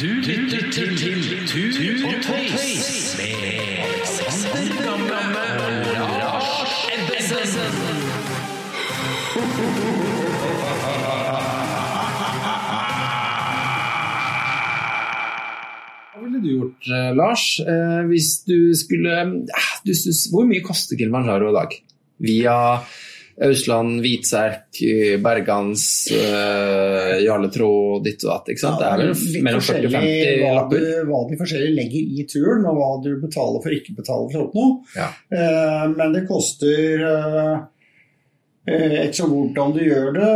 Du 0.00 0.06
lytter 0.06 0.70
til, 0.72 0.96
Tut 1.48 2.04
og 2.04 2.22
Tøys 2.22 3.16
med 3.18 4.04
Sander 4.06 4.82
Gamme 4.84 5.44
og 6.02 6.10
Lars 6.18 6.86
Ebbesen. 6.94 7.76
Hva 16.10 16.20
ville 16.24 16.40
du 16.42 16.48
gjort, 16.50 16.88
eh, 16.90 17.10
Lars, 17.16 17.44
eh, 17.62 18.00
hvis 18.10 18.30
du 18.48 18.56
skulle 18.76 19.12
eh, 19.20 19.70
du, 19.86 19.92
synes- 19.94 20.26
Hvor 20.32 20.44
mye 20.48 20.62
koster 20.62 20.96
Kilimanjaro 20.96 21.50
i 21.50 21.56
dag? 21.58 21.70
Via 22.20 22.56
Ausland, 23.40 24.02
Hvitserk, 24.04 24.80
Bergans, 25.24 25.84
uh, 26.12 27.16
Jarle 27.24 27.48
Traa, 27.52 28.00
ditt 28.04 28.24
og 28.26 28.32
datt. 28.34 28.50
sant? 28.60 28.82
Det 28.82 28.88
er 28.90 29.00
vel 29.00 29.44
mellom 29.46 29.64
40 29.64 29.86
og 29.88 29.94
forskjellig 29.94 29.94
50 29.96 30.42
hva 30.42 30.50
lapper. 30.58 30.84
du, 30.84 30.98
hva 31.08 31.20
de 31.30 31.38
forskjellige 31.40 31.76
legger 31.78 32.10
i 32.20 32.26
turen, 32.28 32.66
og 32.68 32.80
hva 32.80 32.90
du 33.06 33.10
betaler 33.22 33.64
for 33.64 33.76
ikke 33.78 33.96
betaler 33.96 34.34
for 34.34 34.50
noe. 34.58 34.74
Ja. 34.98 35.08
Uh, 35.32 35.86
men 35.94 36.16
det 36.16 36.26
koster 36.28 37.06
uh, 37.06 37.56
Ikke 38.68 39.16
så 39.22 39.30
hvordan 39.30 39.72
du 39.74 39.80
gjør 39.86 40.12
det 40.18 40.30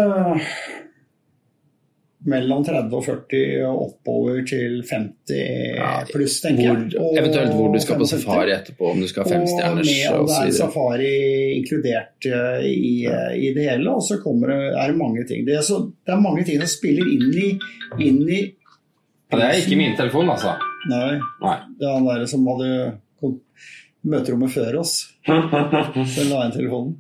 mellom 2.31 2.65
30 2.65 2.95
og 2.97 3.05
40 3.05 3.41
og 3.69 3.81
oppover 3.85 4.41
til 4.49 4.79
50 4.89 6.09
pluss, 6.13 6.39
tenker 6.45 6.71
Hvor, 6.71 6.81
jeg. 6.81 7.01
Og 7.03 7.19
eventuelt 7.21 7.55
hvor 7.59 7.73
du 7.75 7.81
skal 7.85 8.01
på 8.01 8.09
safari 8.09 8.55
etterpå, 8.55 8.91
om 8.95 9.03
du 9.03 9.09
skal 9.11 9.27
ha 9.27 9.35
femstjerners 9.35 9.91
Og 9.91 9.93
med 9.93 10.19
om 10.19 10.27
det 10.29 10.35
så 10.35 10.41
er 10.47 10.55
safari 10.59 11.13
inkludert 11.59 12.29
eh, 12.31 12.67
i, 12.71 12.95
eh, 13.11 13.31
i 13.37 13.53
det 13.57 13.69
hele. 13.69 13.93
Og 13.93 14.05
så 14.07 14.19
kommer 14.25 14.55
det, 14.55 14.61
er 14.73 14.93
det 14.93 15.01
mange 15.01 15.27
ting. 15.29 15.45
Det 15.49 15.59
er, 15.59 15.65
så, 15.67 15.83
det 15.85 16.17
er 16.17 16.25
mange 16.25 16.47
ting 16.49 16.61
som 16.63 16.73
spiller 16.73 17.13
inn 17.13 17.29
i, 17.33 17.51
inn 18.01 18.23
i 18.25 18.43
Ja, 19.33 19.41
det 19.41 19.47
er 19.47 19.63
ikke 19.65 19.81
min 19.81 19.97
telefon, 19.99 20.29
altså. 20.31 20.55
Nei, 20.89 21.17
Nei. 21.43 21.57
det 21.81 21.89
er 21.89 21.97
han 21.97 22.07
der 22.07 22.27
som 22.31 22.45
hadde 22.47 22.93
møterommet 24.05 24.53
før 24.53 24.81
oss. 24.83 24.99
Så 26.15 26.29
la 26.29 26.45
inn 26.45 26.55
telefonen. 26.55 26.99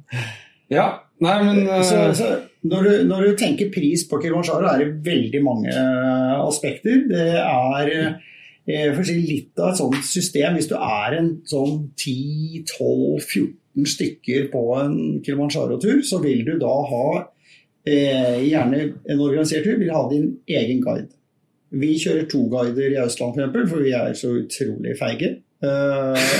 Ja, 0.73 0.87
nei, 1.23 1.37
men 1.45 1.67
uh... 1.69 1.83
Så, 1.85 2.01
så 2.17 2.31
når, 2.65 2.87
du, 2.87 2.93
når 3.09 3.27
du 3.29 3.35
tenker 3.41 3.73
pris 3.75 4.07
på 4.09 4.19
Kilimanjaro, 4.23 4.67
er 4.71 4.81
det 4.85 5.03
veldig 5.07 5.41
mange 5.45 5.73
eh, 5.73 6.37
aspekter. 6.47 7.03
Det 7.11 7.27
er 7.37 7.91
eh, 7.95 8.91
for 8.97 9.05
si, 9.05 9.19
litt 9.21 9.61
av 9.61 9.73
et 9.75 9.81
sånt 9.83 10.01
system. 10.09 10.57
Hvis 10.57 10.71
du 10.71 10.77
er 10.79 11.19
en 11.19 11.29
sånn 11.51 11.91
10-12-14 12.01 13.91
stykker 13.95 14.49
på 14.53 14.63
en 14.81 14.97
Kilimanjaro-tur, 15.25 16.01
så 16.07 16.21
vil 16.25 16.45
du 16.47 16.55
da 16.63 16.73
ha 16.91 17.05
eh, 17.85 18.41
gjerne 18.47 18.83
en 19.11 19.21
organisert 19.21 19.67
tur, 19.67 19.79
vil 19.83 19.93
ha 19.93 20.05
din 20.13 20.31
egen 20.49 20.81
guide. 20.85 21.11
Vi 21.75 21.97
kjører 21.99 22.29
to 22.31 22.45
guider 22.53 22.93
i 22.95 23.01
Østland 23.03 23.35
f.eks., 23.41 23.71
for 23.73 23.83
vi 23.83 23.93
er 23.99 24.13
så 24.17 24.31
utrolig 24.41 24.95
feige. 25.01 25.35
Eh, 25.65 26.37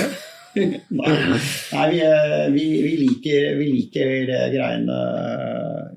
Nei, 0.95 1.13
Nei 1.75 1.85
vi, 1.91 1.97
er- 1.99 2.45
vi, 2.53 2.65
vi, 2.85 2.91
liker, 3.01 3.57
vi 3.59 3.65
liker 3.73 4.29
greiene 4.53 4.99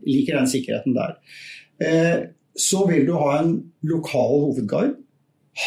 liker 0.08 0.38
den 0.40 0.50
sikkerheten 0.50 0.96
der. 0.96 1.18
Eh, 1.78 2.16
så 2.58 2.86
vil 2.88 3.06
du 3.06 3.14
ha 3.20 3.38
en 3.38 3.52
lokal 3.86 4.40
hovedguide. 4.48 4.96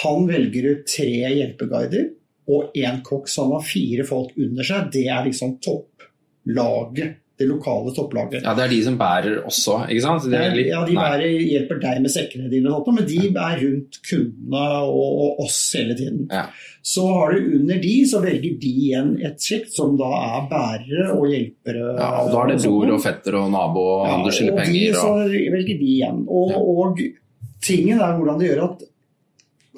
Han 0.02 0.28
velger 0.30 0.68
ut 0.72 0.84
tre 0.88 1.12
hjelpeguider 1.12 2.10
og 2.52 2.76
én 2.76 3.02
kokk, 3.06 3.30
han 3.38 3.54
har 3.56 3.66
fire 3.66 4.06
folk 4.08 4.36
under 4.40 4.68
seg. 4.68 4.92
Det 4.94 5.06
er 5.08 5.26
liksom 5.28 5.58
topplaget. 5.64 7.21
Det 7.42 7.48
lokale 7.50 7.94
topplaget. 7.98 8.44
Ja, 8.46 8.54
det 8.58 8.64
er 8.68 8.74
de 8.76 8.82
som 8.86 8.98
bærer 9.00 9.40
også, 9.50 9.80
ikke 9.90 10.04
sant? 10.06 10.28
Det 10.30 10.42
litt, 10.56 10.68
ja, 10.70 10.82
De 10.86 10.98
bærer, 10.98 11.26
hjelper 11.52 11.80
deg 11.82 12.02
med 12.06 12.14
sekkene 12.14 12.50
dine, 12.52 12.70
og 12.70 12.86
sånt, 12.86 13.00
men 13.00 13.08
de 13.10 13.22
er 13.32 13.64
rundt 13.64 13.98
kundene 14.10 14.66
og, 14.86 15.24
og 15.26 15.42
oss 15.48 15.58
hele 15.80 15.96
tiden. 15.98 16.28
Ja. 16.30 16.44
Så 16.86 17.06
har 17.08 17.34
du 17.36 17.50
under 17.60 17.78
de, 17.82 17.94
så 18.10 18.22
velger 18.24 18.56
de 18.62 18.70
igjen 18.86 19.12
et 19.26 19.42
sjikt 19.46 19.74
som 19.76 19.98
da 20.00 20.08
er 20.18 20.46
bærere 20.52 21.08
og 21.14 21.28
hjelpere. 21.30 21.84
Ja, 21.98 22.12
og 22.24 22.32
da 22.34 22.46
er 22.46 22.54
det 22.54 22.62
bror 22.66 22.94
og 22.96 23.02
fetter 23.04 23.38
og 23.42 23.52
nabo 23.54 23.84
og 23.88 24.06
ja, 24.08 24.14
andre 24.18 24.32
skylder 24.38 24.54
og 24.56 24.62
penger. 24.64 24.80
De, 24.80 25.02
så 25.02 25.52
velger 25.58 25.82
de 25.82 25.92
igjen. 25.96 26.24
Og, 26.28 26.56
Ja. 26.56 26.62
og 26.62 27.04
tingen 27.62 28.02
er 28.02 28.16
hvordan 28.18 28.40
det 28.42 28.50
gjør 28.50 28.64
at 28.70 28.88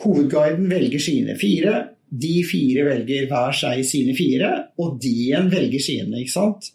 hovedguiden 0.03 0.69
velger 0.71 0.99
sine 1.03 1.35
fire, 1.39 1.73
de 2.13 2.43
fire 2.45 2.85
velger 2.87 3.27
hver 3.31 3.55
seg 3.57 3.83
sine 3.89 4.13
fire, 4.17 4.49
og 4.79 4.99
de 5.01 5.11
igjen 5.27 5.47
velger 5.51 5.81
sine. 5.81 6.19
ikke 6.21 6.33
sant? 6.35 6.71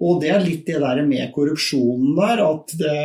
Og 0.00 0.20
det 0.22 0.32
er 0.32 0.44
litt 0.44 0.68
det 0.68 0.80
der 0.80 1.02
med 1.06 1.32
korrupsjonen 1.34 2.14
der, 2.16 2.40
at 2.46 2.72
det, 2.80 3.00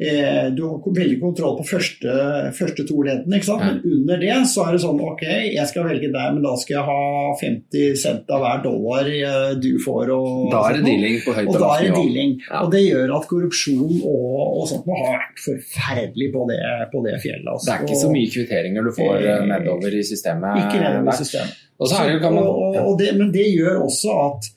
eh, 0.00 0.46
du 0.56 0.62
har 0.64 0.94
veldig 0.96 1.18
kontroll 1.20 1.58
på 1.58 1.66
første, 1.68 2.14
første 2.56 2.86
to 2.88 3.02
leddene? 3.04 3.40
Ja. 3.44 3.56
men 3.60 3.82
under 3.84 4.22
det 4.22 4.38
så 4.48 4.64
er 4.64 4.76
det 4.76 4.80
sånn 4.86 5.02
ok, 5.04 5.24
jeg 5.52 5.66
skal 5.68 5.84
velge 5.84 6.08
deg, 6.14 6.30
men 6.32 6.40
da 6.46 6.54
skal 6.56 6.78
jeg 6.78 6.86
ha 6.88 7.34
50 7.42 8.00
cent 8.00 8.32
av 8.32 8.44
hver 8.44 8.64
dollar 8.64 9.10
eh, 9.12 9.52
du 9.60 9.70
får. 9.84 10.14
Og, 10.16 10.48
Da 10.54 10.64
er 10.70 10.78
det 10.78 10.86
dealing 10.88 11.20
på 11.26 11.36
høyt 11.36 11.52
Og 11.52 11.60
da 11.60 11.70
er 11.76 11.84
det 11.84 11.94
dealing. 11.98 12.34
Ja. 12.46 12.62
Og 12.62 12.72
det 12.72 12.84
gjør 12.86 13.16
at 13.18 13.30
korrupsjon 13.34 13.96
og, 13.98 14.42
og 14.48 14.68
sånt 14.72 14.88
har 14.88 15.08
vært 15.12 15.44
forferdelig 15.44 16.30
på 16.32 16.48
det, 16.54 16.60
på 16.94 17.04
det 17.04 17.16
fjellet. 17.24 17.48
Altså. 17.52 17.68
Det 17.68 17.76
er 17.76 17.88
ikke 17.88 18.02
så 18.06 18.12
mye 18.16 18.36
kvitteringer 18.38 18.88
du 18.88 18.94
får 18.96 19.16
eh, 19.20 19.48
nedover 19.52 19.98
i 20.00 20.04
systemet. 20.08 20.62
Ikke 20.64 20.80
nedover 20.86 21.12
i 21.12 21.20
systemet. 21.20 21.64
Og 21.78 21.86
så 21.86 22.00
det 22.08 22.16
kan 22.22 22.32
man, 22.34 22.42
og, 22.48 22.62
og, 22.72 22.78
og 22.90 22.94
det, 22.98 23.12
men 23.14 23.28
det 23.30 23.44
gjør 23.52 23.84
også 23.84 24.14
at 24.24 24.48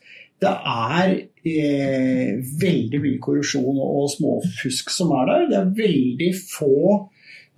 det 0.41 0.51
er 0.51 1.11
eh, 1.47 2.31
veldig 2.61 2.99
mye 3.03 3.19
korrupsjon 3.23 3.77
og, 3.81 4.09
småfusk 4.13 4.87
som 4.93 5.09
er 5.19 5.25
der. 5.29 5.41
Det 5.49 5.57
er 5.59 5.77
veldig 5.81 6.31
få 6.39 6.77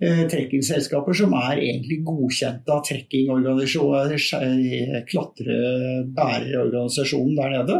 eh, 0.00 0.24
trekkingselskaper 0.30 1.14
som 1.20 1.30
er 1.38 1.54
egentlig 1.58 1.98
godkjente 2.06 2.70
av 2.74 2.80
trekkingorganisasjonen, 2.88 5.02
klatrebærerorganisasjonen 5.10 7.34
der 7.38 7.48
nede. 7.58 7.76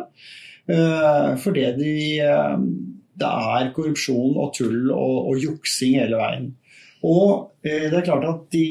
Eh, 0.65 1.31
fordi 1.37 1.65
de, 1.79 1.95
eh, 2.25 2.57
det 3.21 3.31
er 3.31 3.73
korrupsjon 3.77 4.39
og 4.41 4.55
tull 4.57 4.91
og, 4.91 5.17
og 5.31 5.35
juksing 5.43 5.99
hele 6.01 6.21
veien. 6.21 6.47
Og 7.05 7.67
eh, 7.67 7.89
det 7.91 7.99
er 7.99 8.07
klart 8.07 8.25
at 8.29 8.45
de, 8.55 8.67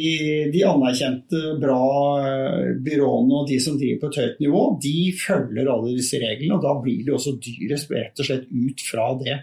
de 0.54 0.64
anerkjente 0.66 1.42
bra 1.62 1.82
eh, 2.24 2.70
byråene 2.82 3.42
og 3.42 3.50
de 3.50 3.60
som 3.62 3.78
driver 3.78 4.02
på 4.02 4.10
et 4.10 4.22
høyt 4.24 4.42
nivå, 4.46 4.64
de 4.82 4.96
følger 5.20 5.70
alle 5.70 5.98
disse 6.00 6.22
reglene, 6.22 6.58
og 6.58 6.66
da 6.66 6.74
blir 6.82 7.04
det 7.06 7.14
også 7.14 7.36
dyrest 7.44 7.94
rett 7.94 8.24
og 8.24 8.30
slett 8.30 8.50
ut 8.50 8.88
fra 8.88 9.12
det. 9.22 9.38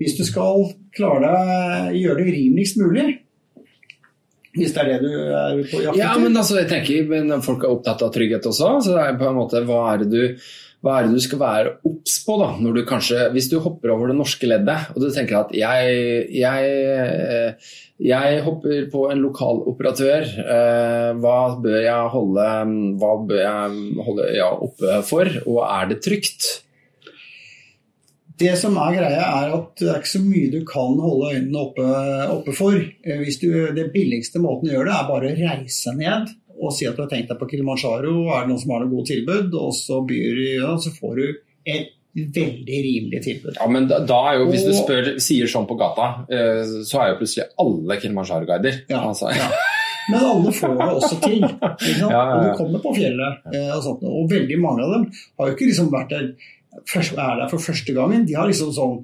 Hvis 0.00 0.18
du 0.18 0.24
skal 0.26 0.66
klare 0.96 1.30
deg 1.30 2.02
gjøre 2.02 2.24
det 2.24 2.34
rimeligst 2.34 2.82
mulig, 2.82 3.06
hvis 4.56 4.72
det 4.72 4.82
er 4.82 4.92
det 4.94 5.00
du 5.04 5.10
er 5.12 5.58
på 5.68 5.82
jakt 5.84 5.98
ja, 6.00 6.12
men 6.20 6.32
altså, 6.32 6.56
jeg 6.62 6.70
tenker, 6.70 7.08
men 7.10 7.42
folk 7.44 7.64
er 7.64 7.74
opptatt 7.76 8.06
av 8.06 8.12
trygghet 8.14 8.46
også, 8.48 8.70
så 8.82 8.94
det 8.96 9.02
er 9.04 9.18
på 9.20 9.28
en 9.28 9.36
måte, 9.36 9.60
hva 9.68 9.82
er 9.92 10.02
det 10.02 10.08
du, 10.12 10.46
hva 10.86 11.00
er 11.00 11.08
det 11.08 11.18
du 11.18 11.22
skal 11.24 11.40
være 11.40 11.70
obs 11.88 12.20
på 12.22 12.36
da, 12.38 12.52
du 12.62 12.82
kanskje, 12.86 13.24
hvis 13.34 13.48
du 13.50 13.58
hopper 13.62 13.90
over 13.94 14.12
det 14.12 14.18
norske 14.20 14.46
leddet, 14.46 14.92
og 14.94 15.02
du 15.02 15.08
tenker 15.10 15.40
at 15.40 15.54
jeg, 15.56 15.96
jeg, 16.30 16.68
eh, 16.94 17.72
jeg 18.06 18.44
hopper 18.46 18.86
på 18.92 19.08
en 19.10 19.24
lokal 19.24 19.64
operatør, 19.72 20.28
eh, 20.44 21.08
hva 21.22 21.40
bør 21.64 21.80
jeg 21.82 22.12
holde, 22.14 22.46
hva 23.02 23.10
holde 24.06 24.30
ja, 24.36 24.52
oppe 24.68 25.00
for, 25.08 25.32
og 25.48 25.60
er 25.66 25.90
det 25.90 26.00
trygt? 26.06 26.48
Det 28.36 28.52
som 28.60 28.76
er 28.78 28.98
greia, 28.98 29.26
er 29.42 29.52
at 29.56 29.80
det 29.80 29.88
er 29.88 30.02
ikke 30.02 30.12
så 30.12 30.22
mye 30.22 30.52
du 30.52 30.58
kan 30.68 30.98
holde 31.00 31.30
øynene 31.32 31.62
oppe, 31.62 31.86
oppe 32.34 32.54
for. 32.54 32.76
Eh, 32.78 33.26
du, 33.40 33.50
det 33.74 33.90
billigste 33.94 34.42
måten 34.44 34.70
å 34.70 34.76
gjøre 34.76 34.90
det, 34.92 34.98
er 35.00 35.10
bare 35.10 35.32
å 35.32 35.38
reise 35.40 35.98
ned 35.98 36.36
og 36.56 36.72
si 36.74 36.86
at 36.88 36.96
du 36.96 37.04
har 37.04 37.10
tenkt 37.10 37.30
deg 37.32 37.38
på 37.40 37.48
Kilimanjaro, 37.50 38.14
er 38.32 38.44
det 38.44 38.50
noen 38.52 38.62
som 38.62 38.72
har 38.74 38.84
noe 38.84 38.92
godt 38.94 39.10
tilbud, 39.12 39.54
og 39.60 39.74
så 39.76 40.00
byr 40.08 40.42
ja, 40.56 40.72
så 40.80 40.92
får 40.94 41.20
du 41.20 41.26
et 41.66 41.92
veldig 42.16 42.78
rimelig 42.86 43.22
tilbud. 43.26 43.56
Ja, 43.58 43.66
men 43.68 43.88
da, 43.90 43.98
da 44.08 44.20
er 44.30 44.38
jo, 44.40 44.46
hvis 44.48 44.64
du 44.64 44.72
spør, 44.76 45.10
sier 45.20 45.50
sånn 45.52 45.66
på 45.68 45.76
gata, 45.76 46.06
eh, 46.32 46.62
så 46.88 47.02
er 47.02 47.10
jo 47.12 47.18
plutselig 47.20 47.48
alle 47.60 47.98
Kilimanjaro-guider. 48.00 48.78
Ja, 48.92 49.02
Altså, 49.10 49.32
ja. 49.36 49.50
Men 50.06 50.22
alle 50.22 50.52
får 50.54 50.76
det 50.78 50.86
også 51.00 51.16
til. 51.24 51.40
Ja, 52.00 52.08
ja. 52.08 52.20
Og 52.30 52.44
du 52.44 52.50
kommer 52.60 52.82
på 52.84 52.94
fjellet, 52.96 53.42
eh, 53.52 53.72
og, 53.74 53.82
sånt, 53.84 54.04
og 54.06 54.30
veldig 54.30 54.58
mange 54.62 54.86
av 54.86 54.94
dem 54.94 55.08
har 55.10 55.50
jo 55.50 55.56
ikke 55.56 55.68
liksom 55.72 55.90
vært 55.92 56.14
der, 56.14 56.30
er 56.86 57.40
der 57.42 57.50
for 57.50 57.62
første 57.62 57.96
gangen. 57.96 58.24
De 58.28 58.36
har 58.38 58.48
liksom 58.48 58.72
sånn 58.76 59.00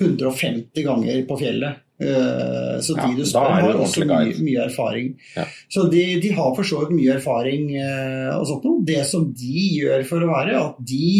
150 0.00 0.86
ganger 0.86 1.22
på 1.28 1.38
fjellet. 1.40 1.84
Eh, 1.98 2.78
Så 2.80 2.94
de 2.94 3.16
du 3.18 3.24
spør, 3.26 3.56
har 3.58 3.74
også 3.74 4.06
mye, 4.06 4.36
mye 4.44 4.64
erfaring. 4.68 5.12
Ja. 5.34 5.48
Så 5.70 5.88
de, 5.90 6.04
de 6.22 6.30
har 6.36 6.54
for 6.54 6.66
så 6.66 6.84
vidt 6.84 6.94
mye 6.94 7.16
erfaring 7.18 7.72
eh, 7.74 8.30
og 8.36 8.46
sånt 8.50 8.68
noe. 8.68 8.84
Det 8.86 9.02
som 9.08 9.26
de 9.34 9.66
gjør 9.80 10.06
for 10.08 10.22
å 10.22 10.30
være, 10.30 10.62
at 10.62 10.80
de 10.86 11.10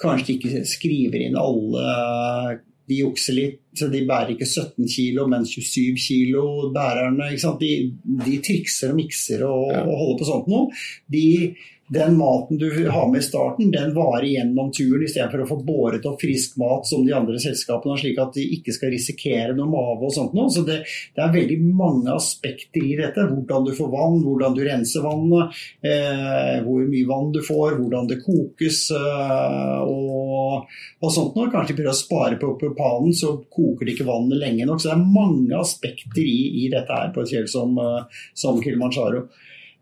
kanskje 0.00 0.36
ikke 0.36 0.64
skriver 0.66 1.22
inn 1.22 1.36
alle 1.38 2.58
De 2.84 2.96
jukser 2.98 3.36
litt 3.38 3.60
så 3.74 3.88
de 3.90 4.04
bærer 4.06 4.34
ikke 4.34 4.46
17 4.46 4.86
kilo, 4.90 5.24
men 5.30 5.46
27 5.48 5.96
kilo, 5.98 6.44
bærerne. 6.74 7.32
De, 7.58 7.70
de, 8.04 8.34
trikser 8.44 8.92
og 8.92 8.98
mikser 9.00 9.42
og, 9.48 9.70
ja. 9.72 9.80
og 9.82 9.96
holder 10.02 10.20
på 10.20 10.28
sånt 10.28 10.50
noe. 10.52 10.82
De 11.10 11.24
den 11.86 12.16
maten 12.16 12.58
du 12.58 12.88
har 12.90 13.10
med 13.10 13.20
i 13.20 13.22
starten, 13.22 13.70
den 13.70 13.92
varer 13.94 14.24
gjennom 14.24 14.70
turen 14.72 15.02
istedenfor 15.04 15.42
å 15.44 15.48
få 15.50 15.58
båret 15.66 16.06
opp 16.08 16.22
frisk 16.22 16.56
mat 16.56 16.88
som 16.88 17.04
de 17.04 17.12
andre 17.12 17.36
selskapene, 17.42 17.98
slik 18.00 18.20
at 18.22 18.32
de 18.38 18.44
ikke 18.56 18.72
skal 18.72 18.92
risikere 18.94 19.52
noe 19.52 19.68
mave 19.68 20.08
og 20.08 20.14
sånt 20.14 20.32
noe. 20.36 20.48
Så 20.52 20.64
det, 20.64 20.78
det, 21.12 21.20
er 21.20 21.34
veldig 21.34 21.58
mange 21.76 22.08
aspekter 22.14 22.80
i 22.80 22.96
dette. 22.96 23.26
Hvordan 23.28 23.68
du 23.68 23.74
får 23.76 23.92
vann, 23.92 24.18
hvordan 24.24 24.56
du 24.56 24.62
renser 24.64 25.04
vannet, 25.04 25.60
eh, 25.84 26.56
hvor 26.64 26.88
mye 26.88 27.10
vann 27.12 27.30
du 27.36 27.42
får, 27.44 27.76
hvordan 27.76 28.08
det 28.14 28.20
kokes 28.24 28.82
eh, 28.96 29.78
og, 29.84 30.64
og, 31.04 31.08
sånt 31.12 31.36
noe. 31.36 31.52
Kanskje 31.52 31.76
prøve 31.82 31.92
å 31.92 32.00
spare 32.00 32.40
på 32.40 32.54
propanen, 32.64 33.12
så 33.12 33.36
koker 33.44 33.84
det 33.84 33.98
ikke 33.98 34.08
vannet 34.08 34.40
lenge 34.40 34.64
nok. 34.64 34.80
Så 34.80 34.88
det 34.88 34.96
er 34.96 35.16
mange 35.20 35.60
aspekter 35.60 36.24
i, 36.24 36.64
i 36.64 36.70
dette 36.72 36.96
her 36.96 37.12
på 37.12 37.26
et 37.26 37.36
fjell 37.36 37.50
som, 37.60 37.76
eh, 37.76 38.22
som 38.32 38.64
Kilimanjaro. 38.64 39.26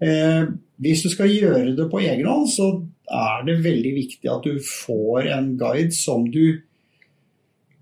Eh, 0.03 0.51
hvis 0.83 1.05
du 1.05 1.11
skal 1.13 1.31
gjøre 1.31 1.77
det 1.79 1.87
på 1.93 2.03
egen 2.03 2.27
hånd, 2.27 2.51
så 2.51 2.73
er 3.13 3.47
det 3.47 3.63
veldig 3.65 3.95
viktig 3.99 4.31
at 4.31 4.47
du 4.47 4.59
får 4.67 5.31
en 5.37 5.53
guide 5.61 5.95
som 5.95 6.25
du, 6.33 6.63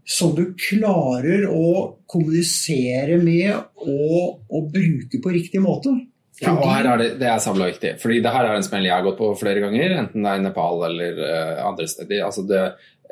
som 0.05 0.35
du 0.37 0.51
klarer 0.59 1.47
å 1.49 1.97
kommunisere 2.11 3.21
med 3.23 3.55
og, 3.87 4.41
og 4.51 4.73
bruke 4.75 5.23
på 5.23 5.35
riktig 5.37 5.63
måte. 5.65 5.95
Ja, 6.41 6.55
og 6.57 6.71
her 6.73 6.87
er 6.89 7.01
det, 7.01 7.09
det 7.21 7.29
er 7.29 7.41
sabla 7.43 7.69
viktig. 7.69 7.95
Fordi 8.01 8.21
det 8.25 8.33
her 8.33 8.49
er 8.49 8.57
en 8.57 8.65
smell 8.65 8.87
jeg 8.89 8.95
har 8.95 9.05
gått 9.05 9.19
på 9.21 9.33
flere 9.39 9.61
ganger, 9.65 9.97
enten 10.03 10.25
det 10.25 10.31
er 10.31 10.41
i 10.41 10.45
Nepal 10.47 10.87
eller 10.89 11.21
uh, 11.21 11.67
andre 11.69 11.89
steder. 11.91 12.23
Altså 12.25 12.47
det, 12.49 12.63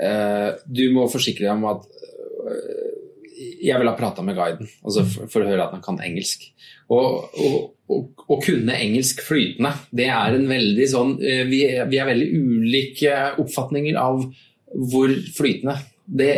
uh, 0.00 0.50
du 0.64 0.86
må 0.96 1.04
forsikre 1.12 1.44
deg 1.44 1.52
om 1.52 1.66
at 1.74 1.84
uh, 1.84 2.94
jeg 3.38 3.78
vil 3.78 3.90
ha 3.90 3.96
prata 3.98 4.24
med 4.24 4.38
guiden 4.38 4.66
altså 4.82 5.04
for, 5.06 5.28
for, 5.30 5.44
å 5.44 5.50
høre 5.50 5.66
at 5.66 5.74
han 5.76 5.84
kan 5.84 6.00
engelsk. 6.02 6.48
Og, 6.88 7.28
og, 7.36 7.58
å 7.88 8.36
kunne 8.44 8.76
engelsk 8.76 9.22
flytende, 9.24 9.72
det 9.96 10.10
er 10.12 10.36
en 10.36 10.48
veldig 10.50 10.88
sånn 10.90 11.14
eh, 11.22 11.44
vi, 11.48 11.62
vi 11.88 12.00
er 12.00 12.10
veldig 12.10 12.28
ulike 12.36 13.14
oppfatninger 13.40 13.96
av 14.00 14.26
hvor 14.68 15.14
flytende 15.36 15.78
det 16.04 16.34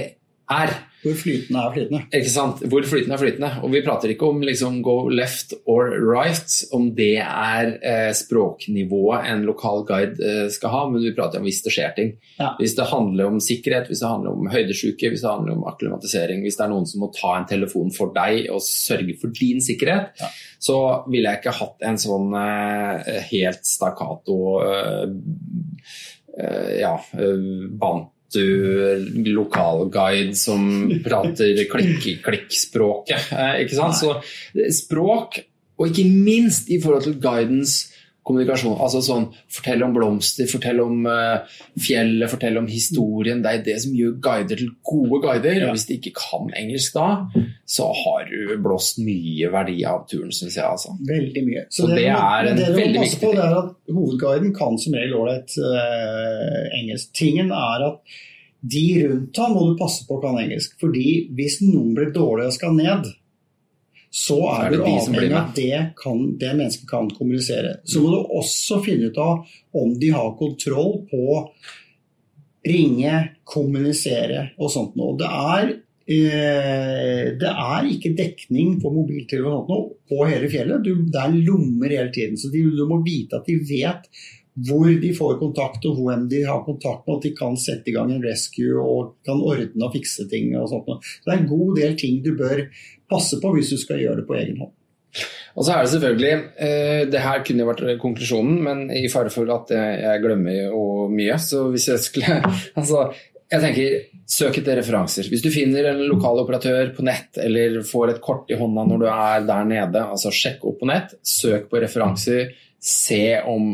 er. 0.51 0.77
Hvor 1.01 1.15
flytende 1.17 1.61
er 1.65 1.73
flytende. 1.73 2.01
Ikke 2.13 2.31
sant? 2.33 2.61
Hvor 2.69 2.85
flytende 2.85 3.17
er 3.17 3.21
flytende. 3.23 3.51
Og 3.65 3.73
vi 3.73 3.81
prater 3.85 4.13
ikke 4.13 4.29
om 4.29 4.43
liksom 4.45 4.81
go 4.85 4.97
left 5.09 5.55
or 5.65 5.95
right, 5.97 6.57
om 6.77 6.91
det 6.97 7.23
er 7.23 7.71
eh, 7.81 8.11
språknivået 8.17 9.31
en 9.31 9.47
lokal 9.49 9.87
guide 9.89 10.21
eh, 10.21 10.45
skal 10.53 10.75
ha, 10.75 10.83
men 10.91 11.05
vi 11.07 11.15
prater 11.17 11.41
om 11.41 11.49
hvis 11.49 11.63
det 11.65 11.73
skjer 11.73 11.97
ting. 11.97 12.13
Ja. 12.37 12.53
Hvis 12.61 12.77
det 12.77 12.91
handler 12.93 13.33
om 13.33 13.41
sikkerhet, 13.41 13.89
hvis 13.89 14.05
det 14.05 14.13
handler 14.13 14.37
om 14.37 14.53
høydesjuke, 14.53 15.13
hvis 15.15 15.25
det 15.25 15.33
handler 15.33 15.57
om 15.57 15.67
akklimatisering, 15.73 16.45
hvis 16.45 16.61
det 16.61 16.67
er 16.67 16.73
noen 16.75 16.89
som 16.93 17.05
må 17.07 17.11
ta 17.17 17.33
en 17.39 17.49
telefon 17.49 17.97
for 17.97 18.13
deg 18.17 18.51
og 18.53 18.61
sørge 18.67 19.17
for 19.23 19.33
din 19.41 19.65
sikkerhet, 19.65 20.13
ja. 20.21 20.31
så 20.61 20.79
ville 21.09 21.33
jeg 21.33 21.41
ikke 21.41 21.59
hatt 21.63 21.89
en 21.89 22.01
sånn 22.01 22.37
eh, 22.45 23.21
helt 23.33 23.65
stakkato 23.65 24.41
eh, 24.69 25.05
eh, 26.37 26.73
ja, 26.85 26.97
eh, 27.17 27.69
bant 27.81 28.13
du 28.35 29.31
lokalguide 29.31 30.37
som 30.39 30.91
prater 31.05 31.65
klikk-klikk-språket. 31.71 33.31
Eh, 33.35 33.55
ikke 33.65 33.79
sant? 33.79 33.99
Så 33.99 34.17
språk, 34.75 35.41
og 35.81 35.89
ikke 35.89 36.09
minst 36.11 36.71
i 36.71 36.81
forhold 36.83 37.07
til 37.09 37.19
guidens 37.23 37.79
kommunikasjon. 38.27 38.77
Altså 38.83 39.01
sånn 39.05 39.29
Fortell 39.51 39.83
om 39.85 39.95
blomster, 39.95 40.49
fortell 40.51 40.81
om 40.83 41.07
uh, 41.09 41.59
fjellet, 41.81 42.31
fortell 42.31 42.61
om 42.61 42.69
historien. 42.71 43.43
Det 43.43 43.53
er 43.53 43.65
det 43.67 43.77
som 43.85 43.97
gjør 43.97 44.17
guider 44.23 44.61
til 44.61 44.73
gode 44.87 45.21
guider. 45.25 45.61
Ja. 45.65 45.75
Hvis 45.75 45.87
de 45.89 45.99
ikke 45.99 46.15
kan 46.19 46.51
engelsk 46.59 46.97
da, 46.97 47.09
så 47.69 47.91
har 48.03 48.27
du 48.31 48.57
blåst 48.63 49.01
mye 49.05 49.51
verdi 49.53 49.79
av 49.89 50.07
turen, 50.11 50.33
syns 50.35 50.59
jeg. 50.59 50.67
Altså. 50.67 50.97
Veldig 51.11 51.45
mye. 51.47 51.67
Så, 51.69 51.85
så 51.85 51.93
det, 51.93 52.01
det, 52.03 52.09
er 52.15 52.51
en 52.51 52.61
det 52.61 52.73
veldig 52.77 53.05
viktig 53.07 53.23
ting. 53.25 53.39
Det 53.39 53.47
er 53.47 53.61
at 53.61 53.77
Hovedguiden 53.91 54.57
kan 54.57 54.81
som 54.81 54.99
regel 54.99 55.17
ålreit 55.21 55.57
uh, 55.61 56.67
engelsk. 56.81 57.15
Tingen 57.17 57.55
er 57.57 57.89
at 57.91 58.19
de 58.61 58.85
rundt 59.09 59.39
ham 59.41 59.55
må 59.57 59.63
du 59.71 59.79
passe 59.81 60.05
på 60.05 60.19
kan 60.21 60.37
engelsk. 60.37 60.77
fordi 60.81 61.31
hvis 61.37 61.61
noen 61.65 61.95
blir 61.97 62.13
dårlig 62.13 62.51
og 62.51 62.57
skal 62.57 62.77
ned, 62.77 63.09
så 64.11 64.39
er, 64.51 64.73
du 64.75 64.81
avhengig 64.83 65.29
av 65.31 65.37
at 65.39 65.53
det, 65.55 65.83
kan, 66.01 66.25
det 66.39 66.51
mennesket 66.59 66.89
kan 66.91 67.11
kommunisere. 67.15 67.77
Så 67.87 68.03
må 68.03 68.11
du 68.11 68.33
også 68.41 68.81
finne 68.83 69.11
ut 69.11 69.21
av 69.23 69.45
om 69.79 69.93
de 70.03 70.11
har 70.11 70.33
kontroll 70.39 71.05
på 71.11 71.45
ringe, 72.67 73.21
kommunisere 73.47 74.49
og 74.59 74.73
sånt 74.75 74.99
noe. 74.99 75.15
Det 75.21 75.31
er, 75.31 75.71
eh, 76.11 77.31
det 77.39 77.55
er 77.55 77.89
ikke 77.93 78.17
dekning 78.19 78.75
på 78.83 78.93
mobiltelefon 78.99 79.95
på 80.11 80.21
hele 80.27 80.51
fjellet. 80.51 80.83
Du, 80.83 81.07
det 81.07 81.23
er 81.23 81.39
lommer 81.47 81.95
hele 81.95 82.11
tiden. 82.11 82.37
Så 82.41 82.51
de, 82.51 82.67
du 82.67 82.85
må 82.91 83.01
vite 83.07 83.39
at 83.39 83.47
de 83.47 83.61
vet 83.71 84.11
hvor 84.67 84.91
de 84.91 85.11
får 85.15 85.39
kontakt 85.41 85.85
og 85.89 86.01
hvem 86.03 86.27
de 86.29 86.43
har 86.45 86.65
kontakt 86.67 87.07
med, 87.07 87.21
at 87.21 87.27
de 87.29 87.31
kan 87.39 87.55
sette 87.57 87.89
i 87.89 87.95
gang 87.95 88.11
en 88.13 88.25
rescue 88.25 88.75
og 88.83 89.15
kan 89.25 89.39
ordne 89.39 89.87
og 89.87 89.95
fikse 89.95 90.27
ting. 90.29 90.51
og 90.59 90.69
sånt. 90.69 90.91
Så 90.91 91.31
Det 91.31 91.33
er 91.33 91.43
en 91.45 91.53
god 91.55 91.77
del 91.79 91.95
ting 91.97 92.19
du 92.25 92.35
bør 92.37 92.67
passe 93.11 93.41
på 93.43 93.55
hvis 93.57 93.73
du 93.75 93.81
skal 93.81 94.01
gjøre 94.03 94.23
det 94.23 94.29
på 94.29 94.39
egen 94.39 94.61
hånd. 94.63 94.77
Og 95.59 95.67
så 95.67 95.75
er 95.75 95.83
det 95.83 95.91
selvfølgelig, 95.91 96.35
eh, 96.63 97.01
det 97.11 97.25
her 97.25 97.43
kunne 97.47 97.67
vært 97.67 97.83
konklusjonen, 98.01 98.61
men 98.63 98.85
i 98.95 99.09
fare 99.11 99.33
for 99.35 99.51
at 99.51 99.73
jeg 99.75 100.23
glemmer 100.23 100.71
jo 100.71 100.85
mye, 101.11 101.41
så 101.43 101.67
hvis 101.73 101.89
jeg 101.91 102.05
skulle 102.05 102.39
altså, 102.79 103.09
jeg 103.51 103.65
tenker, 103.65 103.99
Søk 104.31 104.61
etter 104.61 104.79
referanser. 104.79 105.27
Hvis 105.27 105.43
du 105.43 105.49
finner 105.51 105.89
en 105.91 106.05
lokal 106.07 106.39
operatør 106.45 106.93
på 106.95 107.03
nett 107.03 107.39
eller 107.43 107.81
får 107.87 108.13
et 108.13 108.21
kort 108.23 108.51
i 108.53 108.59
hånda 108.59 108.85
når 108.87 109.01
du 109.03 109.07
er 109.11 109.47
der 109.49 109.65
nede, 109.67 110.03
altså 110.05 110.31
sjekk 110.31 110.63
opp 110.71 110.77
på 110.79 110.87
nett, 110.87 111.17
søk 111.27 111.67
på 111.73 111.81
referanser, 111.83 112.53
se 112.79 113.25
om 113.43 113.73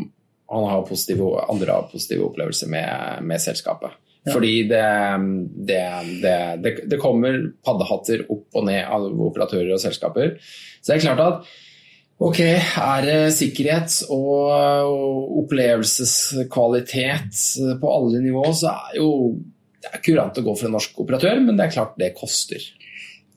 han 0.49 0.65
har 0.71 0.87
positive, 0.87 1.29
andre 1.45 1.75
har 1.75 1.85
positive 1.91 2.25
opplevelser 2.25 2.71
med, 2.73 3.21
med 3.29 3.43
selskapet. 3.43 3.93
Ja. 4.27 4.33
Fordi 4.33 4.63
det, 4.67 4.83
det, 5.69 5.83
det, 6.21 6.71
det, 6.91 6.97
kommer 6.99 7.37
paddehatter 7.63 8.25
opp 8.33 8.55
og 8.59 8.65
ned 8.67 8.83
av 8.83 9.05
operatører 9.07 9.71
og 9.75 9.81
selskaper. 9.81 10.35
Så 10.81 10.91
det 10.91 10.97
er 10.97 11.05
klart 11.05 11.21
at 11.23 11.35
ok, 12.17 12.39
er 12.41 13.01
det 13.07 13.35
sikkerhet 13.37 13.91
og, 14.11 14.51
opplevelseskvalitet 15.43 17.33
på 17.79 17.87
alle 17.93 18.19
nivå, 18.25 18.43
så 18.57 18.67
er 18.73 18.97
jo 18.99 19.09
det 19.77 19.89
er 19.93 20.03
kurant 20.03 20.39
å 20.41 20.43
gå 20.43 20.53
for 20.57 20.67
en 20.67 20.75
norsk 20.75 20.99
operatør, 20.99 21.37
men 21.45 21.55
det 21.55 21.63
er 21.67 21.75
klart 21.77 21.99
det 22.01 22.17
koster. 22.17 22.61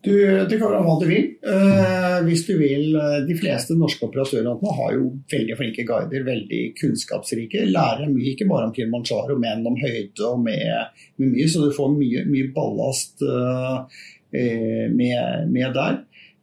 Du, 0.00 0.12
det 0.48 0.56
kan 0.56 0.70
være 0.72 0.84
hva 0.86 0.94
du 0.96 1.06
vil. 1.10 1.26
Uh, 1.44 2.20
hvis 2.24 2.46
du 2.48 2.54
vil. 2.56 2.94
Uh, 2.96 3.18
de 3.28 3.36
fleste 3.36 3.76
norske 3.76 4.06
operatørene 4.06 4.74
har 4.78 4.94
jo 4.96 5.10
veldig 5.28 5.56
flinke 5.58 5.84
guider, 5.88 6.24
veldig 6.24 6.60
kunnskapsrike. 6.78 7.66
Lærer 7.68 8.08
mye, 8.08 8.30
ikke 8.32 8.48
bare 8.48 8.70
om 8.70 8.72
Kilimanjaro, 8.76 9.36
men 9.40 9.66
om 9.68 9.76
høyde 9.76 10.24
og 10.24 10.40
med, 10.46 11.02
med 11.20 11.34
mye. 11.34 11.48
Så 11.52 11.66
du 11.66 11.74
får 11.76 11.92
mye, 11.98 12.24
mye 12.30 12.48
ballast 12.54 13.20
uh, 13.26 13.84
med, 14.32 15.50
med, 15.52 15.66
der. 15.76 15.98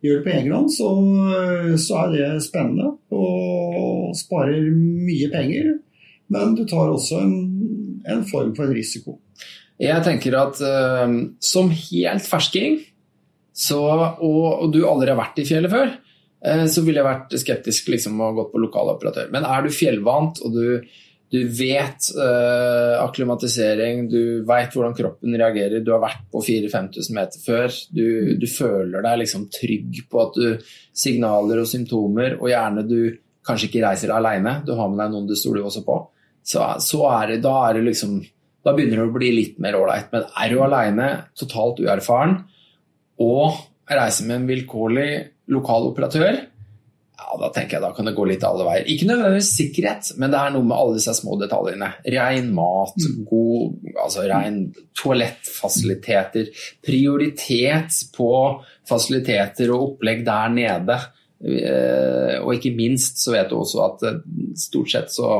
Gjør 0.05 0.19
det 0.19 0.25
på 0.27 0.33
egen 0.35 0.53
hånd, 0.53 0.67
så, 0.69 0.91
så, 1.81 2.03
er 2.03 2.11
det 2.13 2.43
spennende 2.45 2.91
og 3.09 4.11
sparer 4.19 4.67
mye 4.69 5.31
penger. 5.33 5.71
Men 6.29 6.53
du 6.53 6.61
tar 6.69 6.91
også 6.91 7.23
en, 7.23 7.33
en 8.05 8.21
form 8.29 8.53
for 8.53 8.67
en 8.67 8.77
risiko. 8.77 9.15
Jeg 9.81 10.03
tenker 10.05 10.37
at 10.37 10.61
som 11.41 11.71
helt 11.73 12.29
fersking 12.29 12.77
så, 13.57 13.81
og, 14.21 14.43
og, 14.45 14.69
du 14.73 14.83
aldri 14.85 15.09
har 15.09 15.17
vært 15.17 15.41
i 15.41 15.47
fjellet 15.47 15.73
før, 15.73 15.91
eh, 16.45 16.63
så 16.69 16.83
ville 16.85 17.01
jeg 17.01 17.09
vært 17.09 17.35
skeptisk 17.41 17.89
liksom, 17.89 18.21
og 18.21 18.37
gått 18.37 18.53
på 18.53 18.61
lokal 18.61 18.93
operatør. 18.93 19.31
Men 19.33 19.47
er 19.49 19.65
du 19.65 19.73
fjellvant 19.73 20.41
og 20.45 20.53
du, 20.53 20.65
du 21.33 21.39
vet 21.57 22.09
eh, 22.13 22.95
akklimatisering, 23.01 24.05
du 24.11 24.21
vet 24.47 24.75
hvordan 24.77 24.93
kroppen 24.97 25.37
reagerer, 25.41 25.81
du 25.81 25.89
har 25.95 26.03
vært 26.05 26.27
på 26.31 26.43
4000-5000 26.45 27.17
meter 27.17 27.45
før, 27.47 27.79
du, 27.89 28.05
du, 28.37 28.45
føler 28.51 29.07
deg 29.07 29.23
liksom 29.23 29.47
trygg 29.57 30.03
på 30.11 30.21
at 30.21 30.37
du 30.37 30.69
signaler 30.93 31.63
og 31.63 31.69
symptomer, 31.71 32.37
og 32.37 32.51
gjerne 32.53 32.85
du 32.85 32.99
kanskje 33.47 33.71
ikke 33.71 33.85
reiser 33.87 34.13
alene, 34.13 34.59
du 34.67 34.75
har 34.77 34.91
med 34.91 35.01
deg 35.01 35.15
noen 35.15 35.29
du 35.29 35.33
stoler 35.39 35.65
også 35.65 35.81
på, 35.87 35.97
så, 36.45 36.75
så 36.83 37.01
er 37.09 37.33
det, 37.33 37.39
da 37.47 37.55
er 37.65 37.79
det 37.79 37.87
liksom 37.89 38.19
da 38.67 38.73
begynner 38.75 38.99
det 38.99 39.07
å 39.07 39.15
bli 39.15 39.29
litt 39.31 39.59
mer 39.63 39.77
ålreit. 39.79 40.09
Men 40.11 40.25
er 40.27 40.51
du 40.51 40.59
alene, 40.59 41.07
totalt 41.39 41.79
uerfaren, 41.79 42.41
og 43.23 43.57
reise 43.87 44.25
med 44.27 44.41
en 44.41 44.47
vilkårlig 44.49 45.09
lokal 45.53 45.89
operatør, 45.91 46.39
ja, 47.17 47.37
da 47.41 47.49
tenker 47.53 47.77
jeg 47.77 47.83
da 47.83 47.89
kan 47.95 48.07
det 48.07 48.13
gå 48.17 48.25
litt 48.29 48.43
alle 48.45 48.65
veier. 48.67 48.85
Ikke 48.93 49.07
nødvendigvis 49.09 49.49
sikkerhet, 49.57 50.11
men 50.21 50.31
det 50.33 50.39
er 50.39 50.53
noe 50.53 50.67
med 50.67 50.77
alle 50.77 50.97
disse 50.99 51.15
små 51.17 51.37
detaljene. 51.41 51.89
Rein 52.13 52.51
mat, 52.55 52.93
mm. 53.01 53.23
god, 53.29 53.73
altså 54.03 54.25
rein 54.29 54.59
toalettfasiliteter. 54.97 56.51
Prioritet 56.85 57.97
på 58.15 58.31
fasiliteter 58.87 59.73
og 59.73 59.93
opplegg 59.93 60.23
der 60.27 60.53
nede. 60.53 60.99
Eh, 61.37 62.37
og 62.41 62.55
ikke 62.55 62.75
minst 62.77 63.19
så 63.21 63.33
vet 63.35 63.49
du 63.49 63.59
også 63.59 63.83
at 63.83 64.07
eh, 64.09 64.21
stort 64.57 64.93
sett 64.93 65.11
så 65.13 65.33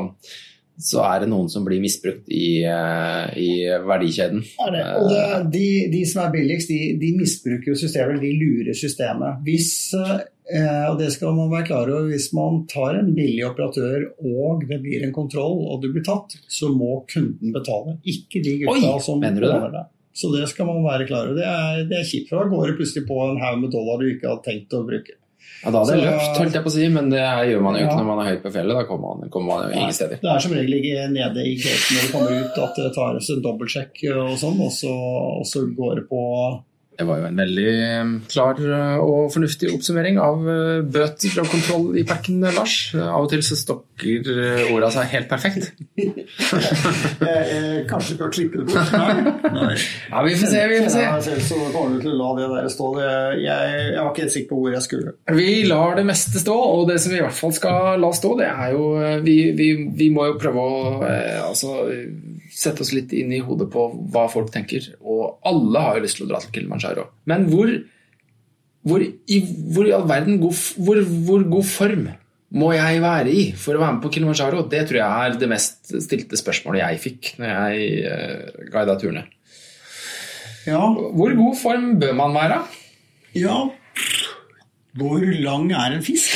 så 0.77 1.01
er 1.07 1.24
det 1.24 1.31
noen 1.31 1.48
som 1.50 1.65
blir 1.65 1.81
misbrukt 1.81 2.29
i, 2.29 2.62
eh, 2.62 3.38
i 3.41 3.50
verdikjeden. 3.81 4.43
Er 4.62 4.74
det. 4.75 4.84
Og 5.00 5.10
det, 5.10 5.24
de, 5.55 5.67
de 5.93 6.01
som 6.05 6.24
er 6.24 6.34
billigst, 6.36 6.69
de, 6.69 6.93
de 7.01 7.12
misbruker 7.17 7.72
jo 7.72 7.77
systemet, 7.79 8.22
de 8.22 8.34
lurer 8.38 8.77
systemet. 8.77 9.41
Hvis, 9.48 9.72
eh, 9.98 10.86
og 10.86 11.00
det 11.01 11.10
skal 11.15 11.34
man 11.38 11.50
være 11.50 11.69
klar 11.72 11.89
over, 11.89 12.05
hvis 12.12 12.29
man 12.38 12.62
tar 12.69 13.00
en 13.00 13.10
billig 13.17 13.41
operatør 13.50 14.05
og 14.22 14.67
det 14.69 14.79
blir 14.86 15.05
en 15.07 15.15
kontroll 15.15 15.63
og 15.65 15.81
du 15.81 15.89
blir 15.96 16.05
tatt, 16.05 16.38
så 16.46 16.69
må 16.69 17.01
kunden 17.10 17.55
betale. 17.55 17.98
Ikke 18.05 18.43
de 18.46 18.60
gutta 18.62 18.77
Oi, 18.93 19.05
som 19.10 19.24
mener 19.24 19.48
det? 19.48 19.55
det. 19.79 19.86
Så 20.17 20.29
det 20.34 20.46
skal 20.50 20.69
man 20.69 20.86
være 20.86 21.05
klar 21.10 21.25
over. 21.25 21.38
Det 21.38 21.46
er, 21.46 21.88
det 21.89 22.03
er 22.03 22.10
kjipt, 22.10 22.29
for 22.29 22.41
da 22.41 22.53
går 22.53 22.69
det 22.69 22.77
plutselig 22.79 23.10
på 23.10 23.17
en 23.25 23.41
haug 23.41 23.63
med 23.65 23.74
dollar 23.74 24.01
du 24.01 24.12
ikke 24.12 24.29
hadde 24.29 24.46
tenkt 24.46 24.77
å 24.77 24.86
bruke. 24.86 25.17
Ja, 25.63 25.72
da 25.74 25.80
hadde 25.82 25.96
jeg 25.98 26.04
løpt, 26.06 26.38
holdt 26.38 26.54
jeg 26.54 26.63
på 26.63 26.70
å 26.70 26.75
si, 26.75 26.88
men 26.94 27.10
det 27.10 27.20
gjør 27.20 27.62
man 27.66 27.75
jo 27.75 27.82
ikke 27.88 27.96
Ja. 27.96 27.98
når 28.01 28.06
man 28.12 28.20
er 28.22 28.30
høyt 28.32 28.44
på 28.44 28.51
fjellet. 28.54 28.77
Da 28.77 28.84
kommer 28.86 29.16
man, 29.18 29.30
kommer 29.34 29.48
man 29.56 29.63
jo 29.72 29.80
ingen 29.80 29.94
steder. 29.98 30.20
Det 30.22 30.30
er 30.32 30.39
som 30.46 30.54
regel 30.54 30.77
ikke 30.77 31.08
nede 31.12 31.46
i 31.50 31.56
gaten 31.58 31.98
når 31.98 32.06
du 32.06 32.12
kommer 32.13 32.32
ut 32.38 32.60
at 32.68 32.75
det 32.75 32.94
tar 32.96 33.18
en 33.18 33.44
dobbeltsjekk 33.48 34.04
og 34.13 34.38
sånn, 34.38 34.62
og 34.62 34.72
så 35.50 35.63
går 35.75 35.96
det 36.01 36.06
på 36.12 36.22
Det 36.98 37.06
var 37.06 37.20
jo 37.20 37.27
en 37.27 37.38
veldig 37.38 37.66
eh, 37.70 38.12
klar 38.32 38.58
eh, 38.58 39.01
og 39.04 39.27
fornuftig 39.30 39.70
oppsummering 39.75 40.16
av 40.18 40.48
eh, 40.50 40.80
bøter 40.82 41.36
og 41.44 41.50
kontroll 41.51 41.92
i 42.01 42.04
packen, 42.10 42.39
Lars. 42.56 42.77
Av 42.98 43.22
og 43.22 43.30
til 43.30 43.44
så 43.46 43.58
stokker 43.60 44.25
orda 44.74 44.89
seg 44.96 45.12
helt 45.12 45.30
perfekt. 45.30 45.70
Kanskje 47.92 48.16
du 48.16 48.24
bør 48.24 48.34
klippe 48.34 48.63
det 48.63 48.66
bort? 48.72 48.96
Nei. 48.98 49.51
Nei. 49.54 49.75
Ja, 50.10 50.24
vi 50.25 50.34
får 50.42 50.51
se, 50.56 50.63
vi 50.72 50.80
får 50.88 50.94
se. 50.96 51.04
Ja, 51.06 51.20
selv 51.27 51.44
så 51.46 51.60
kommer 51.75 52.00
du 52.00 52.08
til 52.08 52.16
å 52.16 52.18
la 52.18 52.32
det 52.39 52.50
der 52.56 52.72
stå. 52.74 52.89
Jeg, 53.04 53.46
jeg 53.46 54.01
var 54.01 54.10
ikke 54.10 54.25
helt 54.25 54.36
sikker 54.38 54.50
på 54.50 54.62
hvor 54.63 54.74
jeg 54.74 54.88
skulle. 54.88 55.13
Vi 55.38 55.51
lar 55.70 56.00
det 56.01 56.08
meste 56.10 56.42
stå, 56.42 56.58
og 56.58 56.89
det 56.89 56.98
som 57.04 57.13
vi 57.13 57.22
i 57.22 57.25
hvert 57.27 57.38
fall 57.38 57.54
skal 57.60 58.01
la 58.01 58.12
stå, 58.16 58.34
det 58.42 58.50
er 58.50 58.74
jo 58.74 58.89
Vi, 59.27 59.38
vi, 59.58 59.70
vi 59.98 60.10
må 60.13 60.25
jo 60.32 60.39
prøve 60.42 60.66
å 60.66 60.82
altså, 61.46 61.77
sette 62.54 62.82
oss 62.82 62.94
litt 62.96 63.13
inn 63.13 63.34
i 63.36 63.44
hodet 63.44 63.70
på 63.74 63.86
hva 64.13 64.25
folk 64.32 64.50
tenker. 64.54 64.86
Og 65.06 65.38
alle 65.46 65.84
har 65.84 65.98
jo 65.98 66.06
lyst 66.06 66.18
til 66.20 66.25
å 66.25 66.32
dra 66.32 66.42
til 66.42 66.54
Kilimanjaro. 66.56 66.87
Men 67.25 67.46
hvor, 67.51 67.72
hvor, 68.88 69.00
i, 69.03 69.39
hvor 69.74 69.86
i 69.89 69.91
all 69.98 70.08
verden 70.10 70.39
god, 70.41 70.53
hvor, 70.77 71.01
hvor 71.27 71.44
god 71.58 71.63
form 71.63 72.08
må 72.58 72.70
jeg 72.74 73.01
være 73.03 73.32
i 73.34 73.41
for 73.60 73.75
å 73.75 73.82
være 73.84 73.94
med 73.98 74.03
på 74.06 74.12
Kilimanjaro? 74.15 74.62
Det 74.72 74.86
tror 74.88 74.98
jeg 75.01 75.25
er 75.27 75.39
det 75.41 75.50
mest 75.51 75.91
stilte 76.06 76.38
spørsmålet 76.39 76.79
jeg 76.86 77.01
fikk 77.03 77.34
når 77.41 77.50
jeg 77.51 78.06
uh, 78.08 78.70
guida 78.72 78.96
turene. 79.01 79.25
Ja, 80.67 80.79
Hvor 80.88 81.32
god 81.36 81.56
form 81.62 82.00
bør 82.00 82.13
man 82.15 82.34
være? 82.36 82.62
ja. 83.36 83.58
Hvor 84.98 85.22
lang 85.22 85.67
er 85.77 85.94
en 85.94 86.01
fisk? 86.01 86.34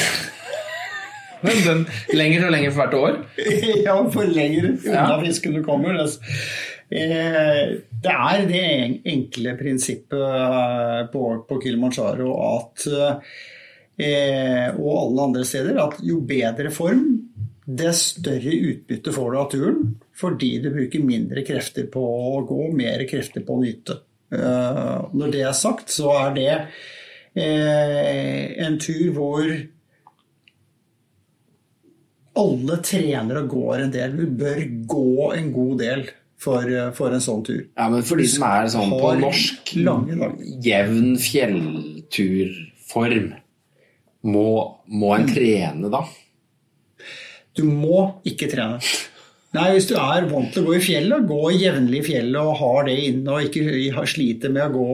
Den 1.41 1.87
lenger 2.13 2.43
og 2.45 2.51
lenger 2.53 2.71
for 2.75 2.83
hvert 2.83 2.93
år. 2.99 3.15
ja, 3.87 3.95
for 4.13 4.27
lenger 4.29 4.67
unna 4.75 4.91
Ja. 4.93 5.15
fisken 5.23 5.55
du 5.57 5.63
kommer. 5.65 5.95
dess- 5.97 6.19
Eh, 6.21 6.80
Det 6.91 8.11
er 8.11 8.45
det 8.49 8.65
enkle 9.07 9.55
prinsippet 9.55 10.17
eh, 10.19 11.01
på, 11.13 11.23
på 11.47 11.59
Kilimanjaro 11.63 12.33
at 12.49 12.87
eh, 12.91 14.67
og 14.75 14.91
alle 14.97 15.27
andre 15.29 15.45
steder 15.47 15.79
at 15.79 16.01
jo 16.03 16.19
bedre 16.27 16.71
form, 16.73 17.05
dess 17.63 18.17
større 18.17 18.51
utbytte 18.51 19.13
får 19.15 19.31
du 19.31 19.39
av 19.39 19.51
turen. 19.53 19.83
Fordi 20.21 20.51
du 20.61 20.69
bruker 20.73 21.03
mindre 21.05 21.43
krefter 21.47 21.87
på 21.91 22.01
å 22.03 22.41
gå, 22.45 22.63
mer 22.75 23.05
krefter 23.09 23.45
på 23.45 23.55
å 23.55 23.61
nyte. 23.63 24.01
Eh, 24.35 24.97
Når 25.13 25.31
det 25.33 25.45
er 25.47 25.57
sagt, 25.57 25.93
så 25.95 26.11
er 26.17 26.35
det 26.35 26.49
eh, 27.39 28.65
en 28.65 28.79
tur 28.81 29.13
hvor 29.15 29.47
alle 32.41 32.77
trener 32.85 33.41
og 33.41 33.49
går 33.51 33.85
en 33.85 33.93
del. 33.93 34.17
Du 34.17 34.41
bør 34.43 34.65
gå 34.91 35.31
en 35.35 35.53
god 35.55 35.79
del 35.81 36.05
for, 36.41 36.65
for 36.97 37.13
en 37.13 37.21
sånn 37.23 37.43
tur. 37.45 37.61
Ja, 37.77 37.85
men 37.93 38.01
for 38.07 38.15
de 38.21 38.25
som 38.31 38.43
er 38.47 38.69
sånn 38.73 38.93
på 38.97 39.09
norsk 39.21 39.63
lange 39.85 40.31
jevn 40.65 41.09
fjellturform, 41.21 43.29
må, 44.23 44.47
må 45.01 45.09
en 45.17 45.27
trene 45.29 45.87
da? 45.93 46.01
Du 47.57 47.63
må 47.67 47.97
ikke 48.27 48.47
trene. 48.51 48.77
Nei, 49.51 49.65
Hvis 49.75 49.89
du 49.89 49.95
er 49.99 50.23
vant 50.29 50.47
til 50.53 50.61
å 50.63 50.67
gå 50.69 50.73
i 50.77 50.83
fjellet, 50.85 51.25
gå 51.27 51.39
jevnlig 51.59 51.99
i 51.99 52.05
fjellet 52.13 52.39
og 52.39 52.53
har 52.61 52.85
det 52.87 52.93
inne 53.09 53.29
og 53.33 53.43
ikke 53.49 53.61
har- 53.97 54.07
sliter 54.07 54.49
med 54.53 54.63
å 54.63 54.75
gå 54.77 54.91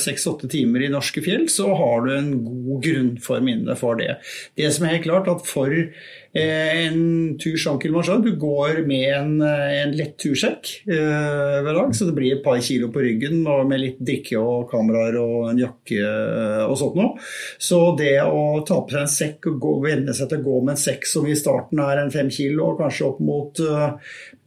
seks-åtte 0.00 0.48
timer 0.48 0.80
i 0.86 0.88
norske 0.88 1.20
fjell, 1.20 1.44
så 1.52 1.66
har 1.76 1.98
du 2.06 2.10
en 2.16 2.30
god 2.46 2.59
grunnform 2.82 3.50
inne 3.52 3.76
for 3.78 3.98
det. 3.98 4.18
Det 4.58 4.70
som 4.72 4.86
er 4.86 4.96
helt 4.96 5.06
klart 5.08 5.28
at 5.32 5.44
for 5.48 5.72
eh, 5.74 6.84
en 6.86 7.36
tur 7.40 7.56
som 7.60 7.80
Kilimanjaro, 7.80 8.22
du 8.22 8.36
går 8.40 8.82
med 8.88 9.06
en, 9.16 9.32
eh, 9.42 9.82
en 9.82 9.94
lett 9.98 10.16
tursekk 10.20 10.72
eh, 10.86 11.58
hver 11.64 11.74
dag, 11.74 11.94
så 11.96 12.08
det 12.08 12.16
blir 12.18 12.36
et 12.36 12.44
par 12.44 12.60
kilo 12.64 12.90
på 12.92 13.04
ryggen 13.04 13.42
og 13.50 13.66
med 13.70 13.82
litt 13.82 14.00
drikke 14.00 14.38
og 14.40 14.70
kameraer 14.70 15.18
og 15.20 15.50
en 15.50 15.62
jakke 15.64 16.00
eh, 16.00 16.64
og 16.66 16.76
sånt 16.80 16.98
noe. 17.00 17.16
Så 17.58 17.82
det 17.98 18.16
å 18.22 18.62
ta 18.66 18.80
på 18.84 18.94
seg 18.94 19.06
en 19.06 19.14
sekk 19.16 19.50
og 19.52 19.60
gå, 19.66 19.76
venne 19.88 20.16
seg 20.16 20.30
til 20.30 20.42
å 20.42 20.48
gå 20.48 20.58
med 20.62 20.76
en 20.76 20.84
sekk 20.86 21.08
som 21.08 21.26
i 21.26 21.38
starten 21.38 21.82
er 21.82 22.04
en 22.04 22.14
fem 22.14 22.30
kilo, 22.32 22.72
og 22.72 22.84
kanskje 22.84 23.08
opp 23.10 23.24
mot 23.24 23.64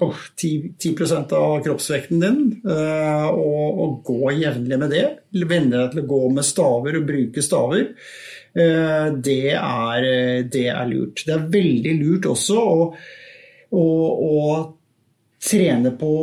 åh, 0.04 0.22
10, 0.40 0.74
10 0.80 1.34
av 1.38 1.64
kroppsvekten 1.66 2.22
din, 2.24 2.40
uh, 2.68 3.30
og, 3.32 3.82
og 3.84 3.98
gå 4.08 4.34
jevnlig 4.38 4.80
med 4.82 4.94
det. 4.94 5.06
Venne 5.34 5.78
deg 5.78 5.92
til 5.94 6.04
å 6.04 6.12
gå 6.14 6.22
med 6.36 6.48
staver 6.48 7.00
og 7.00 7.10
bruke 7.10 7.44
staver. 7.46 7.90
Uh, 8.54 9.10
Det 9.24 9.56
er, 9.58 10.08
det 10.54 10.68
er 10.70 10.90
lurt. 10.92 11.26
Det 11.26 11.36
er 11.36 11.50
veldig 11.58 11.96
lurt 12.02 12.30
også 12.34 12.60
å, 12.62 12.90
å, 13.74 13.86
å 14.30 14.44
trene 15.44 15.92
på 16.00 16.14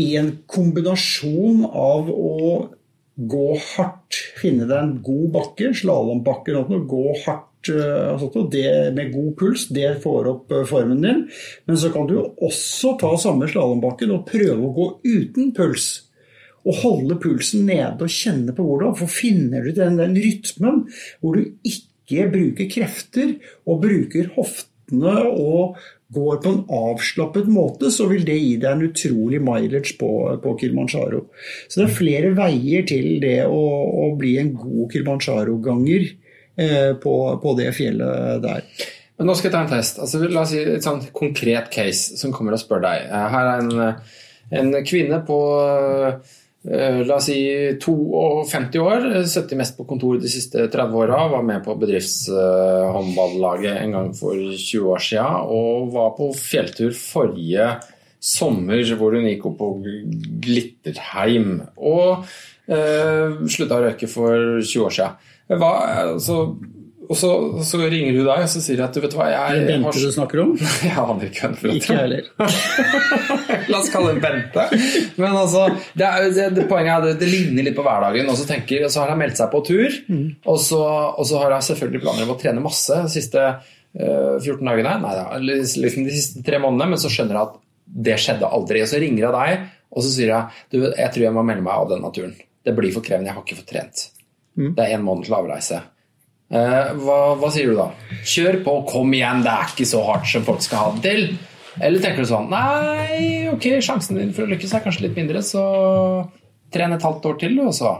i 0.00 0.06
en 0.16 0.30
kombinasjon 0.50 1.64
av 1.66 2.10
å 2.10 2.34
gå 3.20 3.46
hardt, 3.74 4.16
finne 4.40 4.66
deg 4.68 4.78
en 4.78 4.98
god 5.04 5.30
bakke, 5.34 5.72
slalåmbakke, 5.76 6.64
gå 6.88 7.04
hardt 7.24 7.49
og 7.68 8.36
og 8.40 8.50
det 8.52 8.94
med 8.96 9.12
god 9.12 9.34
puls, 9.36 9.66
det 9.68 9.98
får 10.02 10.28
opp 10.30 10.52
eh, 10.54 10.66
formen 10.68 11.02
din. 11.04 11.26
Men 11.68 11.76
så 11.80 11.90
kan 11.92 12.08
du 12.08 12.16
også 12.20 12.96
ta 13.00 13.12
samme 13.20 13.48
slalåmbakken 13.50 14.14
og 14.14 14.26
prøve 14.30 14.58
å 14.64 14.74
gå 14.76 14.88
uten 15.04 15.52
puls. 15.56 15.90
Og 16.64 16.82
holde 16.82 17.16
pulsen 17.20 17.64
nede 17.68 18.04
og 18.04 18.12
kjenne 18.12 18.54
på 18.56 18.64
hvordan. 18.64 18.96
For 18.98 19.12
finner 19.12 19.64
du 19.64 19.72
den, 19.76 20.00
den 20.00 20.18
rytmen 20.20 20.84
hvor 21.20 21.38
du 21.38 21.46
ikke 21.66 22.26
bruker 22.32 22.68
krefter 22.68 23.36
og 23.68 23.80
bruker 23.84 24.32
hoftene 24.36 25.16
og 25.30 25.78
går 26.10 26.40
på 26.42 26.50
en 26.50 26.62
avslappet 26.74 27.46
måte, 27.50 27.90
så 27.94 28.08
vil 28.10 28.24
det 28.26 28.34
gi 28.34 28.56
deg 28.58 28.72
en 28.72 28.88
utrolig 28.88 29.38
mileage 29.46 29.94
på, 30.00 30.10
på 30.42 30.54
Kilimanjaro. 30.58 31.22
Så 31.68 31.80
det 31.80 31.86
er 31.86 31.98
flere 32.00 32.32
veier 32.34 32.86
til 32.88 33.20
det 33.22 33.44
å, 33.46 33.60
å 34.08 34.08
bli 34.18 34.34
en 34.42 34.50
god 34.58 34.90
Kilimanjaro-ganger 34.90 36.08
eh, 36.08 36.16
på, 37.02 37.14
på 37.42 37.54
det 37.58 37.70
fjellet 37.76 38.42
der. 38.44 38.64
Men 39.20 39.28
nå 39.28 39.34
skal 39.36 39.50
jeg 39.50 39.52
ta 39.52 39.60
en 39.66 39.72
test. 39.74 39.98
Altså, 40.00 40.18
la 40.32 40.42
oss 40.46 40.52
si 40.54 40.60
et 40.64 40.84
sånn 40.84 41.02
konkret 41.12 41.68
case 41.72 42.16
som 42.16 42.32
kommer 42.32 42.56
og 42.56 42.62
spør 42.62 42.80
deg. 42.86 43.02
Eh, 43.04 43.26
Her 43.34 43.48
er 43.50 43.58
en, 43.60 43.72
eh, 43.84 44.20
en 44.56 44.70
kvinne 44.88 45.18
på 45.28 45.36
eh, 46.64 47.02
la 47.04 47.18
oss 47.18 47.28
si 47.28 47.36
52 47.84 48.80
år, 48.80 49.06
eh, 49.10 49.28
sittet 49.28 49.60
mest 49.60 49.76
på 49.76 49.84
kontor 49.88 50.16
de 50.20 50.28
siste 50.32 50.64
30 50.72 50.96
åra, 51.02 51.20
var 51.34 51.44
med 51.44 51.60
på 51.66 51.76
bedriftshåndballaget 51.82 53.76
en 53.82 53.92
gang 53.98 54.10
for 54.16 54.40
20 54.56 54.88
år 54.88 55.04
siden, 55.04 55.52
og 55.52 55.92
var 55.92 56.14
på 56.16 56.30
fjelltur 56.36 56.96
forrige 56.96 57.74
sommer 58.20 58.80
hvor 58.96 59.16
hun 59.16 59.28
gikk 59.28 59.46
opp 59.48 59.58
på 59.60 59.68
Glitterheim. 60.44 61.60
Og 61.76 62.24
eh, 62.72 63.36
slutta 63.52 63.80
å 63.80 63.84
røyke 63.84 64.08
for 64.08 64.60
20 64.64 64.88
år 64.88 64.96
siden. 64.96 65.26
Hva, 65.50 65.70
altså, 66.04 66.42
og 67.10 67.16
så, 67.18 67.28
så 67.66 67.78
ringer 67.90 68.14
du 68.14 68.20
deg 68.22 68.44
og 68.44 68.50
så 68.52 68.60
sier 68.62 68.78
jeg 68.78 68.86
at 68.86 68.94
du 68.94 69.00
vet 69.02 69.14
hva, 69.18 69.24
jeg, 69.32 69.62
det 69.66 69.78
har 69.82 69.96
du 69.96 70.12
snakker 70.14 70.42
om? 70.44 70.52
Jeg 70.86 70.94
aner 70.94 71.24
ikke 71.26 71.48
hvem 71.48 71.56
det 71.58 71.72
Ikke 71.80 71.96
heller. 71.98 72.28
La 73.72 73.80
oss 73.80 73.90
kalle 73.90 74.12
henne 74.12 74.22
Bente. 74.22 74.66
Men 75.18 75.34
altså, 75.34 75.64
det, 75.98 76.06
er, 76.06 76.28
det, 76.36 76.44
det 76.54 76.66
poenget 76.70 76.92
er 76.92 77.00
at 77.00 77.08
det, 77.08 77.16
det 77.24 77.30
ligner 77.32 77.66
litt 77.66 77.74
på 77.74 77.82
hverdagen. 77.86 78.30
Og 78.30 78.38
så, 78.38 78.46
tenker, 78.46 78.84
og 78.86 78.94
så 78.94 79.02
har 79.02 79.10
hun 79.10 79.18
meldt 79.24 79.40
seg 79.40 79.50
på 79.50 79.62
tur, 79.66 79.96
og, 80.44 80.60
så, 80.62 80.78
og 81.10 81.26
så 81.26 81.42
har 81.42 81.56
hun 81.56 81.66
selvfølgelig 81.66 82.02
planer 82.04 82.28
om 82.28 82.32
å 82.36 82.38
trene 82.44 82.62
masse 82.62 83.00
de 83.08 83.10
siste 83.16 83.42
uh, 83.42 84.36
14 84.38 84.62
dagene. 84.70 84.94
Nei 85.02 85.16
da, 85.18 85.26
liksom 85.42 86.06
de 86.06 86.14
siste 86.14 86.44
tre 86.46 86.62
månedene, 86.62 86.92
men 86.94 87.02
så 87.02 87.10
skjønner 87.10 87.40
hun 87.40 87.42
at 87.48 87.58
det 88.06 88.20
skjedde 88.22 88.54
aldri. 88.54 88.84
Og 88.86 88.92
så 88.92 89.02
ringer 89.02 89.26
hun 89.26 89.38
deg, 89.40 89.66
og 89.90 90.06
så 90.06 90.14
sier 90.14 90.36
hun 90.36 90.62
du, 90.70 90.78
jeg 90.86 91.10
tror 91.10 91.26
jeg 91.26 91.38
må 91.40 91.46
melde 91.50 91.66
meg 91.66 91.74
av 91.74 91.90
denne 91.96 92.14
turen. 92.14 92.38
Det 92.38 92.78
blir 92.78 92.94
for 92.94 93.02
krevende, 93.02 93.32
jeg 93.32 93.40
har 93.40 93.46
ikke 93.48 93.62
fått 93.64 93.72
trent. 93.74 94.06
Det 94.56 94.84
er 94.84 94.96
en 94.96 95.06
måneds 95.06 95.30
avreise. 95.32 95.82
Eh, 96.50 96.90
hva, 96.98 97.18
hva 97.38 97.50
sier 97.54 97.70
du 97.70 97.78
da? 97.78 97.90
Kjør 98.26 98.60
på, 98.66 98.74
kom 98.90 99.14
igjen, 99.14 99.44
det 99.46 99.52
er 99.52 99.70
ikke 99.70 99.86
så 99.86 100.02
hardt 100.08 100.26
som 100.32 100.46
folk 100.46 100.64
skal 100.64 100.82
ha 100.82 100.92
det 100.96 101.04
til. 101.06 101.26
Eller 101.78 102.02
tenker 102.02 102.26
du 102.26 102.28
sånn 102.28 102.48
Nei, 102.50 103.46
ok, 103.52 103.68
sjansen 103.84 104.18
din 104.18 104.32
for 104.34 104.44
å 104.44 104.50
lykkes 104.50 104.74
er 104.74 104.82
kanskje 104.82 105.06
litt 105.06 105.20
mindre, 105.20 105.44
så 105.46 105.62
tren 106.74 106.96
et 106.96 107.06
halvt 107.06 107.28
år 107.30 107.38
til, 107.38 107.54
og 107.62 107.70
så 107.74 107.94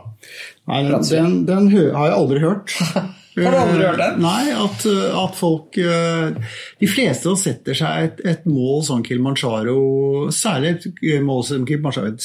Nei, 0.67 0.83
den, 0.89 1.07
den, 1.07 1.39
den 1.47 1.71
har 1.95 2.11
jeg 2.11 2.19
aldri 2.19 2.43
hørt. 2.43 2.75
Har 3.37 3.55
du 3.55 3.59
aldri 3.61 3.85
hørt 3.87 4.01
den? 4.01 4.17
Nei, 4.25 4.51
at, 4.51 4.85
at 5.21 5.37
folk 5.39 5.79
eh, 5.79 6.33
De 6.81 6.89
fleste 6.91 7.35
setter 7.39 7.79
seg 7.79 8.09
et, 8.09 8.23
et 8.33 8.49
mål 8.51 8.83
som 8.89 9.05
Kilimanjaro, 9.07 10.31
særlig 10.35 10.75
et 10.81 11.23
mål 11.23 11.45
som 11.47 11.67
Kilimanjaro. 11.69 12.17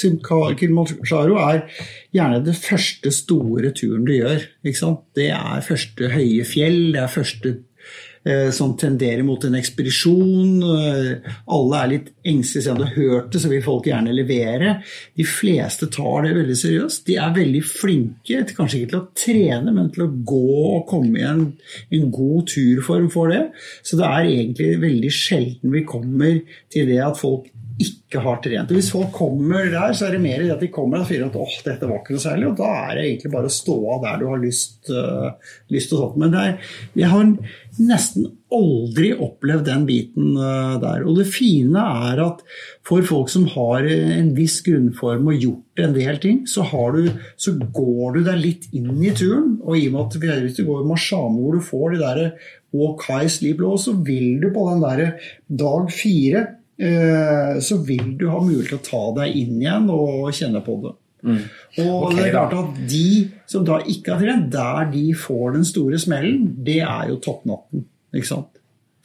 Kilimanjaro 0.57 1.37
er 1.45 1.61
gjerne 2.15 2.41
det 2.45 2.57
første 2.57 3.13
store 3.13 3.73
turen 3.77 4.07
du 4.07 4.15
gjør. 4.15 4.49
Det 4.65 5.29
er 5.29 5.65
første 5.65 6.09
høye 6.15 6.47
fjell, 6.47 6.81
det 6.95 7.03
er 7.03 7.15
første 7.19 7.53
eh, 7.53 7.74
som 8.51 8.73
tenderer 8.77 9.21
mot 9.23 9.43
en 9.45 9.57
ekspedisjon. 9.57 10.63
Eh, 10.65 11.31
Alle 11.55 11.81
er 11.81 11.91
litt 11.91 12.11
engstelige, 12.25 12.63
Selv 12.65 12.75
om 12.75 12.81
du 12.81 12.85
har 12.87 12.95
hørt 12.95 13.31
det, 13.31 13.41
så 13.43 13.51
vil 13.51 13.63
folk 13.65 13.85
gjerne 13.85 14.15
levere. 14.15 14.75
De 15.15 15.25
fleste 15.27 15.89
tar 15.93 16.25
det 16.25 16.35
veldig 16.39 16.57
seriøst. 16.57 17.05
De 17.05 17.17
er 17.21 17.35
veldig 17.35 17.63
flinke, 17.69 18.41
kanskje 18.57 18.81
ikke 18.81 18.91
til 18.93 18.99
å 18.99 19.07
trene, 19.13 19.73
men 19.75 19.91
til 19.93 20.07
å 20.07 20.11
gå 20.25 20.61
og 20.79 20.87
komme 20.89 21.21
i 21.21 21.27
en, 21.29 21.45
en 21.93 22.11
god 22.11 22.47
turform 22.49 23.11
for 23.13 23.33
det. 23.33 23.43
Så 23.85 23.99
det 23.99 24.09
er 24.09 24.31
egentlig 24.31 24.71
veldig 24.81 25.13
sjelden 25.13 25.75
vi 25.75 25.85
kommer 25.85 26.39
til 26.73 26.89
det 26.89 27.01
at 27.05 27.19
folk 27.19 27.51
ikke 27.75 28.21
har 28.23 28.39
trent. 28.43 28.71
Og 28.71 28.77
Hvis 28.77 28.91
folk 28.93 29.11
kommer 29.15 29.67
der, 29.71 29.91
så 29.95 30.07
er 30.07 30.15
det 30.15 30.23
mer 30.23 30.43
i 30.43 30.51
at 30.53 30.61
de 30.63 30.71
kommer 30.71 31.01
og 31.01 31.09
sier 31.09 31.25
at 31.25 31.35
åh, 31.35 31.57
dette 31.65 31.89
var 31.89 31.99
ikke 31.99 32.15
noe 32.15 32.23
særlig. 32.23 32.47
Og 32.47 32.57
da 32.61 32.71
er 32.85 32.95
det 32.95 33.03
egentlig 33.09 33.31
bare 33.33 33.51
å 33.51 33.55
stå 33.57 33.75
av 33.95 34.01
der 34.05 34.21
du 34.21 34.25
har 34.29 34.41
lyst, 34.41 34.89
uh, 34.93 35.59
lyst 35.73 35.91
til 35.91 35.99
sånt. 35.99 36.17
Men 36.21 36.37
er, 36.39 36.55
jeg 36.95 37.11
har 37.11 37.27
nesten 37.75 38.31
aldri 38.55 39.11
opplevd 39.11 39.67
den 39.67 39.85
biten 39.89 40.39
uh, 40.39 40.79
der. 40.79 41.03
Og 41.03 41.19
det 41.19 41.27
fine 41.27 41.83
er 42.07 42.23
at 42.23 42.43
for 42.87 43.03
folk 43.03 43.31
som 43.33 43.49
har 43.57 43.87
en 43.91 44.31
viss 44.37 44.61
grunnform 44.63 45.31
og 45.33 45.47
gjort 45.47 45.83
en 45.83 45.95
del 45.97 46.19
ting, 46.23 46.43
så, 46.47 46.63
har 46.71 46.95
du, 46.95 47.09
så 47.35 47.57
går 47.59 48.19
du 48.19 48.25
deg 48.29 48.39
litt 48.39 48.69
inn 48.71 48.93
i 49.03 49.11
turen. 49.11 49.57
Og 49.65 49.81
i 49.81 49.89
og 49.89 49.97
med 49.97 50.05
at 50.05 50.43
hvis 50.45 50.59
du 50.61 50.67
går 50.69 50.85
i 50.85 50.91
Mashame 50.93 51.41
hvor 51.41 51.57
du 51.57 51.65
får 51.65 51.97
de 51.97 52.05
der 52.05 52.27
walk 52.75 53.03
high, 53.09 53.27
sleep 53.31 53.59
low, 53.63 53.75
så 53.79 53.95
vil 54.05 54.37
du 54.39 54.53
på 54.55 54.69
den 54.71 54.83
der 54.83 55.33
dag 55.47 55.91
fire 55.91 56.47
så 56.77 57.77
vil 57.87 58.17
du 58.19 58.25
ha 58.29 58.39
mulighet 58.43 58.73
til 58.73 58.79
å 58.81 58.85
ta 58.89 59.03
deg 59.21 59.35
inn 59.39 59.61
igjen 59.61 59.89
og 59.93 60.31
kjenne 60.35 60.59
på 60.65 60.75
det. 60.83 60.95
Og 61.25 62.03
okay, 62.05 62.17
det 62.19 62.25
er 62.27 62.33
klart 62.35 62.53
at 62.59 62.81
De 62.91 63.07
som 63.49 63.63
da 63.65 63.79
ikke 63.81 64.13
har 64.13 64.21
trent, 64.21 64.51
der 64.53 64.91
de 64.91 65.05
får 65.17 65.55
den 65.55 65.65
store 65.65 65.97
smellen, 66.01 66.43
det 66.67 66.81
er 66.83 67.09
jo 67.09 67.15
toppnatten. 67.23 67.85
ikke 68.13 68.27
sant? 68.27 68.51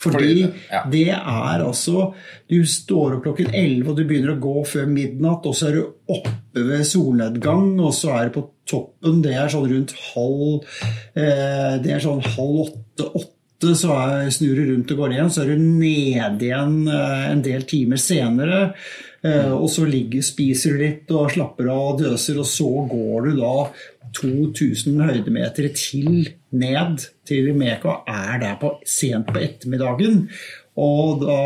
Fordi 0.01 0.45
Fordi- 0.45 0.91
det 0.91 1.09
er 1.09 1.61
altså 1.61 2.15
Du 2.49 2.65
står 2.65 3.17
opp 3.17 3.25
klokken 3.25 3.55
11 3.55 3.89
og 3.89 3.97
du 3.97 4.05
begynner 4.05 4.35
å 4.35 4.41
gå 4.41 4.67
før 4.67 4.87
midnatt, 4.89 5.47
og 5.47 5.55
så 5.55 5.69
er 5.69 5.73
du 5.73 5.93
oppe 6.09 6.55
ved 6.55 6.85
solnedgang, 6.87 7.79
og 7.81 7.93
så 7.93 8.17
er 8.19 8.29
du 8.29 8.41
på 8.41 8.49
toppen. 8.67 9.23
Det 9.23 9.35
er 9.35 9.49
sånn 9.49 9.69
rundt 9.69 9.93
halv 10.15 10.65
eh, 11.15 11.79
Det 11.83 11.93
er 11.93 12.01
sånn 12.01 12.23
halv 12.23 12.67
åtte-åtte. 12.67 13.37
Så 13.61 13.93
er, 13.93 14.31
snur 14.33 14.57
du 14.57 14.65
rundt 14.71 14.93
og 14.95 15.03
går 15.03 15.15
igjen, 15.15 15.31
så 15.33 15.43
er 15.45 15.53
du 15.53 15.61
nede 15.61 16.47
igjen 16.47 16.77
eh, 16.89 17.25
en 17.29 17.43
del 17.45 17.67
timer 17.69 18.01
senere. 18.01 18.61
Eh, 19.21 19.53
og 19.53 19.69
så 19.69 19.85
ligger, 19.85 20.25
spiser 20.25 20.77
du 20.77 20.85
litt 20.85 21.11
og 21.13 21.33
slapper 21.35 21.69
av 21.69 21.83
og 21.91 21.99
døser, 22.01 22.41
og 22.41 22.49
så 22.49 22.71
går 22.89 23.29
du 23.29 23.35
da 23.43 23.55
2000 24.17 25.03
høydemeter 25.05 25.69
til 25.77 26.31
ned 26.57 27.05
til 27.29 27.53
Meka 27.55 28.01
og 28.01 28.09
er 28.11 28.41
der 28.43 28.57
på, 28.61 28.73
sent 28.89 29.29
på 29.29 29.43
ettermiddagen. 29.45 30.25
Og 30.81 31.21
da, 31.23 31.43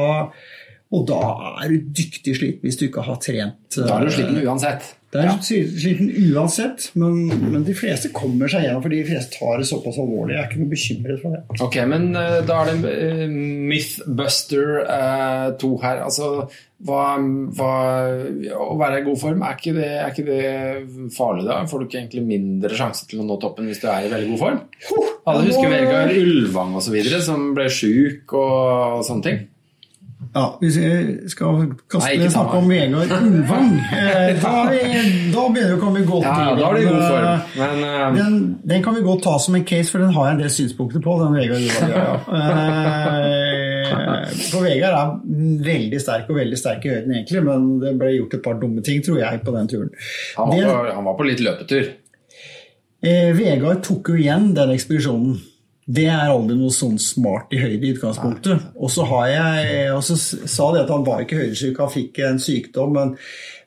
og 0.94 1.09
da 1.11 1.23
er 1.64 1.73
du 1.75 1.90
dyktig 1.99 2.37
sliten 2.38 2.64
hvis 2.64 2.78
du 2.78 2.87
ikke 2.87 3.04
har 3.09 3.18
trent. 3.23 3.80
Da 3.80 3.99
er 3.99 4.06
du 4.06 4.12
eh, 4.12 4.16
sliten 4.21 4.42
uansett. 4.44 4.94
Det 5.14 5.23
er 5.23 5.37
sliten 5.47 6.09
uansett, 6.35 6.88
men, 6.99 7.28
men 7.52 7.62
de 7.62 7.75
fleste 7.78 8.11
kommer 8.14 8.50
seg 8.50 8.64
gjennom, 8.66 8.83
for 8.83 8.90
de 8.90 9.04
fleste 9.06 9.38
tar 9.38 9.61
det 9.62 9.68
såpass 9.68 10.00
alvorlig. 10.02 10.35
Jeg 10.35 10.42
er 10.42 10.49
ikke 10.49 10.62
noe 10.64 10.73
bekymret 10.73 11.21
for 11.23 11.37
det. 11.37 11.42
Ok, 11.62 11.78
men 11.92 12.09
uh, 12.18 12.40
da 12.42 12.56
er 12.64 12.73
det 12.73 12.94
uh, 13.23 13.37
Mythbuster 13.71 14.73
2 15.62 15.71
her. 15.85 16.02
Altså, 16.09 16.33
hva, 16.85 17.04
hva, 17.54 17.71
å 18.59 18.75
være 18.80 19.00
i 19.00 19.06
god 19.06 19.23
form, 19.23 19.47
er 19.47 19.54
ikke, 19.54 19.76
det, 19.78 19.88
er 20.02 20.11
ikke 20.11 20.26
det 20.26 21.14
farlig 21.14 21.47
da? 21.47 21.62
Får 21.71 21.80
du 21.80 21.87
ikke 21.87 22.02
egentlig 22.02 22.26
mindre 22.26 22.75
sjanse 22.83 23.06
til 23.09 23.23
å 23.23 23.28
nå 23.30 23.38
toppen 23.40 23.71
hvis 23.71 23.80
du 23.85 23.88
er 23.92 24.09
i 24.09 24.12
veldig 24.12 24.35
god 24.35 24.42
form? 24.42 24.61
Alle 25.30 25.47
husker 25.47 25.71
Vegard 25.71 26.18
Ulvang 26.18 26.75
osv. 26.83 26.99
som 27.23 27.52
ble 27.56 27.71
sjuk 27.73 28.35
og 28.35 29.06
sånne 29.06 29.28
ting. 29.30 29.44
Ja, 30.34 30.44
Hvis 30.58 30.76
jeg 30.82 31.30
skal 31.30 31.68
kaste 31.86 32.08
Nei, 32.18 32.26
snakke 32.32 32.56
om 32.58 32.66
Vegard 32.68 33.12
Ulvang, 33.14 33.68
eh, 33.94 34.32
da, 34.42 34.52
da 34.66 35.44
begynner 35.46 35.68
vi 35.68 35.76
å 35.76 35.78
komme 35.78 36.00
godt 36.08 36.24
Ja, 36.26 36.32
i 36.50 36.56
da 36.58 36.70
er 36.72 36.78
i 36.80 36.86
god 36.88 37.04
form. 37.04 37.26
eh, 37.28 37.38
Men 37.60 37.84
uh... 37.84 38.16
Den, 38.16 38.34
den 38.72 38.82
kan 38.82 38.96
vi 38.98 39.04
godt 39.06 39.22
ta 39.28 39.36
som 39.38 39.54
en 39.54 39.64
case, 39.68 39.92
for 39.94 40.02
den 40.02 40.10
har 40.16 40.26
jeg 40.26 40.34
en 40.34 40.42
del 40.42 40.50
synspunkter 40.56 41.04
på. 41.04 41.14
den 41.22 41.36
Vegard 41.38 41.62
Ulvang, 41.62 41.94
ja, 41.94 42.02
ja. 42.02 42.16
Eh, 43.84 44.34
For 44.50 44.64
Vegard 44.66 44.96
er 44.98 45.14
veldig 45.70 46.00
sterk 46.02 46.30
og 46.32 46.38
veldig 46.40 46.59
sterk 46.59 46.87
i 46.88 46.92
høyden, 46.96 47.14
egentlig, 47.18 47.42
men 47.46 47.66
det 47.82 47.94
ble 48.00 48.11
gjort 48.16 48.35
et 48.38 48.44
par 48.44 48.59
dumme 48.62 48.82
ting, 48.87 49.02
tror 49.06 49.20
jeg, 49.22 49.42
på 49.46 49.54
den 49.54 49.70
turen. 49.70 49.90
han, 50.37 50.48
var 50.50 50.56
Det- 50.56 50.66
på, 50.72 50.94
han 50.98 51.04
var 51.12 51.18
på 51.20 51.28
litt 51.30 51.40
løpetur. 51.46 51.90
Eh, 53.04 53.30
Vegard 53.37 53.82
tok 53.85 54.09
jo 54.09 54.14
igjen 54.16 54.54
den 54.56 54.70
ekspedisjonen. 54.74 55.38
Det 55.85 56.07
er 56.09 56.31
aldri 56.33 56.57
noe 56.57 56.73
sånn 56.73 56.97
smart 57.03 57.53
i 57.53 57.61
høyde 57.61 57.85
i 57.85 57.92
utgangspunktet. 57.92 58.70
Og 58.81 58.92
så 58.92 59.05
har 59.11 59.27
jeg 59.29 59.90
og 59.92 60.01
så 60.07 60.16
sa 60.16 60.70
de 60.73 60.81
at 60.81 60.92
han 60.92 61.05
var 61.05 61.25
ikke 61.25 61.42
høydesyk, 61.42 61.81
han 61.83 61.92
fikk 61.92 62.20
en 62.25 62.40
sykdom. 62.40 62.94
Men, 62.97 63.14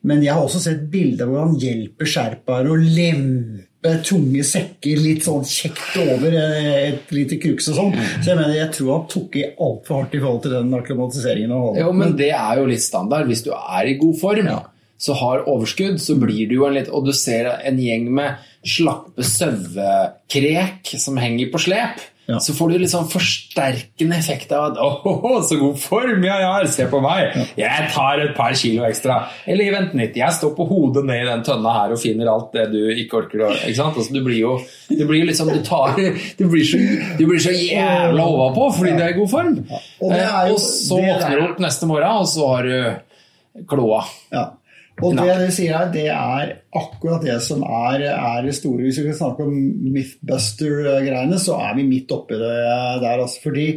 men 0.08 0.24
jeg 0.26 0.34
har 0.34 0.46
også 0.46 0.64
sett 0.64 0.88
bilder 0.94 1.30
hvor 1.30 1.46
han 1.46 1.58
hjelper 1.62 2.10
sherpaer 2.10 2.70
å 2.72 2.78
lempe 2.82 3.94
tunge 4.08 4.42
sekker 4.44 5.00
litt 5.00 5.28
sånn 5.28 5.46
kjekt 5.48 6.00
over 6.02 6.34
eh, 6.34 6.72
et 6.88 7.14
lite 7.14 7.38
kruks 7.42 7.70
og 7.72 7.78
sånn. 7.78 7.94
Så 8.18 8.32
jeg 8.32 8.40
mener, 8.40 8.56
jeg 8.58 8.74
tror 8.80 8.92
han 8.96 9.06
tok 9.14 9.38
i 9.38 9.46
altfor 9.54 10.02
hardt 10.02 10.18
i 10.18 10.24
forhold 10.24 10.42
til 10.48 10.58
den 10.58 10.74
akklimatiseringen. 10.80 11.54
Jo, 11.78 11.94
men 11.96 12.18
det 12.18 12.34
er 12.34 12.64
jo 12.64 12.66
litt 12.72 12.84
standard. 12.84 13.30
Hvis 13.30 13.46
du 13.46 13.54
er 13.54 13.94
i 13.94 13.96
god 14.02 14.18
form, 14.20 14.52
så 14.98 15.14
har 15.14 15.46
overskudd, 15.46 16.02
så 16.02 16.18
blir 16.18 16.50
du 16.50 16.58
jo 16.58 16.66
en 16.66 16.74
litt 16.74 16.88
Og 16.90 17.06
du 17.06 17.12
ser 17.14 17.52
en 17.54 17.78
gjeng 17.78 18.08
med 18.18 18.42
slappe 18.68 19.24
sauekrek 19.26 20.94
som 21.00 21.18
henger 21.22 21.52
på 21.54 21.62
slep. 21.68 22.06
Ja. 22.28 22.42
Så 22.44 22.52
får 22.52 22.74
du 22.74 22.80
litt 22.82 22.92
sånn 22.92 23.06
forsterkende 23.08 24.18
effekt 24.20 24.50
av 24.52 24.74
at 24.74 24.80
'Å, 24.84 25.38
så 25.48 25.56
god 25.62 25.78
form 25.80 26.26
jeg 26.26 26.44
har! 26.44 26.66
Se 26.68 26.84
på 26.92 27.00
meg! 27.00 27.38
Jeg 27.56 27.86
tar 27.94 28.20
et 28.20 28.34
par 28.36 28.52
kilo 28.52 28.84
ekstra.' 28.84 29.30
Eller 29.48 29.72
vent 29.72 29.94
litt, 29.96 30.18
jeg 30.20 30.36
står 30.36 30.52
på 30.58 30.66
hodet 30.68 31.06
ned 31.08 31.22
i 31.24 31.30
den 31.30 31.46
tønna 31.48 31.72
her 31.78 31.94
og 31.96 32.02
finner 32.02 32.28
alt 32.28 32.52
det 32.52 32.66
du 32.74 32.82
ikke 32.92 33.22
orker 33.22 33.46
å 33.48 33.54
ikke 33.56 33.78
sant? 33.80 33.96
Altså, 33.96 34.12
du 34.12 34.20
blir 34.26 34.42
jo 34.42 34.58
du 34.92 35.06
blir 35.08 35.24
liksom 35.26 35.48
Du 35.54 35.64
tar 35.64 35.96
Du 36.38 36.46
blir 36.52 36.66
så, 36.68 36.78
du 37.18 37.26
blir 37.26 37.40
så 37.40 37.56
jævla 37.56 38.28
overpå 38.28 38.68
fordi 38.76 38.98
du 38.98 39.04
er 39.08 39.14
i 39.16 39.20
god 39.22 39.30
form. 39.32 39.58
Og 40.02 40.12
det 40.12 40.20
er 40.20 40.28
Eh, 40.28 40.48
jo- 40.50 40.54
og 40.56 40.60
så 40.60 41.00
våkner 41.00 41.36
du 41.40 41.48
opp 41.48 41.60
neste 41.64 41.88
morgen, 41.88 42.12
og 42.12 42.28
så 42.28 42.48
har 42.58 42.64
du 42.64 43.64
kloa. 43.72 44.04
Ja. 44.34 44.50
Og 44.98 45.14
det 45.14 45.34
du 45.44 45.52
sier 45.54 45.76
her, 45.78 45.92
det 45.94 46.08
er 46.10 46.54
akkurat 46.78 47.22
det 47.22 47.36
som 47.46 47.62
er, 47.62 48.08
er 48.16 48.48
det 48.48 48.56
store. 48.58 48.82
Hvis 48.82 48.98
vi 48.98 49.06
skal 49.06 49.20
snakke 49.20 49.46
om 49.46 49.54
Mythbuster-greiene, 49.94 51.38
så 51.42 51.60
er 51.68 51.78
vi 51.78 51.86
midt 51.86 52.14
oppi 52.16 52.40
det 52.40 52.56
der. 53.04 53.22
Altså, 53.22 53.44
fordi 53.44 53.68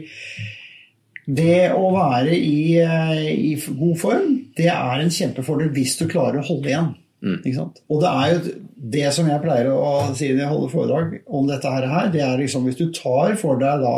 det 1.31 1.59
å 1.77 1.91
være 1.93 2.33
i, 2.39 2.79
eh, 2.81 3.27
i 3.37 3.53
god 3.69 4.01
form, 4.01 4.33
det 4.57 4.71
er 4.73 5.03
en 5.03 5.13
kjempefordel 5.13 5.69
hvis 5.77 5.99
du 6.01 6.07
klarer 6.09 6.41
å 6.41 6.47
holde 6.47 6.73
igjen. 6.73 6.91
Ikke 7.21 7.59
sant? 7.59 7.83
Og 7.93 8.01
det 8.01 8.11
er 8.11 8.31
jo 8.33 8.55
det 8.97 9.11
som 9.13 9.29
jeg 9.29 9.43
pleier 9.43 9.69
å 9.75 9.91
si 10.17 10.31
når 10.31 10.41
jeg 10.41 10.53
holder 10.55 10.73
foredrag 10.73 11.13
om 11.29 11.51
dette 11.51 11.75
her, 11.75 12.09
det 12.15 12.23
er 12.25 12.41
liksom 12.41 12.65
hvis 12.65 12.81
du 12.81 12.87
tar 12.97 13.37
for 13.41 13.61
deg 13.61 13.85
da 13.85 13.97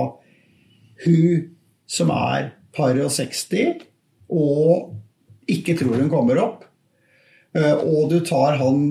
hun 1.04 1.46
som 1.86 2.10
er 2.14 2.50
par 2.74 2.98
og 2.98 3.12
60 3.14 3.84
og 4.32 5.52
ikke 5.52 5.76
tror 5.78 6.00
hun 6.00 6.10
kommer 6.10 6.40
opp, 6.42 6.66
og 7.52 8.08
du 8.08 8.20
tar 8.24 8.56
han 8.60 8.86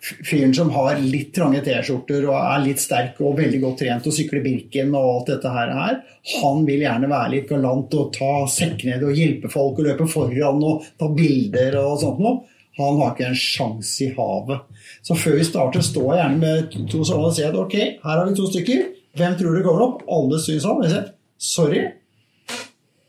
fyren 0.00 0.54
som 0.54 0.70
har 0.72 0.96
litt 1.02 1.32
trange 1.36 1.60
T-skjorter 1.64 2.24
og 2.28 2.36
er 2.38 2.62
litt 2.64 2.80
sterk 2.80 3.18
og 3.20 3.36
veldig 3.40 3.58
godt 3.60 3.82
trent 3.82 4.06
og 4.08 4.14
sykler 4.16 4.44
Birken 4.44 4.94
og 4.94 5.08
alt 5.08 5.32
dette 5.34 5.52
her, 5.52 5.98
han 6.40 6.62
vil 6.68 6.84
gjerne 6.86 7.10
være 7.10 7.32
litt 7.34 7.50
galant 7.50 7.96
og 7.98 8.12
ta 8.16 8.30
sekk 8.50 8.86
ned 8.88 9.04
og 9.04 9.18
hjelpe 9.18 9.50
folk 9.52 9.80
og 9.80 9.90
løpe 9.90 10.08
foran 10.08 10.64
og 10.64 10.86
ta 11.00 11.10
bilder 11.12 11.76
og 11.82 11.98
sånt 12.00 12.24
noe. 12.24 12.40
Han 12.80 12.96
har 13.02 13.12
ikke 13.12 13.28
en 13.28 13.36
sjanse 13.36 14.06
i 14.06 14.12
havet. 14.16 14.62
Så 15.04 15.16
før 15.18 15.36
vi 15.36 15.44
starter, 15.44 15.84
står 15.84 16.14
jeg 16.14 16.20
gjerne 16.22 16.40
med 16.40 16.76
to 16.88 17.02
sånne 17.04 17.28
og 17.28 17.34
sier 17.36 17.50
at 17.50 17.58
ok, 17.60 17.76
her 18.00 18.14
har 18.14 18.28
vi 18.28 18.36
to 18.38 18.46
stykker. 18.48 18.86
Hvem 19.20 19.34
tror 19.36 19.56
du 19.56 19.64
kommer 19.66 19.84
opp? 19.84 20.04
Alle 20.08 20.38
syns 20.40 20.64
han. 20.68 20.80
Jeg 20.86 20.94
sier, 20.94 21.10
Sorry. 21.40 21.82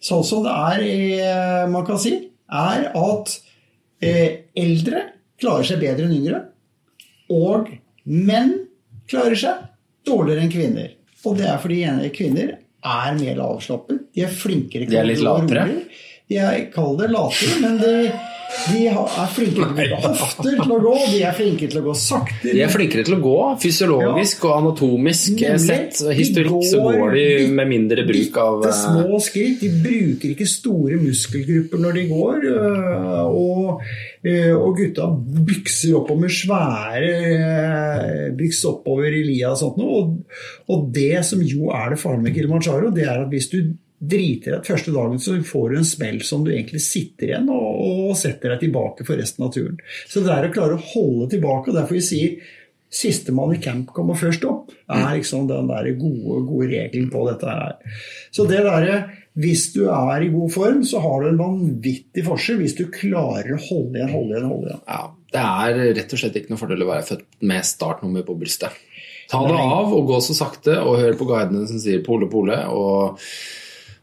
Sånn 0.02 0.26
som 0.26 0.44
det 0.44 0.52
er, 0.52 0.84
i, 0.84 1.00
man 1.72 1.86
kan 1.88 2.00
si, 2.02 2.15
er 2.52 2.88
at 2.89 3.34
eh, 4.02 4.40
eldre 4.58 5.04
klarer 5.42 5.68
seg 5.68 5.82
bedre 5.82 6.08
enn 6.08 6.18
yngre. 6.18 6.42
Og 7.32 7.72
menn 8.04 8.56
klarer 9.12 9.38
seg 9.40 9.68
dårligere 10.08 10.46
enn 10.46 10.54
kvinner. 10.54 10.92
Og 11.26 11.38
det 11.38 11.48
er 11.48 11.62
fordi 11.62 11.84
kvinner 12.16 12.56
er 12.82 13.18
mer 13.20 13.42
avslappet. 13.46 14.08
De 14.16 14.26
er 14.26 14.34
flinkere 14.34 14.88
De 14.90 14.98
er 14.98 15.08
litt 15.08 15.22
latere. 15.24 15.68
De 16.32 16.40
er, 16.40 16.66
kall 16.74 16.96
det 17.00 17.12
latere, 17.12 17.58
men 17.62 17.78
de, 17.82 17.94
De 18.72 18.82
er 18.88 19.30
flinkere 19.32 19.72
til 19.74 19.94
å 19.96 20.00
gå 20.02 20.12
hofter 20.22 20.58
til 20.62 20.74
å 20.76 20.80
gå, 20.84 20.94
de 21.12 21.22
er 21.26 21.36
flinkere 21.38 21.72
til 21.72 21.82
å 21.82 21.84
gå 21.86 21.96
saktere. 21.98 22.54
De 22.56 22.64
er 22.66 22.72
flinkere 22.72 23.06
til 23.08 23.16
å 23.16 23.20
gå, 23.24 23.36
fysiologisk 23.64 24.46
og 24.48 24.56
anatomisk 24.58 25.34
Nemlig. 25.40 25.62
sett. 25.66 26.02
historisk 26.18 26.70
så 26.72 26.82
går 26.86 27.16
de 27.16 27.26
med 27.58 27.72
mindre 27.72 28.06
bruk 28.08 28.38
av 28.42 28.66
eh, 28.68 28.76
små 28.82 29.20
skritt. 29.24 29.64
De 29.64 29.72
bruker 29.84 30.34
ikke 30.34 30.50
store 30.50 31.00
muskelgrupper 31.02 31.82
når 31.82 32.00
de 32.00 32.08
går. 32.12 32.48
øh, 32.52 33.22
Og, 33.32 33.82
og 34.62 34.76
gutta 34.78 35.08
bykser 35.48 35.96
oppover 35.98 36.30
svære 36.30 37.14
byks 38.38 38.64
oppover 38.70 39.14
i 39.16 39.24
lia 39.26 39.54
og 39.54 39.60
sånt 39.62 39.80
noe. 39.82 40.02
Og, 40.02 40.42
og 40.72 40.90
det 40.94 41.24
som 41.28 41.42
jo 41.46 41.72
er 41.74 41.94
det 41.96 42.02
farlige 42.02 42.28
med 42.28 42.36
Kilimanjaro, 42.38 42.92
det 42.94 43.08
er 43.08 43.24
at 43.24 43.32
hvis 43.32 43.50
du 43.54 43.60
driter 44.02 44.56
deg 44.56 44.66
første 44.66 44.94
dagen, 44.96 45.20
så 45.22 45.36
får 45.46 45.68
du 45.70 45.78
en 45.78 45.86
smell 45.86 46.24
som 46.26 46.46
du 46.46 46.50
egentlig 46.54 46.82
sitter 46.82 47.30
igjen 47.30 47.52
og, 47.54 47.68
og 47.86 48.16
setter 48.18 48.56
deg 48.56 48.66
tilbake 48.66 49.06
for 49.06 49.20
resten 49.22 49.46
av 49.46 49.54
turen. 49.54 49.78
Så 50.10 50.24
det 50.26 50.34
er 50.34 50.48
å 50.48 50.56
klare 50.56 50.80
å 50.80 50.90
holde 50.96 51.30
tilbake, 51.36 51.70
og 51.70 51.78
derfor 51.78 52.00
vi 52.00 52.08
sier 52.08 52.58
Sistemann 52.92 53.54
i 53.56 53.60
camp 53.64 53.94
kommer 53.96 54.18
først 54.20 54.44
opp, 54.44 54.74
er 54.92 55.14
liksom 55.16 55.46
den 55.48 55.70
der 55.70 55.86
gode, 55.96 56.42
gode 56.44 56.66
regelen 56.74 57.08
på 57.14 57.22
dette 57.30 57.48
her. 57.48 58.00
Så 58.36 58.44
det 58.50 58.66
derre 58.68 59.02
Hvis 59.32 59.70
du 59.72 59.86
er 59.88 60.26
i 60.26 60.28
god 60.28 60.52
form, 60.52 60.82
så 60.84 61.00
har 61.00 61.22
du 61.22 61.30
en 61.30 61.38
vanvittig 61.40 62.26
forskjell 62.26 62.58
hvis 62.60 62.74
du 62.76 62.82
klarer 62.92 63.54
å 63.56 63.62
holde 63.64 63.96
igjen, 63.96 64.12
holde 64.12 64.34
igjen, 64.36 64.50
holde 64.50 64.68
igjen. 64.68 64.82
Ja, 64.92 65.06
det 65.32 65.44
er 65.46 65.80
rett 66.02 66.16
og 66.18 66.20
slett 66.20 66.36
ikke 66.36 66.52
noe 66.52 66.60
fordel 66.60 66.84
å 66.84 66.90
være 66.90 67.06
født 67.08 67.24
med 67.48 67.70
startnummer 67.70 68.26
på 68.28 68.36
brystet. 68.42 68.76
Ta 69.32 69.40
det 69.48 69.56
av 69.56 69.96
og 69.96 70.12
gå 70.12 70.20
så 70.20 70.36
sakte, 70.36 70.76
og 70.84 71.00
hør 71.00 71.16
på 71.16 71.30
guidene 71.32 71.64
som 71.70 71.80
sier 71.80 72.04
pole, 72.04 72.28
pole. 72.28 72.60
og 72.76 73.24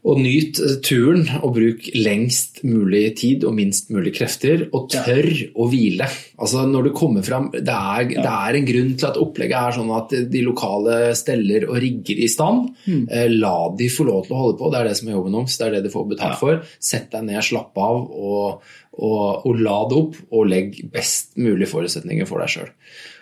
og 0.07 0.21
nyt 0.23 0.61
eh, 0.63 0.77
turen 0.85 1.25
og 1.43 1.55
bruk 1.57 1.89
lengst 1.99 2.61
mulig 2.67 3.17
tid 3.19 3.43
og 3.49 3.57
minst 3.57 3.91
mulig 3.91 4.13
krefter. 4.17 4.67
Og 4.73 4.87
tør 4.93 5.27
å 5.59 5.67
hvile. 5.71 6.07
Altså 6.39 6.63
når 6.71 6.89
du 6.89 6.93
kommer 6.97 7.27
fram, 7.27 7.51
det 7.53 7.75
er, 7.75 8.13
det 8.15 8.31
er 8.31 8.59
en 8.59 8.69
grunn 8.69 8.93
til 8.95 9.09
at 9.11 9.19
opplegget 9.21 9.59
er 9.59 9.77
sånn 9.79 9.93
at 9.97 10.15
de 10.31 10.45
lokale 10.47 10.99
steller 11.19 11.67
og 11.69 11.81
rigger 11.83 12.23
i 12.23 12.31
stand. 12.31 12.71
Eh, 12.87 13.27
La 13.35 13.57
de 13.79 13.91
få 13.93 14.07
lov 14.09 14.27
til 14.27 14.37
å 14.37 14.43
holde 14.45 14.59
på, 14.61 14.71
det 14.73 14.81
er 14.81 14.91
det 14.91 14.97
som 15.01 15.11
er 15.11 15.19
jobben 15.19 15.39
deres. 15.41 15.59
Det 15.59 15.67
er 15.67 15.77
det 15.77 15.85
de 15.89 15.95
får 15.95 16.09
betalt 16.15 16.41
for. 16.41 16.63
Sett 16.91 17.11
deg 17.13 17.27
ned, 17.29 17.43
slapp 17.45 17.83
av 17.83 18.01
og, 18.07 18.71
og, 18.99 19.47
og 19.51 19.61
la 19.61 19.79
det 19.91 19.99
opp. 19.99 20.23
Og 20.31 20.49
legg 20.49 20.79
best 20.95 21.35
mulig 21.43 21.69
forutsetninger 21.71 22.29
for 22.29 22.45
deg 22.45 22.55
sjøl. 22.55 22.71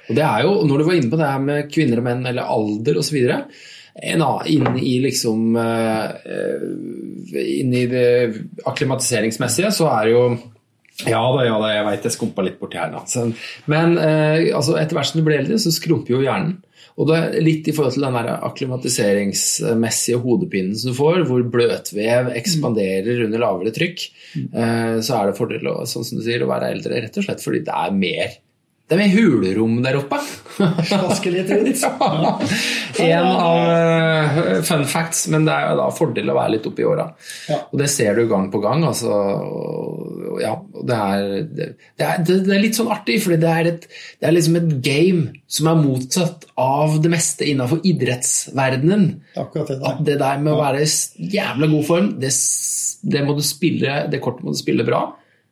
Og 0.07 0.15
det 0.15 0.23
er 0.23 0.45
jo, 0.47 0.53
Når 0.69 0.79
du 0.79 0.85
var 0.87 1.01
inne 1.01 1.11
på 1.11 1.19
det 1.19 1.33
her 1.33 1.43
med 1.43 1.73
kvinner 1.73 1.99
og 1.99 2.07
menn 2.07 2.29
eller 2.29 2.53
alder 2.53 3.01
osv. 3.01 3.17
Inn 3.97 4.77
i 4.77 4.99
liksom 5.01 5.57
Inn 5.57 7.71
i 7.73 7.87
det 7.89 8.11
akklimatiseringsmessige 8.69 9.71
så 9.73 9.89
er 9.95 10.11
jo 10.13 10.21
ja 11.05 11.21
da, 11.21 11.43
ja 11.45 11.57
da, 11.61 11.73
jeg 11.75 11.85
veit 11.91 12.07
jeg 12.09 12.15
skumpa 12.15 12.45
litt 12.47 12.57
borti 12.61 12.79
her 12.81 12.89
nå. 12.89 13.03
Men 13.69 13.99
eh, 14.01 14.49
altså, 14.57 14.79
etter 14.81 14.97
hvert 14.97 15.11
som 15.11 15.21
du 15.21 15.27
blir 15.27 15.43
eldre, 15.43 15.59
så 15.61 15.73
skrumper 15.75 16.15
jo 16.15 16.23
hjernen. 16.25 16.57
Og 16.97 17.11
det 17.11 17.17
er 17.19 17.45
litt 17.45 17.67
i 17.69 17.75
forhold 17.77 17.93
til 17.93 18.07
den 18.07 18.17
der 18.17 18.31
akklimatiseringsmessige 18.47 20.21
hodepinen 20.23 20.79
som 20.81 20.95
du 20.95 20.97
får, 20.97 21.27
hvor 21.29 21.43
bløtvev 21.53 22.31
ekspanderer 22.39 23.21
under 23.27 23.43
lavere 23.43 23.75
trykk, 23.77 24.07
eh, 24.47 24.97
så 25.05 25.19
er 25.19 25.29
det 25.29 25.37
fordel 25.37 25.69
å, 25.69 25.83
sånn 25.89 26.09
som 26.09 26.23
du 26.23 26.25
sier, 26.25 26.47
å 26.47 26.49
være 26.49 26.73
eldre, 26.73 27.03
rett 27.05 27.21
og 27.21 27.29
slett 27.29 27.45
fordi 27.45 27.61
det 27.67 27.77
er 27.77 28.01
mer 28.01 28.39
det 28.87 28.95
er 28.95 29.01
mer 29.01 29.15
hulerom 29.17 29.81
der 29.83 29.97
oppe. 29.99 30.19
Slaske 30.57 31.31
litt 31.35 31.51
rundt. 31.53 31.83
Ja. 32.97 33.19
En 33.21 33.27
av 33.29 33.59
eh, 33.69 34.61
fun 34.65 34.85
facts, 34.89 35.27
men 35.29 35.45
det 35.45 35.53
er 35.53 35.67
jo 35.73 35.75
da 35.83 35.87
fordel 35.93 36.31
å 36.33 36.37
være 36.39 36.55
litt 36.55 36.69
oppi 36.71 36.85
åra. 36.89 37.05
Ja. 37.51 37.59
Og 37.69 37.77
det 37.83 37.91
ser 37.93 38.17
du 38.17 38.23
gang 38.31 38.47
på 38.55 38.61
gang. 38.65 38.87
Altså, 38.89 39.11
ja, 40.41 40.55
det, 40.89 40.97
er, 40.97 41.27
det, 41.59 41.67
er, 42.07 42.23
det 42.25 42.39
er 42.57 42.63
litt 42.63 42.79
sånn 42.79 42.89
artig, 42.95 43.19
for 43.25 43.37
det, 43.37 43.51
er 43.53 43.69
et- 43.75 43.85
det 43.91 44.31
er 44.31 44.37
liksom 44.39 44.57
et 44.63 44.71
game 44.87 45.27
som 45.51 45.69
er 45.75 45.83
motsatt 45.83 46.47
av 46.57 46.97
det 47.05 47.13
meste 47.13 47.45
innenfor 47.51 47.85
idrettsverdenen. 47.87 49.07
Akkurat 49.37 49.75
det 49.75 49.79
At 49.93 50.01
det 50.09 50.17
der 50.23 50.41
med 50.41 50.55
å 50.55 50.61
være 50.63 50.87
i 50.87 51.31
jævla 51.37 51.69
god 51.75 51.87
form, 51.91 52.11
det, 52.23 52.33
det, 53.13 53.27
må 53.29 53.37
du 53.37 53.45
spille, 53.45 54.07
det 54.13 54.23
kortet 54.25 54.47
må 54.47 54.57
du 54.57 54.61
spille 54.63 54.87
bra. 54.89 55.05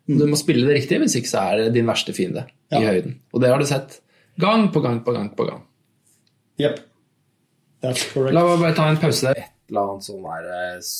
Du 0.06 0.26
må 0.28 0.36
spille 0.36 0.66
det 0.68 0.82
riktig, 0.82 0.98
hvis 1.00 1.14
ikke 1.16 1.30
så 1.30 1.44
er 1.48 1.62
det 1.62 1.74
din 1.78 1.88
verste 1.88 2.12
fiende 2.16 2.44
i 2.74 2.82
høyden. 2.84 3.16
Og 3.32 3.40
det 3.40 3.48
har 3.52 3.62
du 3.62 3.64
sett 3.68 4.00
gang 4.40 4.66
på 4.74 4.82
gang 4.84 5.00
på 5.04 5.14
gang 5.16 5.30
på 5.36 5.46
gang. 5.48 5.62
Yep. 6.60 6.82
That's 7.84 8.04
correct. 8.12 8.34
La 8.36 8.44
meg 8.46 8.60
bare 8.60 8.76
ta 8.76 8.88
en 8.90 9.00
pause 9.00 9.30
der. 9.30 9.40
Et 9.40 9.72
eller 9.72 9.94
annet 9.94 10.06
sånn 10.06 10.26
der 10.26 10.50
eh, 10.58 10.92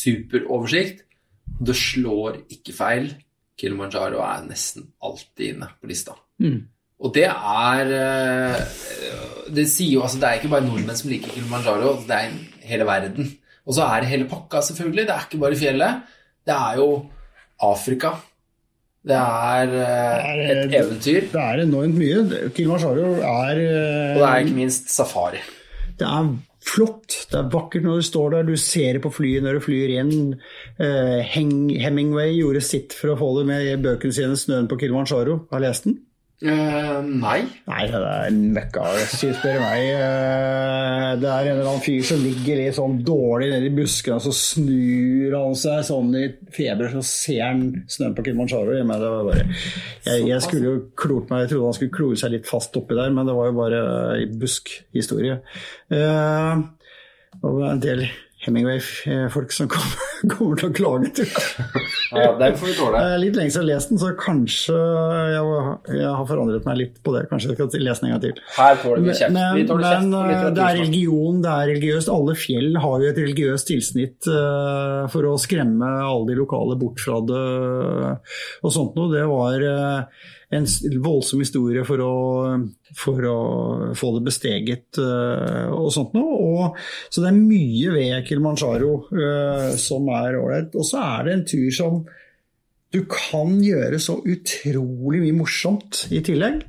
superoversikt. 0.00 1.04
Det 1.60 1.76
slår 1.76 2.40
ikke 2.56 2.74
feil. 2.76 3.10
Kilimanjaro 3.60 4.22
er 4.24 4.46
nesten 4.48 4.88
alltid 5.04 5.54
inne 5.54 5.68
på 5.76 5.90
lista. 5.90 6.16
Og 7.00 7.12
det 7.16 7.26
er 7.28 7.90
eh, 7.96 8.60
Det 9.52 9.66
sier 9.68 9.98
jo 9.98 10.02
altså 10.04 10.20
Det 10.20 10.28
er 10.28 10.38
ikke 10.38 10.52
bare 10.52 10.64
nordmenn 10.64 10.96
som 10.96 11.10
liker 11.12 11.32
Kilimanjaro, 11.34 11.98
det 12.08 12.16
er 12.16 12.34
hele 12.70 12.86
verden. 12.88 13.28
Og 13.68 13.76
så 13.76 13.84
er 13.84 14.00
det 14.02 14.10
hele 14.14 14.28
pakka, 14.30 14.62
selvfølgelig. 14.64 15.06
Det 15.08 15.14
er 15.14 15.26
ikke 15.28 15.42
bare 15.44 15.60
fjellet. 15.60 16.12
Det 16.48 16.56
er 16.56 16.80
jo 16.80 16.88
Afrika. 17.68 18.14
Det 19.00 19.16
er 19.16 19.70
eh, 19.80 20.40
et 20.52 20.74
eventyr. 20.76 21.30
Det 21.32 21.40
er 21.40 21.62
enormt 21.64 21.96
mye. 21.96 22.50
Kilimanjaro 22.52 23.14
er 23.24 23.62
eh, 23.64 24.12
Og 24.12 24.20
det 24.20 24.28
er 24.28 24.44
ikke 24.44 24.58
minst 24.58 24.92
safari. 24.92 25.40
Det 26.00 26.08
er 26.08 26.28
flott, 26.64 27.16
det 27.30 27.38
er 27.38 27.48
vakkert 27.52 27.86
når 27.86 28.00
du 28.00 28.04
står 28.04 28.34
der, 28.34 28.44
du 28.48 28.56
ser 28.60 28.96
det 28.96 29.02
på 29.04 29.12
flyet 29.12 29.44
når 29.44 29.56
du 29.56 29.64
flyr 29.64 29.94
inn. 30.02 30.12
Eh, 30.80 31.24
Hemingway 31.32 32.36
gjorde 32.36 32.62
sitt 32.64 32.96
for 32.96 33.14
å 33.14 33.18
få 33.20 33.32
det 33.38 33.46
med 33.48 33.68
i 33.68 33.80
bøkene 33.80 34.16
sine 34.16 34.36
'Snøen 34.36 34.68
på 34.68 34.76
Kilimanjaro'. 34.80 35.40
Har 35.52 35.64
lest 35.64 35.88
den? 35.88 35.98
Eh, 36.40 37.00
nei. 37.04 37.42
Nei, 37.68 37.82
det 37.92 37.98
er 38.00 38.30
møkka, 38.32 38.84
spør 39.12 39.58
meg. 39.60 39.82
Uh, 40.00 41.10
Det 41.20 41.28
er 41.28 41.48
en 41.50 41.58
eller 41.58 41.66
annen 41.68 41.82
fyr 41.84 42.00
som 42.08 42.22
ligger 42.24 42.56
litt 42.62 42.78
sånn 42.78 42.94
dårlig 43.04 43.50
nede 43.52 43.68
i 43.68 43.74
buskene, 43.76 44.16
og 44.16 44.24
så 44.24 44.32
snur 44.32 45.36
han 45.36 45.58
seg 45.60 45.82
sånn 45.90 46.14
i 46.16 46.24
feber, 46.56 46.88
så 46.94 47.02
ser 47.04 47.42
han 47.44 47.60
snøen 47.92 48.16
på 48.16 48.24
Kilimanjaro. 48.24 48.72
Jeg, 48.78 48.88
mener, 48.88 49.04
det 49.04 49.12
var 49.12 49.28
bare, 49.28 49.60
jeg, 50.08 50.24
jeg 50.30 50.46
skulle 50.46 50.70
jo 50.70 50.80
klort 50.96 51.28
meg, 51.28 51.44
jeg 51.44 51.52
trodde 51.52 51.68
han 51.68 51.76
skulle 51.76 51.96
klore 51.98 52.22
seg 52.22 52.34
litt 52.38 52.48
fast 52.48 52.80
oppi 52.80 52.96
der, 52.96 53.12
men 53.12 53.28
det 53.28 53.36
var 53.36 53.50
jo 53.50 53.58
bare 53.60 53.84
eh, 54.16 54.26
buskhistorie. 54.40 55.40
Uh, 55.92 56.64
Det 57.30 57.46
var 57.46 57.68
en 57.70 57.84
del 57.84 58.00
Hemingway-folk 58.40 59.52
som 59.52 59.68
kommer, 59.68 60.04
kommer 60.32 60.60
til 60.60 60.70
å 60.70 60.74
klage, 60.76 61.10
til. 61.20 61.28
Ja, 62.10 62.32
den 62.34 62.56
får 62.58 62.66
vi 62.66 62.72
tåle. 62.74 63.00
Eh, 63.04 63.12
Litt 63.22 63.36
lenge 63.38 63.52
siden 63.54 63.68
jeg 63.68 63.76
har 63.76 63.78
lest 63.78 63.92
den, 63.92 64.00
så 64.02 64.08
kanskje 64.18 64.78
jeg, 65.30 65.60
jeg 65.94 66.08
har 66.08 66.24
forandret 66.26 66.66
meg 66.66 66.80
litt 66.80 66.96
på 67.06 67.14
det. 67.14 67.26
Kanskje 67.30 67.52
jeg 67.52 67.58
skal 67.60 67.84
lese 67.84 68.02
den 68.02 68.08
en 68.08 68.14
gang 68.16 68.24
til. 68.24 68.40
Her 68.56 68.80
får 68.80 68.96
du 68.96 69.10
kjeft. 69.10 69.36
Men, 69.36 69.60
kjeft 69.60 70.08
men 70.08 70.16
eh, 70.18 70.48
det 70.56 70.64
er 70.64 70.80
religion, 70.80 71.38
det 71.44 71.52
er 71.52 71.70
religiøst. 71.74 72.10
Alle 72.16 72.34
fjell 72.40 72.80
har 72.82 73.04
jo 73.04 73.12
et 73.12 73.22
religiøst 73.22 73.70
tilsnitt 73.70 74.30
uh, 74.32 75.06
for 75.12 75.30
å 75.30 75.36
skremme 75.38 75.92
alle 76.00 76.32
de 76.32 76.40
lokale 76.40 76.80
bort 76.80 76.98
fra 77.04 77.20
det 77.30 77.46
og 78.64 78.74
sånt 78.74 78.98
noe. 78.98 79.10
Det 79.12 79.24
var 79.30 79.64
eh, 79.70 80.26
en 80.50 80.66
voldsom 81.02 81.42
historie 81.44 81.82
for 81.86 82.02
å, 82.02 82.14
for 82.98 83.26
å 83.30 83.40
få 83.98 84.12
det 84.16 84.22
besteget 84.26 84.98
eh, 84.98 85.68
og 85.70 85.92
sånt 85.94 86.16
noe. 86.16 86.38
Og, 86.40 86.80
så 87.06 87.22
det 87.22 87.30
er 87.30 87.38
mye 87.38 87.92
ved 87.94 88.26
Kilimanjaro 88.26 88.94
eh, 89.14 89.68
som 89.78 90.10
er 90.16 90.40
ålreit. 90.40 90.74
Og 90.74 90.88
så 90.88 91.04
er 91.04 91.28
det 91.28 91.36
en 91.36 91.46
tur 91.52 91.68
som 91.76 92.00
du 92.90 93.04
kan 93.06 93.60
gjøre 93.62 94.00
så 94.02 94.18
utrolig 94.26 95.22
mye 95.22 95.38
morsomt 95.38 96.04
i 96.10 96.22
tillegg. 96.26 96.64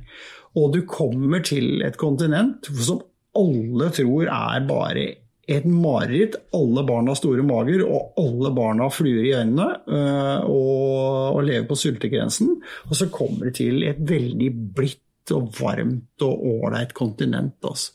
Og 0.58 0.76
du 0.76 0.84
kommer 0.86 1.42
til 1.42 1.82
et 1.82 1.98
kontinent 1.98 2.68
som 2.70 3.02
alle 3.38 3.88
tror 3.96 4.28
er 4.28 4.64
bare 4.68 5.06
et 5.50 5.64
mareritt. 5.66 6.36
Alle 6.54 6.84
barna 6.86 7.12
har 7.12 7.18
store 7.18 7.44
mager, 7.46 7.84
og 7.86 8.18
alle 8.20 8.52
barna 8.54 8.86
har 8.86 8.94
fluer 8.94 9.24
i 9.26 9.34
øynene 9.34 9.68
øh, 9.86 10.50
og, 10.50 11.38
og 11.38 11.46
lever 11.48 11.66
på 11.68 11.78
sultegrensen. 11.78 12.54
Og 12.88 12.98
så 12.98 13.10
kommer 13.12 13.50
det 13.50 13.56
til 13.60 13.82
et 13.88 14.02
veldig 14.08 14.52
blidt 14.76 15.00
og 15.30 15.52
varmt 15.54 16.24
og 16.26 16.40
ålreit 16.50 16.94
kontinent. 16.98 17.54
Altså. 17.62 17.92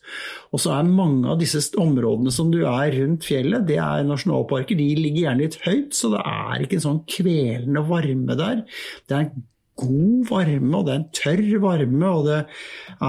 Og 0.56 0.62
så 0.64 0.78
er 0.78 0.88
mange 0.88 1.28
av 1.28 1.42
disse 1.42 1.60
områdene 1.80 2.32
som 2.32 2.52
du 2.54 2.62
er 2.62 2.94
rundt 2.96 3.28
fjellet, 3.28 3.68
det 3.68 3.82
er 3.84 4.08
nasjonalparker. 4.08 4.80
De 4.80 4.88
ligger 4.96 5.26
gjerne 5.26 5.44
litt 5.44 5.60
høyt, 5.66 5.92
så 5.98 6.14
det 6.16 6.24
er 6.24 6.64
ikke 6.64 6.80
en 6.80 6.88
sånn 6.88 7.04
kvelende 7.18 7.84
varme 7.90 8.40
der. 8.40 8.64
Det 9.08 9.18
er 9.18 9.28
en 9.28 9.48
god 9.78 10.30
varme, 10.32 10.72
og 10.74 10.88
det 10.88 10.94
er 10.94 11.02
en 11.02 11.10
tørr 11.20 11.60
varme, 11.62 12.10
og 12.10 12.26
det 12.28 12.40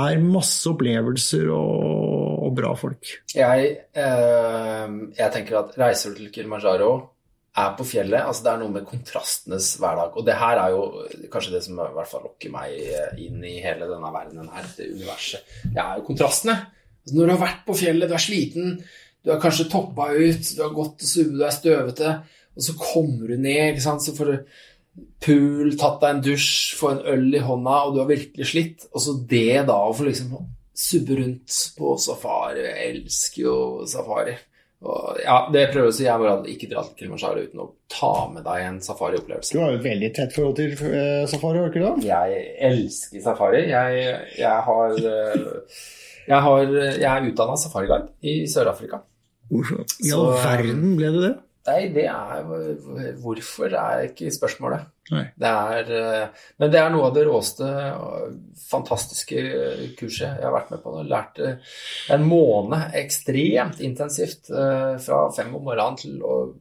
er 0.02 0.24
masse 0.24 0.68
opplevelser 0.68 1.48
og, 1.54 2.37
og 2.48 2.56
bra 2.56 2.72
folk. 2.78 3.12
Jeg, 3.34 3.70
eh, 3.92 4.98
jeg 5.18 5.34
tenker 5.34 5.60
at 5.60 5.78
reiser 5.80 6.14
du 6.14 6.22
til 6.22 6.32
Kilimanjaro, 6.34 6.92
er 7.58 7.74
på 7.74 7.86
fjellet 7.88 8.22
altså 8.22 8.44
Det 8.44 8.50
er 8.52 8.60
noe 8.60 8.74
med 8.74 8.86
kontrastenes 8.86 9.72
hverdag. 9.82 10.16
Og 10.16 10.26
det 10.26 10.36
her 10.38 10.60
er 10.62 10.74
jo 10.74 10.82
kanskje 11.32 11.56
det 11.56 11.62
som 11.64 11.80
i 11.80 11.90
hvert 11.96 12.10
fall 12.10 12.26
lokker 12.28 12.52
meg 12.54 12.76
inn 13.18 13.42
i 13.46 13.58
hele 13.64 13.88
denne 13.90 14.12
verdenen 14.14 14.50
her, 14.54 14.68
det 14.76 14.90
universet. 14.92 15.56
Det 15.64 15.82
er 15.82 15.98
jo 15.98 16.06
kontrastene. 16.06 16.56
Altså, 17.02 17.16
når 17.16 17.24
du 17.24 17.34
har 17.34 17.42
vært 17.42 17.62
på 17.66 17.78
fjellet, 17.80 18.10
du 18.10 18.14
er 18.14 18.22
sliten, 18.22 18.74
du 19.24 19.32
har 19.32 19.40
kanskje 19.42 19.68
toppa 19.72 20.10
ut, 20.14 20.50
du 20.54 20.62
har 20.62 20.74
gått 20.76 21.04
og 21.04 21.08
suvet, 21.08 21.38
du 21.38 21.46
er 21.46 21.56
støvete, 21.56 22.12
og 22.58 22.66
så 22.66 22.74
kommer 22.78 23.30
du 23.32 23.36
ned, 23.36 23.72
ikke 23.72 23.86
sant. 23.86 24.04
Så 24.04 24.14
får 24.16 24.30
du 24.30 24.36
pool, 25.24 25.74
tatt 25.78 25.98
deg 26.02 26.14
en 26.14 26.22
dusj, 26.28 26.52
få 26.78 26.92
en 26.94 27.02
øl 27.14 27.26
i 27.34 27.42
hånda, 27.42 27.80
og 27.86 27.94
du 27.94 28.00
har 28.02 28.10
virkelig 28.10 28.50
slitt. 28.52 28.86
Og 28.92 29.02
så 29.02 29.16
det 29.30 29.66
da 29.68 29.78
å 29.86 29.94
få 29.96 30.08
liksom 30.08 30.36
subbe 30.78 31.18
rundt 31.18 31.56
på 31.78 31.96
safari. 32.02 32.62
Jeg 32.66 32.92
elsker 32.92 33.42
jo 33.42 33.56
safari. 33.90 34.36
Og 34.78 35.18
ja, 35.24 35.40
det 35.50 35.64
prøver 35.72 35.90
å 35.90 35.94
si, 35.94 36.04
jeg 36.06 36.22
bare 36.22 36.52
ikke 36.52 36.68
dra 36.70 36.84
til 36.86 36.94
Kilimanjaro 37.00 37.42
uten 37.48 37.62
å 37.64 37.66
ta 37.90 38.12
med 38.30 38.44
deg 38.46 38.66
en 38.68 38.76
safariopplevelse. 38.84 39.56
Du 39.56 39.62
har 39.64 39.72
jo 39.74 39.80
et 39.80 39.88
veldig 39.88 40.10
tett 40.14 40.36
forhold 40.36 40.54
til 40.60 40.76
uh, 40.78 41.24
safari, 41.30 41.58
har 41.58 41.66
du 41.66 41.72
ikke 41.72 41.82
det? 41.82 42.06
Jeg 42.06 42.44
elsker 42.68 43.24
safari. 43.24 43.64
Jeg, 43.72 44.14
jeg 44.38 44.66
har 44.68 44.94
uh, 45.02 45.82
Jeg, 46.28 46.40
har, 46.44 46.62
jeg 47.00 47.08
er 47.08 47.26
utdanna 47.30 47.56
safariguide 47.56 48.10
i 48.20 48.42
Sør-Afrika. 48.52 49.00
Hvorfor 49.48 49.80
i 50.04 50.10
all 50.12 50.34
verden 50.36 50.90
ble 50.98 51.12
du 51.14 51.22
det? 51.24 51.34
Nei, 51.68 51.88
det 51.92 52.06
er 52.08 52.46
Hvorfor 53.22 53.74
er 53.76 54.06
ikke 54.08 54.32
spørsmålet. 54.34 54.86
Nei. 55.08 55.24
Det 55.40 55.50
er, 55.50 55.90
eh, 55.96 56.46
men 56.60 56.72
det 56.72 56.80
er 56.80 56.90
noe 56.92 57.08
av 57.08 57.14
det 57.16 57.24
råeste, 57.28 57.68
fantastiske 58.68 59.44
kurset 59.96 60.26
jeg 60.26 60.44
har 60.44 60.52
vært 60.52 60.72
med 60.74 60.82
på. 60.84 60.94
Jeg 60.98 61.10
lærte 61.12 61.52
en 62.12 62.26
måned 62.28 62.96
ekstremt 62.98 63.80
intensivt 63.84 64.50
eh, 64.52 64.96
fra 65.04 65.22
fem 65.36 65.54
om 65.56 65.64
morgenen 65.64 65.96
til 66.00 66.18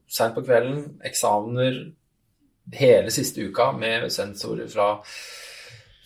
seint 0.08 0.38
på 0.38 0.46
kvelden. 0.48 1.02
Eksamener 1.08 1.82
hele 2.78 3.12
siste 3.14 3.44
uka 3.48 3.72
med 3.76 4.08
sensorer 4.14 4.72
fra, 4.72 4.94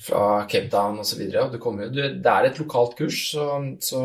fra 0.02 0.46
Cape 0.50 0.70
Town 0.74 1.00
osv. 1.02 1.22
Det 1.30 2.32
er 2.34 2.48
et 2.48 2.62
lokalt 2.62 2.96
kurs, 2.98 3.20
så, 3.36 3.48
så, 3.84 4.04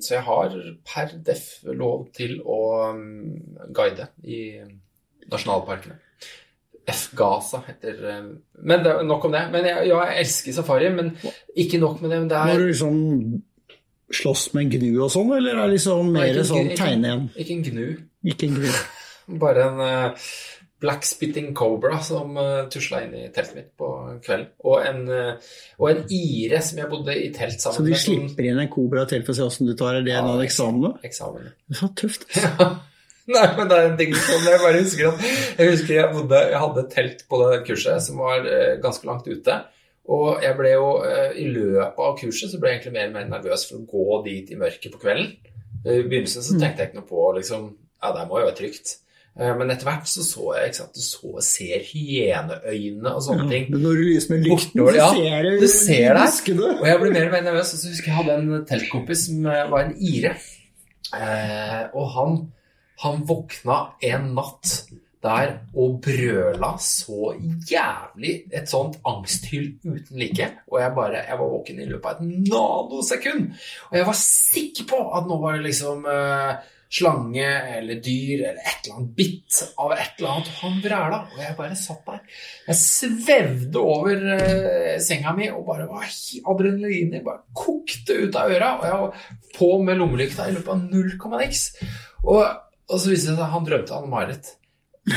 så 0.00 0.14
jeg 0.14 0.24
har 0.26 0.54
per 0.86 1.16
def 1.26 1.48
lov 1.66 2.06
til 2.16 2.38
å 2.40 2.60
um, 2.94 3.34
guide 3.76 4.08
i 4.24 4.40
nasjonalparkene. 5.30 5.98
F-Gaza 6.90 7.60
heter 7.66 7.98
eh, 8.08 8.22
Men 8.66 8.82
det 8.82 8.94
nok 9.06 9.28
om 9.28 9.34
det. 9.34 9.42
Men 9.52 9.66
jeg, 9.68 9.90
ja, 9.90 10.00
jeg 10.08 10.24
elsker 10.24 10.56
safari, 10.56 10.88
men 10.94 11.12
ikke 11.54 11.78
nok 11.78 12.00
med 12.02 12.10
det. 12.10 12.20
Men 12.22 12.30
det 12.30 12.38
er 12.38 12.50
Når 12.50 12.62
du 12.62 12.66
liksom 12.70 12.96
slåss 14.20 14.46
med 14.56 14.64
en 14.64 14.72
gnu 14.74 15.04
og 15.04 15.12
sånn, 15.12 15.30
eller 15.36 15.54
er 15.54 15.68
det 15.68 15.76
liksom 15.76 16.08
mer 16.16 16.40
sånn 16.48 16.72
tegne 16.78 17.12
igjen? 17.12 17.26
ikke 17.36 17.54
en 17.54 17.66
gnu. 17.68 17.84
Ikke 18.32 18.48
en 18.48 18.56
gnu. 18.56 18.72
Bare 19.44 19.68
en 19.68 19.84
uh, 19.84 20.30
black 20.80 21.04
spitting 21.04 21.54
cobra 21.54 21.98
som 22.04 22.36
uh, 22.38 22.68
tusla 22.72 23.02
inn 23.04 23.16
i 23.18 23.24
teltet 23.34 23.56
mitt 23.56 23.70
på 23.78 23.88
kvelden. 24.24 24.48
Og 24.64 24.84
en, 24.86 25.02
uh, 25.08 25.56
og 25.80 25.90
en 25.90 26.04
ire 26.16 26.60
som 26.64 26.80
jeg 26.80 26.90
bodde 26.90 27.16
i 27.16 27.28
telt 27.36 27.60
sammen 27.60 27.84
med. 27.84 27.98
Så 27.98 28.04
du 28.06 28.06
slipper 28.06 28.48
inn 28.48 28.60
en 28.62 28.70
kobra 28.72 29.04
til 29.10 29.24
for 29.26 29.34
å 29.34 29.38
se 29.38 29.48
åssen 29.48 29.68
du 29.68 29.74
tar? 29.78 29.98
det 30.00 30.08
det 30.08 30.14
en 30.16 30.30
av 30.32 30.44
eksamene? 30.44 30.94
eksamen. 31.06 31.50
Så 31.76 31.90
tøft. 32.00 32.24
Nei, 33.30 33.44
men 33.58 33.68
det 33.70 33.76
er 33.76 33.90
en 33.90 33.98
ting 33.98 34.14
som 34.16 34.46
Jeg 34.48 34.58
bare 34.62 34.78
husker 34.80 35.10
at 35.10 35.20
jeg 35.60 35.68
husker 35.68 35.92
jeg, 35.94 36.06
bodde, 36.14 36.38
jeg 36.50 36.62
hadde 36.64 36.82
et 36.82 36.94
telt 36.96 37.20
på 37.30 37.42
det 37.42 37.60
kurset 37.68 38.06
som 38.06 38.22
var 38.24 38.48
uh, 38.48 38.72
ganske 38.82 39.06
langt 39.10 39.28
ute. 39.28 39.58
Og 40.10 40.40
jeg 40.42 40.56
ble 40.58 40.72
jo, 40.72 40.88
uh, 41.04 41.28
i 41.36 41.44
løpet 41.52 42.02
av 42.08 42.16
kurset 42.18 42.50
så 42.50 42.62
ble 42.62 42.72
jeg 42.72 42.80
egentlig 42.80 42.96
mer 42.96 43.12
og 43.12 43.14
mer 43.18 43.30
nervøs 43.36 43.68
for 43.68 43.78
å 43.78 43.86
gå 43.92 44.22
dit 44.26 44.50
i 44.50 44.58
mørket 44.58 44.96
på 44.96 45.04
kvelden. 45.04 45.36
I 45.80 46.02
begynnelsen 46.04 46.44
så 46.44 46.58
tenkte 46.58 46.82
jeg 46.82 46.90
ikke 46.90 47.00
noe 47.00 47.08
på 47.08 47.28
liksom, 47.38 47.70
ja, 48.00 48.10
der 48.16 48.26
må 48.28 48.40
jo 48.40 48.48
være 48.48 48.58
trygt. 48.58 48.98
Eh, 49.40 49.56
Men 49.56 49.72
etter 49.72 49.88
hvert 49.88 50.08
så 50.10 50.24
så 50.26 50.46
jeg 50.58 50.70
ikke 50.70 50.80
sant, 50.82 50.96
du 50.96 51.04
så, 51.04 51.32
ser 51.44 51.84
hyeneøyne 51.90 53.14
og 53.14 53.24
sånne 53.24 53.48
ting. 53.50 53.68
Men 53.72 53.84
når 53.86 54.00
du 54.00 54.06
lyser 54.10 54.34
med 54.34 54.48
lykten, 54.48 54.84
så 54.84 54.96
ja. 54.98 55.10
ser 55.16 55.48
du 55.48 55.50
Du 55.64 55.68
ser 55.72 56.20
deg. 56.20 56.64
Og 56.76 56.88
jeg 56.90 57.02
ble 57.02 57.12
mer 57.16 57.28
og 57.28 57.36
mer 57.36 57.44
nervøs. 57.48 57.74
Og 57.74 57.82
så 57.82 57.92
husker 57.92 58.10
jeg 58.10 58.16
jeg 58.16 58.18
hadde 58.20 58.38
en 58.40 58.64
teltkompis 58.68 59.28
som 59.28 59.46
eh, 59.48 59.68
var 59.72 59.86
en 59.86 59.94
ire. 60.12 60.34
Eh, 61.16 61.84
og 61.96 62.10
han, 62.16 62.40
han 63.04 63.22
våkna 63.28 63.84
en 64.10 64.34
natt 64.36 64.74
der 65.20 65.50
og 65.76 65.98
brøla 66.00 66.70
så 66.80 67.34
jævlig 67.68 68.34
et 68.56 68.70
sånt 68.70 68.96
angsthyll 69.08 69.74
uten 69.84 70.20
like. 70.20 70.48
Og 70.72 70.80
jeg 70.80 70.92
bare, 70.96 71.24
jeg 71.28 71.40
var 71.40 71.54
våken 71.54 71.80
i 71.80 71.88
løpet 71.88 72.08
av 72.08 72.20
et 72.20 72.48
nanosekund. 72.48 73.48
Og 73.90 73.98
jeg 73.98 74.08
var 74.08 74.20
sikker 74.20 74.88
på 74.92 75.00
at 75.18 75.28
nå 75.28 75.40
var 75.42 75.58
det 75.58 75.66
liksom 75.68 76.08
eh, 76.08 76.70
slange 76.90 77.46
eller 77.78 78.00
dyr 78.02 78.40
eller 78.48 78.58
et 78.58 78.84
eller 78.84 78.96
annet 78.96 79.12
bitt 79.16 79.60
av 79.78 79.92
et 79.94 80.18
eller 80.18 80.30
annet. 80.32 80.52
Han 80.60 80.78
vræla, 80.82 81.20
og 81.30 81.42
jeg 81.44 81.56
bare 81.58 81.78
satt 81.78 82.02
der. 82.08 82.22
Jeg 82.66 82.80
svevde 82.80 83.82
over 83.82 84.24
eh, 84.36 84.96
senga 85.02 85.34
mi 85.36 85.50
og 85.52 85.64
bare 85.68 85.86
var 85.90 86.08
adrenalinet 86.54 87.24
bare 87.26 87.44
kokte 87.54 88.18
ut 88.24 88.40
av 88.40 88.50
øra. 88.50 88.72
Og 88.80 88.88
jeg 88.88 89.02
var 89.04 89.28
på 89.58 89.70
med 89.84 90.00
lommelykta 90.02 90.48
i 90.50 90.56
løpet 90.56 90.74
av 90.74 90.82
null 90.86 91.14
komma 91.20 91.42
niks. 91.44 91.68
Og, 92.26 92.42
og 92.42 92.96
så 92.96 93.12
viste 93.12 93.32
det 93.32 93.38
seg 93.38 93.46
at 93.46 93.54
han 93.54 93.68
drømte 93.68 94.00
han 94.00 94.10
mareritt. 94.10 94.56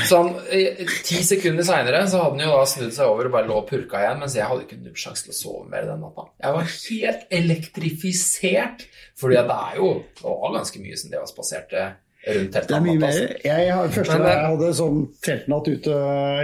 Så 0.08 0.20
han, 0.20 0.30
eh, 0.50 0.80
Ti 1.06 1.20
sekunder 1.26 1.66
seinere 1.66 2.02
hadde 2.02 2.20
han 2.22 2.40
jo 2.40 2.50
da 2.50 2.62
snudd 2.68 2.94
seg 2.96 3.10
over 3.10 3.28
og 3.28 3.34
bare 3.36 3.48
lå 3.48 3.58
og 3.60 3.68
purka 3.68 4.00
igjen, 4.00 4.20
mens 4.22 4.36
jeg 4.38 4.48
hadde 4.48 4.64
ikke 4.66 4.80
nubbsjanse 4.82 5.26
til 5.26 5.34
å 5.34 5.38
sove 5.38 5.64
mer 5.70 5.86
den 5.88 6.02
natta. 6.02 6.26
Jeg 6.42 6.56
var 6.56 6.70
helt 6.72 7.26
elektrifisert, 7.40 8.86
fordi 9.20 9.38
det 9.38 9.58
er 9.58 9.78
jo 9.78 9.90
det 10.18 10.24
var 10.24 10.56
ganske 10.58 10.82
mye 10.82 10.98
som 11.00 11.12
det 11.12 11.20
var 11.20 11.30
spaserte 11.30 11.84
rundt 12.24 12.52
teltet. 12.56 12.68
Det 12.68 12.76
er 12.76 12.84
mye 12.88 13.00
mer. 13.02 13.18
Jeg, 13.44 13.66
Jeg 13.68 13.94
første 13.98 14.18
gang 14.18 14.28
jeg 14.30 14.44
hadde 14.50 14.74
sånn 14.80 15.00
teltnatt 15.28 15.72
ute, 15.74 15.98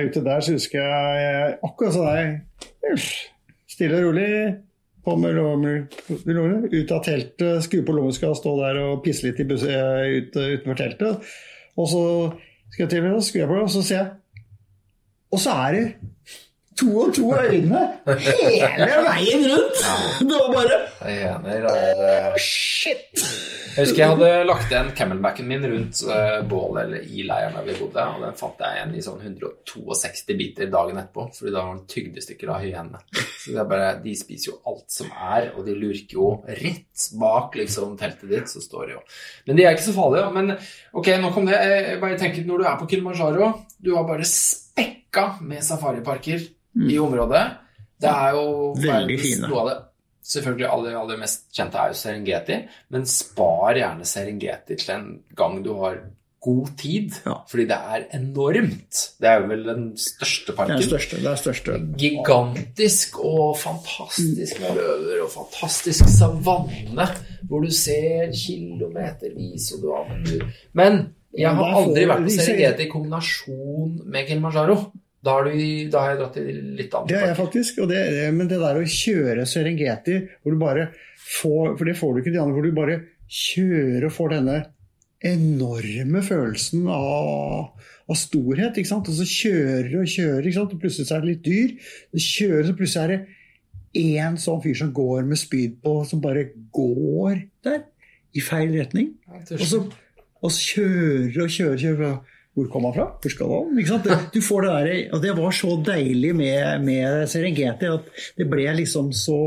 ute 0.06 0.24
der, 0.30 0.42
så 0.44 0.56
husker 0.56 0.90
jeg 0.94 1.54
akkurat 1.70 1.96
sånn 1.96 2.10
der 2.10 3.06
Stille 3.70 3.96
og 3.96 4.10
rolig. 4.10 4.32
På 5.00 5.14
med 5.16 5.32
lommer, 5.32 6.66
ut 6.68 6.90
av 6.92 6.98
teltet, 7.06 7.62
skru 7.64 7.80
på 7.86 7.94
lommeskap, 7.96 8.34
stå 8.36 8.50
der 8.58 8.82
og 8.82 8.98
pisse 9.00 9.24
litt 9.24 9.38
i 9.40 9.46
bus, 9.48 9.62
eh, 9.64 10.18
ut, 10.18 10.36
utenfor 10.36 10.76
teltet. 10.76 11.30
Og 11.80 11.88
så 11.88 12.02
skal 12.72 12.82
jeg 12.82 12.90
til 12.90 13.12
og 13.14 13.22
skrur 13.24 13.40
jeg 13.40 13.48
på 13.48 13.54
det, 13.54 13.62
og 13.62 13.70
så 13.70 13.82
ser 13.82 13.96
jeg 13.96 14.10
Og 15.32 15.38
så 15.40 15.50
er 15.50 15.72
det 15.72 15.94
to 16.80 16.96
og 16.98 17.14
to 17.14 17.34
øyne 17.36 17.80
hele 18.18 18.96
veien 19.06 19.42
rundt! 19.52 19.82
Det 20.20 20.36
var 20.40 20.52
bare 20.54 22.38
Shit! 22.38 23.24
Jeg 23.76 23.84
husker 23.86 24.00
jeg 24.02 24.10
hadde 24.10 24.28
lagt 24.48 24.72
igjen 24.72 24.88
camelbacken 24.98 25.46
min 25.46 25.62
rundt 25.70 26.00
uh, 26.08 26.40
bålet 26.50 26.80
eller 26.88 27.04
i 27.06 27.22
leiren 27.28 27.54
der 27.54 27.66
vi 27.68 27.76
bodde, 27.78 28.02
og 28.16 28.24
den 28.24 28.34
fant 28.38 28.58
jeg 28.64 28.76
igjen 28.78 28.94
i 28.98 29.02
sånn 29.04 29.20
162 29.22 30.36
biter 30.40 30.70
dagen 30.72 30.98
etterpå, 30.98 31.26
fordi 31.36 31.52
da 31.54 31.62
var 31.66 31.76
den 31.78 31.86
tygdestykker 31.92 32.50
av 32.50 32.64
hyenene. 32.64 33.02
Så 33.40 33.54
det 33.54 33.60
er 33.62 33.68
bare, 33.70 33.90
De 34.02 34.14
spiser 34.18 34.50
jo 34.50 34.56
alt 34.72 34.86
som 34.90 35.12
er, 35.14 35.50
og 35.54 35.64
de 35.68 35.76
lurker 35.78 36.16
jo 36.18 36.28
rett 36.48 37.06
bak 37.20 37.54
liksom 37.60 37.94
teltet 38.00 38.28
ditt, 38.32 38.50
så 38.50 38.62
står 38.64 38.86
de 38.90 38.96
jo. 38.98 39.02
Men 39.46 39.60
de 39.60 39.66
er 39.68 39.76
ikke 39.76 39.86
så 39.88 39.96
farlige. 39.96 40.32
Men 40.34 40.54
ok, 40.92 41.12
nok 41.22 41.38
om 41.40 41.46
det. 41.50 41.60
Jeg 41.60 42.00
bare 42.02 42.18
tenker, 42.20 42.44
Når 42.50 42.58
du 42.58 42.64
er 42.66 42.78
på 42.80 42.88
Kilimanjaro, 42.90 43.52
du 43.80 43.94
har 43.96 44.04
bare 44.08 44.26
spekka 44.26 45.28
med 45.40 45.62
safariparker 45.64 46.42
i 46.90 46.98
området. 47.02 47.44
Det 48.00 48.08
er 48.10 48.34
jo 48.34 48.44
Veldig 48.74 48.90
verdens- 48.90 49.22
fine. 49.22 49.48
noe 49.48 49.60
av 49.60 49.68
det 49.70 49.78
Selvfølgelig 50.22 50.68
aller, 50.68 50.96
aller 51.00 51.16
mest 51.18 51.46
kjente 51.56 51.78
er 51.80 51.88
jo 51.92 51.94
Serengeti, 51.98 52.56
men 52.90 53.06
spar 53.08 53.74
gjerne 53.78 54.04
Serengeti 54.06 54.76
til 54.76 54.94
en 54.94 55.06
gang 55.36 55.62
du 55.64 55.74
har 55.82 55.96
god 56.40 56.68
tid, 56.80 57.10
Ja. 57.26 57.34
fordi 57.50 57.64
det 57.68 57.76
er 57.76 58.04
enormt. 58.16 59.00
Det 59.20 59.28
er 59.28 59.40
jo 59.42 59.46
vel 59.50 59.64
den 59.64 59.96
største 59.98 60.46
Det 60.46 60.52
er 60.52 60.56
parken. 60.56 60.82
største. 60.82 61.16
Det 61.16 61.26
er 61.26 61.34
største. 61.36 61.72
Gigantisk 61.98 63.18
og 63.24 63.58
fantastisk 63.60 64.60
med 64.60 64.74
løver 64.74 65.24
og 65.24 65.30
fantastisk 65.34 66.04
savanne, 66.18 67.06
hvor 67.48 67.60
du 67.60 67.70
ser 67.70 68.32
kilometervis 68.32 69.72
og 69.74 69.82
du 69.82 69.92
har 69.92 70.06
Men 70.72 71.14
jeg 71.38 71.50
har 71.54 71.74
aldri 71.76 72.06
vært 72.08 72.24
på 72.24 72.30
Serengeti 72.34 72.82
i 72.86 72.90
kombinasjon 72.90 74.00
med 74.06 74.26
Kilimanjaro. 74.26 74.76
Da 75.20 75.36
har, 75.36 75.44
du, 75.44 75.52
da 75.92 76.00
har 76.00 76.14
jeg 76.14 76.18
dratt 76.22 76.36
i 76.40 76.44
litt 76.78 76.94
annet. 76.96 77.10
Det 77.10 77.18
har 77.20 77.26
jeg 77.28 77.36
faktisk. 77.36 77.80
Det, 77.90 78.02
men 78.32 78.48
det 78.48 78.60
der 78.62 78.78
å 78.80 78.84
kjøre 78.88 79.44
Serengeti, 79.48 80.16
hvor 80.40 80.54
du 80.54 80.60
bare 80.60 80.90
får 81.20 81.74
For 81.76 81.86
det 81.86 81.96
får 81.98 82.14
du 82.14 82.20
ikke 82.22 82.32
de 82.32 82.40
andre, 82.40 82.54
hvor 82.56 82.64
du 82.64 82.76
bare 82.76 83.00
kjører 83.30 84.06
og 84.08 84.14
får 84.16 84.32
denne 84.32 84.56
enorme 85.20 86.22
følelsen 86.24 86.88
av, 86.90 87.76
av 88.08 88.18
storhet. 88.18 88.80
Og 88.80 89.12
så 89.18 89.28
kjører 89.28 89.92
og 90.00 90.08
kjører, 90.08 90.48
ikke 90.48 90.64
og 90.64 90.80
plutselig 90.80 91.12
er 91.12 91.22
det 91.22 91.30
litt 91.34 91.44
dyr. 91.44 91.76
Så 92.14 92.24
kjører, 92.24 92.66
så 92.70 92.76
plutselig 92.80 93.04
er 93.04 93.12
det 93.12 94.00
én 94.00 94.40
sånn 94.40 94.64
fyr 94.64 94.80
som 94.80 94.92
går 94.96 95.28
med 95.28 95.40
spyd 95.40 95.80
på, 95.84 95.96
som 96.08 96.24
bare 96.24 96.48
går 96.72 97.44
der 97.66 97.82
i 98.32 98.42
feil 98.44 98.72
retning. 98.78 99.12
Og 99.28 99.64
så, 99.66 99.84
og 100.40 100.52
så 100.54 100.66
kjører 100.76 101.42
og 101.44 101.56
kjører, 101.58 101.80
kjører. 101.84 102.20
Hvor 102.60 102.68
kom 102.68 102.86
han 102.90 102.96
fra? 102.98 103.08
Hvor 103.24 103.32
skal 103.32 103.52
han? 103.56 103.74
Ikke 103.80 103.94
sant? 103.96 104.30
Du 104.34 104.40
får 104.44 104.66
det 104.66 104.76
der, 104.76 105.02
og 105.16 105.24
det 105.24 105.34
var 105.38 105.54
så 105.56 105.74
deilig 105.86 106.32
med, 106.36 106.84
med 106.84 107.28
Serengeti 107.32 107.88
at 107.88 108.24
det 108.36 108.48
ble 108.52 108.68
liksom 108.82 109.10
så 109.16 109.40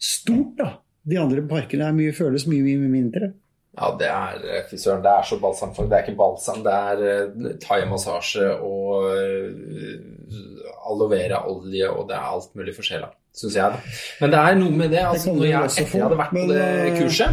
stort. 0.00 0.54
da. 0.58 0.70
De 1.06 1.18
andre 1.20 1.44
parkene 1.46 1.90
er 1.90 1.94
mye, 1.94 2.14
føles 2.16 2.48
mye, 2.50 2.64
mye 2.64 2.90
mindre. 2.90 3.34
Ja, 3.76 3.90
det 4.00 4.08
er 4.08 4.44
eh, 4.48 4.62
fy 4.70 4.78
søren, 4.80 5.02
det 5.04 5.12
er 5.12 5.26
så 5.28 5.36
balsam 5.40 5.74
for 5.76 5.88
Det 5.88 5.98
er 5.98 6.06
ikke 6.06 6.16
balsam, 6.16 6.62
det 6.64 6.72
er 6.72 7.02
uh, 7.28 7.50
thaimassasje 7.60 8.46
og 8.64 9.10
uh, 9.12 10.46
aloe 10.88 11.10
vera-olje 11.12 11.90
og 11.92 12.06
det 12.08 12.16
er 12.16 12.30
alt 12.30 12.54
mulig 12.56 12.72
forskjellig, 12.76 13.10
syns 13.36 13.58
jeg. 13.58 13.74
da. 13.74 13.98
Men 14.22 14.32
det 14.32 14.40
er 14.40 14.60
noe 14.62 14.78
med 14.80 14.94
det. 14.94 15.02
altså 15.04 15.34
det 15.34 15.36
når 15.42 15.50
jeg, 15.50 15.72
Etter 15.82 15.98
jeg 15.98 16.06
hadde 16.06 16.20
vært 16.22 16.34
på 16.38 16.46
det 16.50 16.62
eh, 16.64 16.96
kurset, 17.02 17.30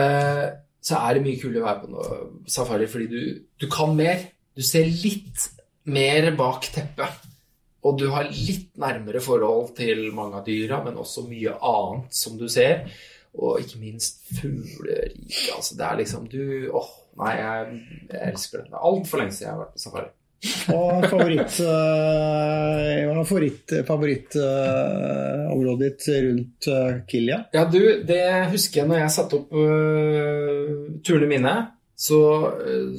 eh, 0.00 0.44
så 0.86 1.00
er 1.02 1.16
det 1.16 1.24
mye 1.24 1.38
kulere 1.40 1.64
å 1.64 1.66
være 1.66 1.82
på 1.82 1.92
noe 1.92 2.18
safari 2.50 2.86
fordi 2.90 3.06
du, 3.10 3.22
du 3.58 3.66
kan 3.70 3.94
mer. 3.98 4.20
Du 4.54 4.62
ser 4.64 4.86
litt 4.86 5.48
mer 5.90 6.30
bak 6.38 6.68
teppet. 6.74 7.24
og 7.86 7.98
du 8.00 8.08
har 8.10 8.26
litt 8.30 8.72
nærmere 8.82 9.22
forhold 9.22 9.74
til 9.78 10.08
mange 10.14 10.40
av 10.40 10.46
dyra, 10.46 10.80
men 10.82 10.98
også 10.98 11.26
mye 11.28 11.54
annet 11.54 12.14
som 12.14 12.38
du 12.38 12.48
ser. 12.50 12.86
Og 13.36 13.60
ikke 13.62 13.82
minst 13.82 14.22
fugleriket. 14.38 15.50
Altså, 15.54 15.76
det 15.76 15.84
er 15.86 15.98
liksom 16.00 16.28
du 16.32 16.70
Åh, 16.72 16.88
nei, 17.20 17.34
jeg, 17.36 17.80
jeg 18.10 18.30
elsker 18.30 18.62
det. 18.62 18.70
Det 18.70 18.78
er 18.78 18.88
altfor 18.90 19.22
lenge 19.22 19.36
siden 19.36 19.46
jeg 19.46 19.54
har 19.54 19.62
vært 19.64 19.76
på 19.76 19.84
safari. 19.84 20.10
Og 20.70 21.06
favoritt, 21.08 21.60
uh, 21.64 22.82
er 22.92 23.24
favoritt, 23.24 23.72
favorittområdet 23.88 25.78
ditt 25.86 26.08
rundt 26.26 26.68
uh, 26.70 26.98
Kilja? 27.08 27.38
Ja, 27.56 27.64
du, 27.70 27.80
det 28.06 28.50
husker 28.52 28.82
jeg 28.82 28.90
når 28.90 29.00
jeg 29.00 29.14
satte 29.16 29.40
opp 29.40 29.56
uh, 29.56 31.00
turene 31.06 31.30
mine. 31.30 31.54
Så, 31.96 32.18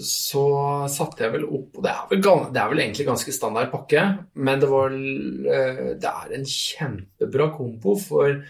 så 0.01 0.43
satte 0.89 1.21
jeg 1.21 1.35
vel 1.35 1.43
opp 1.45 1.75
Og 1.77 1.83
det 1.85 1.91
er 1.91 2.07
vel, 2.09 2.21
det 2.49 2.57
er 2.57 2.71
vel 2.71 2.79
egentlig 2.81 3.05
ganske 3.05 3.29
standard 3.35 3.69
pakke, 3.69 4.01
men 4.41 4.57
det 4.57 4.69
var 4.71 4.89
Det 4.89 6.09
er 6.09 6.33
en 6.33 6.47
kjempebra 6.49 7.51
kompo, 7.53 7.93
for 8.01 8.41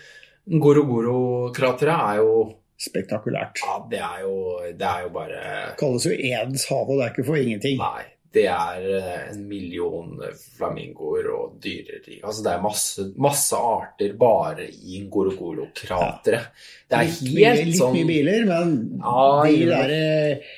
Gorogoro-krateret 0.48 2.00
er 2.00 2.22
jo 2.22 2.32
Spektakulært. 2.78 3.60
Ja, 3.66 3.76
det 3.90 4.00
er 4.00 4.20
jo, 4.22 4.34
det 4.78 4.86
er 4.88 5.04
jo 5.08 5.12
bare 5.16 5.40
Kalles 5.80 6.06
jo 6.06 6.14
Edens 6.14 6.68
hav, 6.70 6.86
og 6.86 7.00
det 7.00 7.08
er 7.08 7.16
ikke 7.16 7.26
for 7.26 7.42
ingenting. 7.42 7.80
Nei, 7.82 8.04
det 8.36 8.46
er 8.52 8.86
eh, 8.98 9.32
en 9.32 9.42
million 9.48 10.20
flamingoer 10.58 11.30
og 11.32 11.58
dyreriker. 11.64 12.22
Altså 12.26 12.44
det 12.46 12.54
er 12.54 12.64
masse, 12.64 13.08
masse 13.18 13.58
arter 13.58 14.14
bare 14.20 14.68
i 14.68 15.02
Ngorogoro-krateret. 15.06 16.50
Det 16.88 17.00
er 17.00 17.08
Litt 17.08 17.22
mye, 17.34 17.50
helt 17.50 17.70
litt 17.72 17.80
sånn 17.80 17.96
mye 17.96 18.10
biler, 18.10 18.48
men 18.50 18.78
Ja, 19.02 19.28
de 19.48 19.68
der 19.72 19.96
eh, 19.98 20.56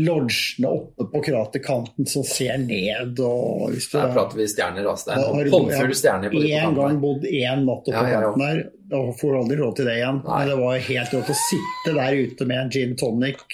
lodgene 0.00 0.70
oppe 0.70 1.06
på 1.12 1.22
kraterkanten 1.22 2.08
som 2.10 2.24
ser 2.26 2.58
ned 2.62 3.20
og 3.22 3.76
Der 3.76 4.12
prater 4.14 4.40
vi 4.40 4.48
stjerner, 4.50 4.88
altså. 4.90 5.12
Det 5.12 5.18
er 5.20 5.46
en 5.46 5.54
håndfull 5.54 5.94
stjerner 5.98 6.32
på 6.32 6.42
de 6.42 6.52
en 6.58 6.76
gang 6.78 7.00
bodd 7.02 7.26
én 7.28 7.66
natt 7.66 7.90
oppe 7.90 7.94
på 7.94 8.10
kanten 8.14 8.44
der, 8.46 8.62
da 8.90 8.98
får 9.20 9.36
aldri 9.38 9.56
råd 9.60 9.76
til 9.78 9.86
det 9.86 9.94
igjen. 10.00 10.16
Nei. 10.26 10.38
Men 10.40 10.48
det 10.50 10.56
var 10.60 10.80
helt 10.88 11.12
rått 11.14 11.28
å 11.30 11.36
sitte 11.38 11.92
der 11.96 12.16
ute 12.18 12.46
med 12.50 12.58
en 12.64 12.72
gin 12.74 12.96
tonic 12.98 13.44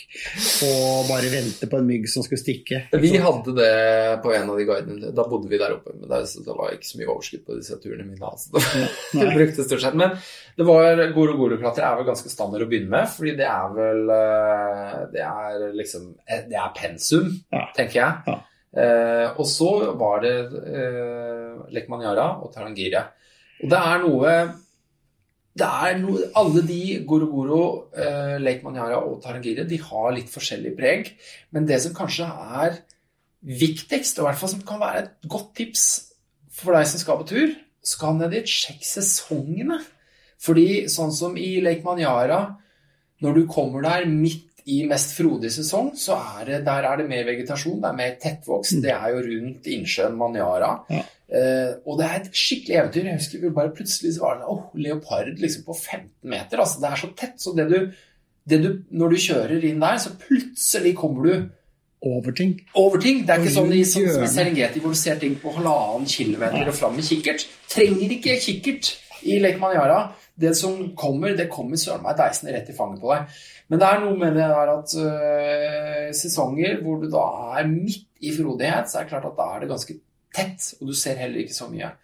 og 0.64 1.10
bare 1.10 1.28
vente 1.32 1.68
på 1.70 1.76
en 1.80 1.86
mygg 1.90 2.08
som 2.08 2.24
skulle 2.24 2.40
stikke. 2.40 2.80
Vi 3.02 3.12
hadde 3.20 3.54
det 3.58 3.68
på 4.24 4.32
en 4.32 4.48
av 4.52 4.56
de 4.60 4.66
guidene. 4.68 5.12
Da 5.16 5.26
bodde 5.28 5.50
vi 5.52 5.60
der 5.60 5.76
oppe. 5.76 5.92
Men 5.98 6.08
det, 6.10 6.22
så 6.32 6.40
det 6.46 6.56
var 6.56 6.72
ikke 6.74 6.88
så 6.88 7.00
mye 7.02 7.10
overskudd 7.12 7.44
på 7.46 7.58
disse 7.60 7.78
turene 7.84 8.08
mine. 8.08 8.32
Altså. 8.32 8.64
Vi 9.20 9.28
brukte 9.36 9.66
stort 9.68 9.84
sett. 9.84 9.96
Men 10.00 10.16
det 10.56 10.64
var 10.68 11.04
Goro-Goro-klatre 11.14 11.84
er 11.84 12.00
vel 12.00 12.08
ganske 12.08 12.32
standard 12.32 12.64
å 12.64 12.70
begynne 12.72 12.92
med. 12.96 13.08
Fordi 13.12 13.36
det 13.38 13.46
er 13.52 13.72
vel 13.76 14.12
eh, 14.16 14.98
Det 15.12 15.24
er 15.28 15.64
liksom 15.76 16.10
eh, 16.26 16.44
Det 16.50 16.58
er 16.64 16.74
pensum, 16.80 17.30
Ja. 17.52 17.66
tenker 17.76 18.00
jeg. 18.00 18.24
Ja. 18.32 18.38
Eh, 18.76 19.28
og 19.36 19.46
så 19.48 19.70
var 20.00 20.20
det 20.24 20.34
eh, 20.64 21.52
Lekmanjara 21.76 22.26
og 22.44 22.50
Tarangiria. 22.56 23.06
Og 23.64 23.70
det 23.72 23.78
er 23.80 24.02
noe 24.02 24.32
det 25.56 25.66
er 25.66 25.98
noe, 26.02 26.26
Alle 26.36 26.62
de 26.66 26.80
Goro-Goro, 27.08 27.62
eh, 27.96 28.36
Lake 28.42 28.64
Manjara 28.64 28.98
og 29.04 29.22
Tarangire 29.24 29.64
de 29.68 29.78
har 29.80 30.12
litt 30.12 30.28
forskjellig 30.32 30.74
preg. 30.76 31.12
Men 31.52 31.68
det 31.68 31.80
som 31.82 31.94
kanskje 31.96 32.28
er 32.28 32.80
viktigst, 33.46 34.18
og 34.18 34.24
i 34.24 34.28
hvert 34.30 34.40
fall 34.40 34.52
som 34.52 34.64
kan 34.66 34.82
være 34.82 35.04
et 35.04 35.28
godt 35.30 35.54
tips 35.56 35.86
for 36.56 36.76
deg 36.76 36.88
som 36.90 37.00
skal 37.00 37.20
på 37.20 37.28
tur, 37.32 37.54
skal 37.86 38.18
ned 38.18 38.34
dit, 38.34 38.50
sjekk 38.50 38.84
sesongene. 38.84 39.80
Fordi 40.42 40.86
sånn 40.92 41.14
som 41.14 41.36
i 41.40 41.56
Lake 41.64 41.84
Manjara, 41.86 42.42
når 43.24 43.38
du 43.38 43.46
kommer 43.48 43.84
der 43.86 44.04
midt 44.10 44.44
i 44.66 44.82
mest 44.88 45.14
frodig 45.16 45.52
sesong, 45.54 45.92
så 45.96 46.18
er 46.40 46.48
det, 46.48 46.62
der 46.66 46.88
er 46.88 46.98
det 47.00 47.06
mer 47.08 47.24
vegetasjon, 47.28 47.78
det 47.80 47.88
er 47.88 48.00
mer 48.00 48.16
tettvokst. 48.20 48.80
Det 48.82 48.92
er 48.92 49.12
jo 49.14 49.22
rundt 49.28 49.68
innsjøen 49.70 50.18
Manjara. 50.18 50.72
Ja. 50.90 51.04
Eh, 51.26 51.72
og 51.82 51.98
det 51.98 52.06
er 52.06 52.20
et 52.20 52.38
skikkelig 52.38 52.76
eventyr. 52.80 53.08
Jeg 53.08 53.18
husker 53.18 53.42
vi 53.42 53.52
bare 53.54 53.74
plutselig 53.74 54.14
så 54.14 54.26
var 54.26 54.40
det 54.40 54.50
oh, 54.52 54.66
leopard 54.78 55.32
liksom 55.42 55.66
på 55.66 55.74
15 55.74 56.10
meter. 56.22 56.62
Altså, 56.62 56.82
det 56.82 56.90
er 56.90 57.00
så 57.02 57.12
tett. 57.18 57.38
Så 57.42 57.54
det 57.56 57.66
du, 57.72 57.78
det 58.46 58.60
du, 58.62 58.68
når 58.94 59.14
du 59.14 59.22
kjører 59.26 59.66
inn 59.66 59.82
der, 59.82 59.98
så 60.02 60.14
plutselig 60.20 60.94
kommer 60.98 61.26
du 61.26 61.48
Over 62.06 62.30
ting. 62.36 62.52
over 62.76 63.00
ting. 63.02 63.24
Det 63.26 63.32
er 63.34 63.42
ikke 63.42 63.54
sånn 63.56 63.72
i, 63.74 63.80
sånn. 63.88 64.28
Serengeti 64.30 64.82
hvor 64.84 64.92
du 64.94 64.98
ser 65.00 65.16
ting 65.18 65.34
på 65.42 65.50
halvannen 65.56 66.06
kilometer 66.06 66.68
og 66.68 66.76
fram 66.76 66.94
med 66.94 67.08
kikkert. 67.08 67.46
Trenger 67.72 68.12
ikke 68.18 68.36
kikkert 68.44 68.92
i 69.26 69.40
Lake 69.42 69.58
Manyara. 69.58 70.12
Det 70.36 70.52
som 70.54 70.76
kommer, 70.94 71.32
det 71.34 71.48
kommer 71.50 71.80
søren 71.80 72.04
meg 72.04 72.18
deisende 72.20 72.52
rett 72.54 72.68
i 72.70 72.76
fanget 72.76 73.00
på 73.02 73.10
deg. 73.10 73.38
Men 73.72 73.80
det 73.82 73.88
er 73.88 74.02
noe 74.04 74.18
med 74.20 74.36
det 74.36 74.46
der 74.52 74.72
at 74.76 74.92
uh, 75.00 76.10
sesonger 76.14 76.76
hvor 76.84 77.00
du 77.02 77.08
da 77.10 77.24
er 77.56 77.70
midt 77.70 78.04
i 78.22 78.30
frodighet, 78.36 78.86
så 78.92 79.00
er 79.00 79.06
det 79.06 79.14
klart 79.14 79.26
at 79.32 79.40
da 79.40 79.48
er 79.54 79.64
det 79.64 79.70
ganske 79.72 79.96
tett, 80.36 80.72
og 80.80 80.92
du 80.92 80.98
ser 80.98 81.16
heller 81.22 81.42
ikke 81.44 81.56
så 81.56 81.70
mye. 81.72 81.94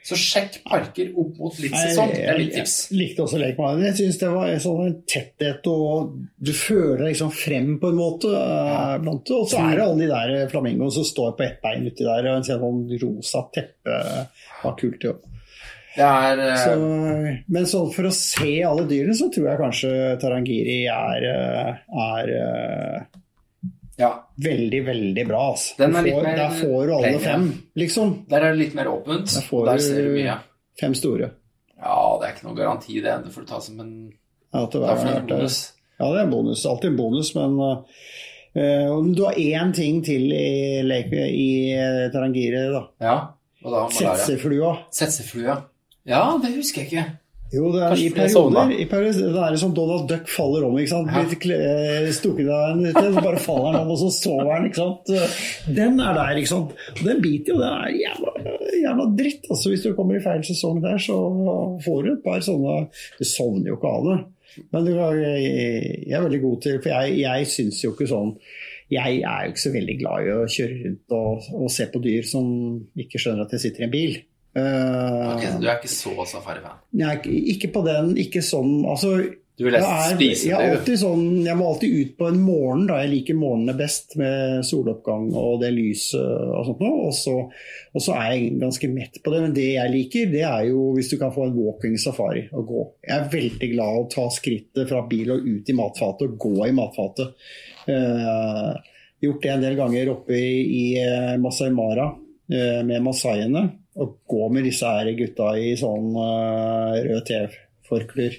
Så 0.00 0.16
sjekk 0.16 0.62
parker 0.64 1.10
opp 1.20 1.34
mot 1.36 1.56
litt 1.60 1.74
sesong. 1.76 2.08
Det 2.14 2.22
er 2.24 2.38
mitt 2.40 2.54
tips. 2.56 2.76
Jeg 2.88 2.98
likte 3.02 3.24
også 3.26 3.40
Lake 3.42 3.60
Mine. 3.60 3.84
Jeg 3.90 3.98
syns 3.98 4.20
det 4.22 4.30
var 4.32 4.48
en 4.48 4.62
sånn 4.64 4.94
tetthet, 5.12 5.66
og 5.68 6.14
du 6.40 6.52
føler 6.56 7.02
deg 7.02 7.10
liksom 7.10 7.34
frem 7.36 7.74
på 7.82 7.90
en 7.92 7.98
måte. 7.98 8.30
eh, 8.32 8.94
blant 9.04 9.26
det. 9.28 9.36
Og 9.36 9.50
så 9.50 9.60
er 9.60 9.76
det 9.76 9.84
alle 9.84 10.00
de 10.00 10.08
der 10.08 10.48
flamingoene 10.52 10.94
som 10.96 11.04
står 11.04 11.34
på 11.36 11.44
ett 11.44 11.60
bein 11.60 11.84
uti 11.84 12.06
der, 12.06 12.30
og 12.30 12.38
en 12.38 12.48
sånn 12.48 12.80
rosa 13.02 13.44
teppe. 13.52 13.98
var 14.62 14.78
kult, 14.80 15.04
jo. 15.04 15.18
Det 15.96 16.06
er 16.06 16.38
øh, 16.38 16.56
Så, 16.56 16.74
men 17.50 17.66
så 17.66 17.80
for 17.92 18.08
å 18.08 18.14
se 18.14 18.52
alle 18.64 18.86
dyrene, 18.88 19.16
så 19.18 19.26
tror 19.28 19.48
jeg 19.50 19.60
kanskje 19.60 19.90
Tarangiri 20.22 20.84
er, 20.86 21.26
eh, 21.28 21.80
er 22.06 22.32
eh, 22.38 23.19
Ja, 24.00 24.10
veldig, 24.40 24.80
veldig 24.86 25.24
bra. 25.28 25.40
Altså. 25.52 25.74
Er 25.76 25.92
får, 25.92 26.22
mer 26.24 26.36
der 26.38 26.54
får 26.56 26.86
du 26.88 26.92
alle 26.96 27.18
fem, 27.20 27.44
liksom. 27.76 28.14
der 28.30 28.46
er 28.46 28.54
det 28.54 28.60
litt 28.64 28.74
mer 28.78 28.88
åpent. 28.88 29.26
Der 29.34 29.44
får 29.44 29.66
Der 29.68 29.76
du- 29.76 29.82
ser 29.84 30.02
du 30.08 30.14
mye. 30.16 30.38
Fem 30.80 30.94
store. 30.96 31.30
Ja, 31.80 31.98
det 32.20 32.28
er 32.28 32.32
ikke 32.34 32.46
noe 32.48 32.56
garanti 32.56 32.94
det. 33.04 33.14
Det 33.24 33.32
får 33.34 33.44
du 33.44 33.46
ta 33.52 33.60
som 33.60 33.80
en 33.80 33.92
Ja, 34.52 34.66
hver 34.66 34.96
får 34.96 35.16
en 35.20 35.26
bonus. 35.26 35.58
Ja, 36.00 36.08
det 36.12 36.18
er 36.18 36.24
en 36.24 36.30
bonus. 36.32 36.64
Alltid 36.66 36.90
en 36.90 36.96
bonus, 36.96 37.34
men 37.36 37.60
uh, 37.60 38.90
om 38.96 39.12
du 39.14 39.24
har 39.26 39.34
én 39.38 39.72
ting 39.76 40.02
til 40.04 40.32
i, 40.32 40.80
leke- 40.82 41.28
i 41.30 41.72
eh, 41.76 42.10
Tarangire, 42.12 42.64
da. 42.72 42.82
Ja, 43.00 43.14
og 43.64 43.70
da. 43.76 43.82
Setseflua. 43.94 44.72
Setseflua. 44.90 45.58
Ja, 46.08 46.22
det 46.42 46.54
husker 46.56 46.82
jeg 46.82 46.90
ikke. 46.92 47.04
Jo, 47.50 47.70
det 47.74 47.80
er, 47.82 47.88
Kanskje 47.90 48.06
i 48.06 48.10
perioder, 48.14 48.72
i 48.78 48.84
perioder 48.86 49.32
det 49.34 49.42
er 49.42 49.56
som 49.58 49.72
Donald 49.74 50.04
Duck 50.10 50.28
faller 50.30 50.66
om. 50.68 50.76
ikke 50.78 50.92
sant? 50.92 51.34
Kle- 51.42 51.56
eh, 51.58 52.10
Stukket 52.14 52.46
av 52.54 52.76
en 52.76 52.92
så 52.94 53.24
bare 53.24 53.40
faller 53.42 53.72
han 53.74 53.80
om, 53.80 53.90
og 53.90 53.98
så 53.98 54.10
sover 54.14 54.52
han. 54.54 54.68
ikke 54.68 54.78
sant? 54.78 55.10
Den 55.66 55.98
er 55.98 56.14
der, 56.14 56.36
ikke 56.38 56.52
sant. 56.52 56.76
Og 56.94 57.02
den 57.08 57.22
biter 57.24 57.54
jo, 57.54 57.58
det 57.58 57.70
er 57.72 57.96
jævla, 58.04 58.34
jævla 58.84 59.08
dritt. 59.18 59.48
altså 59.50 59.72
Hvis 59.72 59.82
du 59.82 59.94
kommer 59.98 60.20
i 60.20 60.22
feil 60.22 60.44
sesong 60.46 60.78
der, 60.84 60.98
så 61.02 61.16
får 61.82 62.02
du 62.06 62.12
et 62.12 62.22
par 62.24 62.38
sånne 62.46 62.76
Du 63.18 63.24
sovner 63.26 63.72
jo 63.72 63.80
ikke 63.80 63.94
av 63.98 64.06
det. 64.10 64.18
Men 64.72 64.86
jeg 64.86 66.10
er 66.14 66.22
veldig 66.24 66.40
god 66.42 66.56
til 66.62 66.80
For 66.82 66.90
jeg, 66.90 67.18
jeg 67.20 67.46
syns 67.46 67.84
jo 67.84 67.92
ikke 67.92 68.08
sånn 68.10 68.32
Jeg 68.90 69.20
er 69.22 69.44
jo 69.46 69.52
ikke 69.52 69.62
så 69.62 69.70
veldig 69.76 69.94
glad 70.00 70.24
i 70.26 70.32
å 70.34 70.40
kjøre 70.50 70.78
rundt 70.80 71.14
og, 71.14 71.44
og 71.54 71.70
se 71.70 71.86
på 71.92 72.00
dyr 72.02 72.26
som 72.26 72.48
ikke 72.98 73.20
skjønner 73.22 73.46
at 73.46 73.52
jeg 73.54 73.62
sitter 73.68 73.84
i 73.84 73.86
en 73.86 73.92
bil. 73.94 74.16
Eh, 74.56 75.34
Ok, 75.36 75.44
så 75.46 75.60
Du 75.60 75.66
er 75.68 75.76
ikke 75.78 75.92
så 75.92 76.26
safari-fan? 76.26 76.80
Nei, 76.98 77.16
ikke- 77.54 77.72
på 77.72 77.84
den, 77.84 78.16
ikke 78.16 78.42
sånn 78.42 78.84
altså, 78.84 79.12
Du 79.56 79.64
vil 79.64 79.74
helst 79.74 80.14
spise 80.16 80.48
det, 80.48 80.84
du. 80.86 80.92
sånn, 80.96 81.44
jeg 81.44 81.56
må 81.56 81.66
alltid 81.68 81.92
ut 82.00 82.16
på 82.18 82.28
en 82.28 82.40
morgen, 82.40 82.86
da. 82.86 83.02
Jeg 83.02 83.10
liker 83.10 83.34
morgenene 83.36 83.76
best 83.76 84.16
med 84.16 84.64
soloppgang 84.64 85.34
og 85.36 85.60
det 85.60 85.72
lyset 85.74 86.16
og 86.56 86.64
sånt 86.66 86.80
noe. 86.80 87.06
Og 87.06 87.12
så, 88.00 88.14
er 88.16 88.32
jeg 88.32 88.58
ganske 88.58 88.88
mett 88.88 89.22
på 89.22 89.30
det. 89.30 89.42
Men 89.42 89.52
det 89.52 89.74
jeg 89.74 89.90
liker, 89.92 90.32
det 90.32 90.42
er 90.48 90.64
jo 90.70 90.94
hvis 90.96 91.10
du 91.10 91.18
kan 91.18 91.30
få 91.30 91.44
en 91.46 91.54
walking 91.54 91.98
safari 91.98 92.48
og 92.52 92.66
gå. 92.66 92.86
Jeg 93.06 93.18
er 93.18 93.28
veldig 93.28 93.70
glad 93.74 93.92
i 93.92 94.00
å 94.00 94.10
ta 94.10 94.28
skrittet 94.30 94.88
fra 94.88 95.02
bil 95.06 95.30
og 95.30 95.44
ut 95.46 95.68
i 95.68 95.72
matfatet 95.76 96.22
og 96.26 96.38
gå 96.38 96.66
i 96.66 96.72
matfatet. 96.72 97.34
Uh, 97.86 98.74
gjort 99.20 99.42
det 99.42 99.50
en 99.52 99.60
del 99.60 99.76
ganger 99.76 100.10
oppe 100.14 100.32
i, 100.32 100.64
i 100.64 100.84
eh, 100.98 101.36
Masai 101.38 101.70
Mara 101.70 102.08
uh, 102.14 102.82
med 102.82 103.02
masaiene. 103.04 103.66
Og 103.98 104.20
gå 104.30 104.46
med 104.54 104.68
disse 104.68 104.86
her 104.86 105.10
gutta 105.18 105.56
i 105.58 105.72
sånn 105.78 106.12
uh, 106.14 106.94
rød 107.02 107.24
TV-forklær 107.26 108.36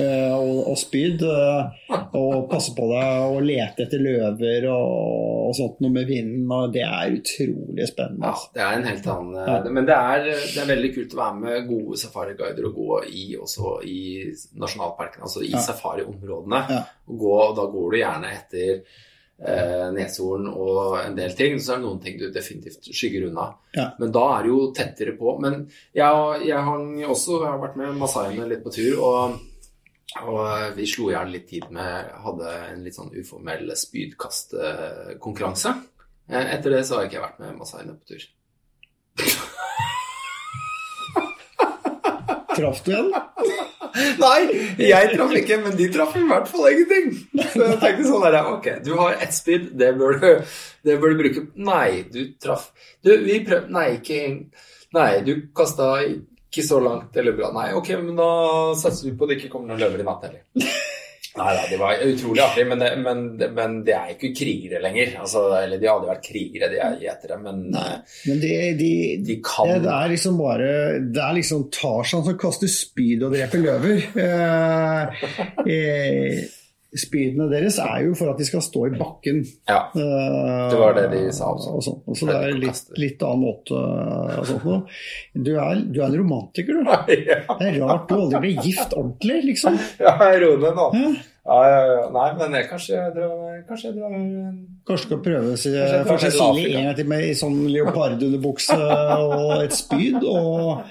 uh, 0.00 0.32
og, 0.38 0.60
og 0.72 0.78
spyd. 0.80 1.20
Uh, 1.28 1.68
og 2.16 2.46
passe 2.50 2.72
på 2.76 2.86
deg 2.88 3.34
og 3.34 3.44
lete 3.44 3.84
etter 3.84 4.00
løver 4.00 4.68
og, 4.70 5.50
og 5.50 5.54
sånt 5.58 5.80
noe 5.84 5.92
med 5.92 6.08
vinden. 6.08 6.48
Og 6.48 6.72
det 6.74 6.86
er 6.88 7.18
utrolig 7.18 7.88
spennende. 7.90 8.24
Ja, 8.24 8.32
altså. 8.32 8.50
det 8.56 8.64
er 8.64 8.78
en 8.80 8.88
helt 8.88 9.08
annen 9.14 9.40
Ja. 9.44 9.60
Men 9.76 9.88
det 9.90 10.00
er, 10.00 10.28
det 10.32 10.60
er 10.64 10.70
veldig 10.72 10.92
kult 10.96 11.16
å 11.16 11.20
være 11.20 11.40
med 11.44 11.68
gode 11.68 12.00
safariguider 12.00 12.68
og 12.70 12.78
gå 12.80 13.00
i 13.12 13.24
også 13.36 13.78
i 13.84 14.02
nasjonalparkene, 14.56 15.26
altså 15.28 15.44
i 15.44 15.52
Ja. 15.52 15.64
safariområdene. 15.68 16.84
Og 17.10 17.18
gå, 17.26 17.34
da 17.60 17.66
går 17.76 17.90
du 17.92 17.98
gjerne 18.00 18.32
etter 18.40 18.70
eh, 18.78 19.02
neshorn 19.38 20.46
og 20.48 20.98
en 21.00 21.16
del 21.18 21.34
ting. 21.36 21.58
Så 21.60 21.72
er 21.74 21.80
det 21.80 21.84
noen 21.88 22.00
ting 22.04 22.18
du 22.20 22.28
definitivt 22.32 22.86
skygger 22.94 23.26
unna. 23.30 23.48
Ja. 23.74 23.88
Men 23.98 24.12
da 24.14 24.22
er 24.36 24.42
det 24.46 24.52
jo 24.52 24.60
tettere 24.76 25.16
på. 25.18 25.34
Men 25.42 25.64
jeg, 25.96 26.44
jeg, 26.46 26.60
hang 26.68 26.94
også, 27.04 27.40
jeg 27.42 27.50
har 27.50 27.60
vært 27.64 27.76
med 27.80 27.98
masaiene 27.98 28.46
litt 28.52 28.64
på 28.64 28.72
tur. 28.74 28.94
og 29.02 29.42
og 30.22 30.76
vi 30.76 30.84
slo 30.86 31.08
i 31.10 31.14
hjel 31.16 31.32
litt 31.34 31.48
tid 31.50 31.64
med 31.74 32.10
Hadde 32.22 32.50
en 32.68 32.84
litt 32.86 32.94
sånn 32.94 33.10
uformell 33.18 33.72
spydkastkonkurranse. 33.74 35.72
Eh, 36.30 36.52
Etter 36.54 36.70
det 36.70 36.84
så 36.86 36.94
har 36.94 37.02
jeg 37.02 37.10
ikke 37.10 37.24
vært 37.24 37.40
med 37.42 37.58
masaiene 37.58 37.96
på 37.98 38.04
tur. 38.12 38.22
Traff 42.54 42.84
du 42.86 42.92
en? 42.94 43.10
Nei, 44.24 44.38
jeg 44.80 45.10
traff 45.14 45.32
ikke, 45.38 45.58
men 45.62 45.76
de 45.78 45.88
traff 45.94 46.16
i 46.18 46.24
hvert 46.26 46.48
fall 46.50 46.70
ingenting. 46.72 47.12
Så 47.52 47.62
jeg 47.62 47.80
tenkte 47.82 48.06
sånn 48.08 48.24
der, 48.26 48.38
ok, 48.50 48.68
du 48.86 48.92
har 48.98 49.18
ett 49.22 49.34
speed, 49.36 49.68
det 49.78 49.92
bør 50.00 50.18
du, 50.18 50.30
det 50.86 50.96
bør 51.02 51.14
du 51.14 51.20
bruke. 51.22 51.44
Nei, 51.54 52.04
du 52.10 52.24
traff 52.42 52.70
Du, 53.04 53.12
vi 53.22 53.38
prøvde 53.46 53.74
Nei, 53.74 53.88
ikke 54.00 54.20
Nei, 54.94 55.10
du 55.26 55.32
kasta 55.56 55.92
ikke 56.06 56.62
så 56.66 56.78
langt 56.82 57.16
eller 57.18 57.34
bra. 57.34 57.50
Nei, 57.54 57.68
ok, 57.74 57.88
men 57.98 58.18
da 58.18 58.28
satser 58.78 59.08
vi 59.08 59.16
på 59.18 59.26
at 59.26 59.32
det 59.32 59.38
ikke 59.40 59.54
kommer 59.56 59.72
noen 59.72 59.82
løver 59.82 60.02
i 60.02 60.06
natt 60.06 60.26
heller. 60.28 60.44
Nei 61.34 61.52
da, 61.56 61.62
de 61.66 61.76
var 61.80 62.02
utrolig 62.06 62.42
artige, 62.44 62.66
men, 62.70 62.82
men, 63.02 63.22
men 63.56 63.72
de 63.86 63.94
er 63.96 64.12
ikke 64.12 64.30
krigere 64.38 64.78
lenger. 64.84 65.16
Altså, 65.24 65.42
eller 65.58 65.80
de 65.82 65.88
hadde 65.90 66.10
vært 66.12 66.26
krigere, 66.28 66.68
de 66.70 66.78
er 66.78 66.98
gjetere, 67.02 67.38
men 67.42 67.64
Men 67.74 68.42
de, 68.44 68.52
de, 68.78 68.90
de 69.26 69.38
kan 69.42 69.72
det, 69.72 69.80
det 69.82 69.94
er 69.94 70.12
liksom 70.12 70.38
bare 70.38 70.68
Det 71.02 71.22
er 71.24 71.38
liksom 71.40 71.64
Tarzan 71.74 72.22
som 72.26 72.38
kaster 72.38 72.70
spyd 72.70 73.26
og 73.26 73.34
dreper 73.34 73.64
løver. 73.64 74.04
Eh, 74.24 75.24
eh, 75.74 76.44
spydene 76.98 77.48
deres 77.50 77.76
er 77.82 78.04
jo 78.06 78.14
for 78.18 78.30
at 78.30 78.38
de 78.38 78.46
skal 78.46 78.62
stå 78.62 78.86
i 78.86 78.94
bakken. 78.98 79.42
Ja. 79.68 79.80
Eh, 79.94 80.70
Det 80.70 80.78
var 80.78 80.94
det 80.94 81.06
de 81.12 81.22
sa 81.34 81.50
også. 81.54 81.74
Og 81.74 81.82
sånn. 81.86 82.00
Og 82.06 82.16
så 82.20 82.28
det 82.30 82.36
er 82.38 82.56
litt, 82.62 82.80
litt 83.02 83.22
annen 83.26 83.44
måte 83.48 83.74
og 84.38 84.46
sånt 84.48 84.64
noe. 84.68 84.80
Du 85.34 85.52
er, 85.58 85.82
du 85.90 86.00
er 86.00 86.06
en 86.08 86.18
romantiker, 86.22 86.80
du. 86.80 86.90
ja. 87.30 87.40
Det 87.58 87.68
er 87.72 87.78
rart 87.82 88.08
du 88.08 88.14
aldri 88.20 88.40
ble 88.46 88.54
gift 88.64 88.94
ordentlig, 88.96 89.40
liksom. 89.52 89.78
Ja, 90.04 90.16
jeg 90.32 90.42
deg 90.62 90.74
nå. 90.78 90.88
Ja. 90.94 91.12
Ja, 91.44 91.56
ja, 91.68 91.80
ja. 91.90 92.04
Nei, 92.08 92.28
men 92.38 92.54
jeg, 92.56 92.64
kanskje 92.70 92.94
jeg 92.96 93.10
drar 93.18 93.58
Kanskje 93.68 93.90
jeg 93.90 93.96
drar 93.98 94.12
Kanskje 94.88 95.02
skal 95.10 95.18
prøve 95.26 95.50
å 95.52 95.58
si- 95.60 95.72
for 96.08 96.22
Cecilie 96.22 96.70
en 96.78 96.86
gang 96.88 96.96
til 96.96 97.08
med 97.10 97.26
i 97.28 97.34
sånn 97.36 97.58
leopardunderbukse 97.68 98.78
og 98.78 99.52
et 99.66 99.76
spyd 99.76 100.22
og, 100.24 100.86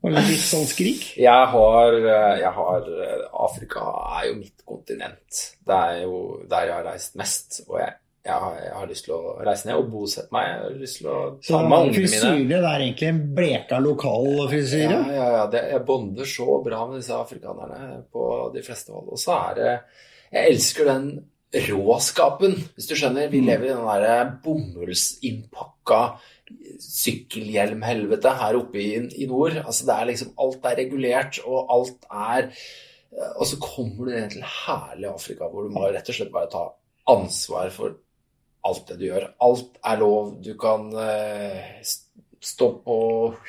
og 0.00 0.14
litt 0.16 0.40
sånn 0.40 0.68
skrik. 0.68 1.02
Jeg 1.20 1.48
har, 1.52 1.96
jeg 2.40 2.52
har 2.56 2.86
Afrika 3.44 3.82
er 4.20 4.30
jo 4.30 4.36
mitt 4.38 4.62
kontinent. 4.64 5.40
Det 5.66 5.76
er 5.76 6.04
jo 6.06 6.20
der 6.48 6.70
jeg 6.70 6.76
har 6.78 6.86
reist 6.88 7.18
mest. 7.20 7.60
Og 7.66 7.76
jeg, 7.82 7.92
jeg, 8.24 8.38
har, 8.44 8.54
jeg 8.64 8.72
har 8.78 8.88
lyst 8.88 9.06
til 9.08 9.16
å 9.16 9.34
reise 9.44 9.68
ned 9.68 9.80
og 9.80 9.90
bosette 9.92 10.34
meg. 10.36 10.48
Jeg 10.48 10.62
har 10.62 10.78
lyst 10.80 11.00
til 11.00 11.10
å 11.12 11.18
ta 11.44 11.60
med 11.60 11.76
ungene 11.76 11.90
mine. 11.90 11.98
frisyre 11.98 12.46
det 12.48 12.60
er 12.60 12.86
egentlig 12.86 13.10
en 13.10 13.20
bleka 13.40 13.80
lokal 13.84 14.30
frisyre. 14.54 14.94
Ja, 14.94 15.18
ja, 15.18 15.28
ja. 15.36 15.42
Det, 15.52 15.64
jeg 15.74 15.84
bonder 15.92 16.32
så 16.32 16.60
bra 16.64 16.80
med 16.86 17.02
disse 17.02 17.20
afrikanerne 17.20 18.00
på 18.12 18.30
de 18.56 18.64
fleste 18.64 18.96
hold. 18.96 19.12
Og 19.12 19.20
så 19.20 19.36
er 19.50 19.60
det 19.60 19.74
Jeg 20.30 20.54
elsker 20.54 20.86
den 20.86 21.06
råskapen, 21.50 22.54
hvis 22.76 22.86
du 22.86 22.94
skjønner. 22.94 23.30
Vi 23.30 23.40
lever 23.42 23.66
i 23.66 23.72
den 23.72 23.86
derre 23.86 24.18
bomullsinnpakka 24.44 26.02
sykkelhjelmhelvete 26.82 28.34
her 28.38 28.58
oppe 28.58 28.78
i, 28.82 28.92
i 29.22 29.26
nord. 29.30 29.58
Altså 29.64 29.86
det 29.88 29.96
er 29.96 30.10
liksom 30.10 30.32
Alt 30.38 30.68
er 30.70 30.78
regulert, 30.78 31.40
og 31.46 31.74
alt 31.74 32.06
er 32.10 32.50
Og 33.36 33.46
så 33.46 33.58
kommer 33.58 34.06
du 34.06 34.12
ned 34.12 34.30
til 34.30 34.44
herlig 34.46 35.08
Afrika, 35.10 35.48
hvor 35.50 35.66
du 35.66 35.74
må 35.74 35.88
rett 35.90 36.08
og 36.08 36.14
slett 36.14 36.30
bare 36.30 36.50
ta 36.52 36.68
ansvar 37.10 37.72
for 37.74 37.96
alt 38.66 38.84
det 38.86 39.00
du 39.00 39.06
gjør. 39.08 39.26
Alt 39.42 39.80
er 39.82 39.98
lov. 39.98 40.36
Du 40.44 40.52
kan 40.60 40.86
eh, 40.94 41.80
stå 42.40 42.66
på 42.84 42.96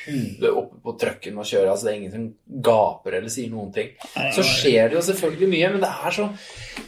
huet 0.03 0.49
oppe 0.49 0.79
på 0.83 0.93
trucken 0.99 1.37
og 1.39 1.47
kjøre. 1.47 1.71
altså 1.71 1.87
Det 1.87 1.91
er 1.91 1.99
ingen 1.99 2.13
som 2.15 2.25
gaper 2.67 3.17
eller 3.19 3.31
sier 3.31 3.51
noen 3.51 3.71
ting. 3.75 3.93
Så 4.35 4.43
skjer 4.43 4.91
det 4.91 4.97
jo 4.97 5.03
selvfølgelig 5.07 5.49
mye, 5.53 5.69
men 5.75 5.83
det 5.83 5.91
er 5.91 6.15
så, 6.17 6.27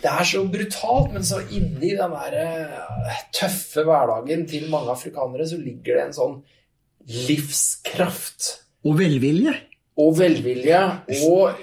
det 0.04 0.12
er 0.12 0.28
så 0.28 0.44
brutalt. 0.56 1.14
Men 1.16 1.28
så 1.28 1.40
inni 1.48 1.94
den 1.96 2.18
der 2.18 2.40
eh, 2.42 3.22
tøffe 3.36 3.86
hverdagen 3.88 4.44
til 4.52 4.68
mange 4.74 4.92
afrikanere 4.92 5.48
så 5.48 5.60
ligger 5.62 6.00
det 6.00 6.08
en 6.10 6.18
sånn 6.20 6.42
livskraft 7.28 8.52
Og 8.84 8.98
velvilje. 9.00 9.56
Og 9.98 10.16
velvilje 10.18 10.80
og 11.30 11.54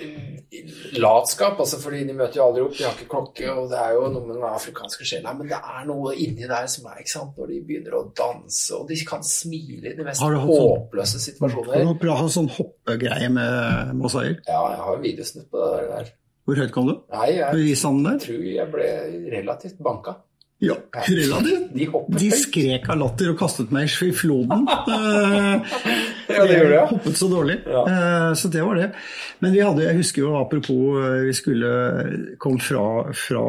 latskap. 0.98 1.58
altså 1.60 1.78
fordi 1.82 2.04
De 2.08 2.14
møter 2.16 2.40
jo 2.40 2.46
aldri 2.46 2.62
opp, 2.64 2.76
de 2.78 2.84
har 2.86 2.94
ikke 2.96 3.08
klokke, 3.10 3.50
og 3.52 3.68
det 3.70 3.78
er 3.80 3.92
jo 3.96 4.06
noe 4.14 4.26
med 4.26 4.36
den 4.38 4.46
afrikanske 4.48 5.06
sjela. 5.06 5.32
Men 5.38 5.50
det 5.50 5.58
er 5.58 5.84
noe 5.88 6.14
inni 6.14 6.48
der 6.50 6.66
som 6.70 6.88
er 6.90 7.02
ikke 7.02 7.14
sant, 7.14 7.36
når 7.38 7.52
de 7.52 7.60
begynner 7.68 7.98
å 7.98 8.04
danse, 8.18 8.70
og 8.78 8.88
de 8.90 8.98
kan 9.08 9.22
smile 9.26 9.92
i 9.92 9.96
de 9.98 10.06
mest 10.06 10.22
Har 10.22 10.34
du 10.34 10.40
hatt 10.42 10.48
sånn- 10.54 10.70
håpløse 10.70 11.20
situasjoner. 11.26 11.84
Og 11.88 12.00
bra 12.00 12.16
sånn 12.28 12.50
hoppegreie 12.56 13.28
med 13.30 13.94
Mosaier. 13.98 14.40
Ja, 14.48 14.62
jeg 14.74 14.82
har 14.86 14.96
jo 14.96 15.02
videosnutt 15.02 15.50
på 15.50 15.68
det 15.76 15.86
der. 15.90 16.10
Hvor 16.46 16.56
høyt 16.56 16.72
kom 16.72 16.86
du? 16.88 16.96
Nei, 17.12 17.26
jeg 17.36 17.54
jeg 17.54 17.76
tror 18.24 18.44
jeg 18.54 18.70
ble 18.72 18.90
relativt 19.30 19.78
banka. 19.78 20.16
Ja, 20.60 20.74
relativt. 21.08 21.70
De 21.72 21.86
De 22.20 22.30
skrek 22.36 22.88
av 22.92 22.98
latter 23.00 23.30
og 23.32 23.38
kastet 23.40 23.70
meg 23.72 23.88
i 24.04 24.10
floden. 24.12 24.66
Eh, 26.30 26.36
Ja, 26.36 26.44
det 26.46 26.56
gjorde. 26.60 26.74
Jeg 26.76 26.88
hoppet 26.92 27.16
så 27.18 27.26
dårlig. 27.32 27.56
Ja. 27.66 27.80
Eh, 27.90 28.32
Så 28.38 28.48
det 28.52 28.62
var 28.62 28.76
det. 28.78 28.90
Men 29.42 29.52
vi 29.56 29.62
hadde, 29.64 29.82
jeg 29.88 29.96
husker 29.98 30.22
jo 30.22 30.34
apropos 30.38 31.00
eh, 31.00 31.24
Vi 31.26 31.32
skulle 31.34 31.70
kom 32.38 32.58
fra, 32.62 32.84
fra 33.16 33.42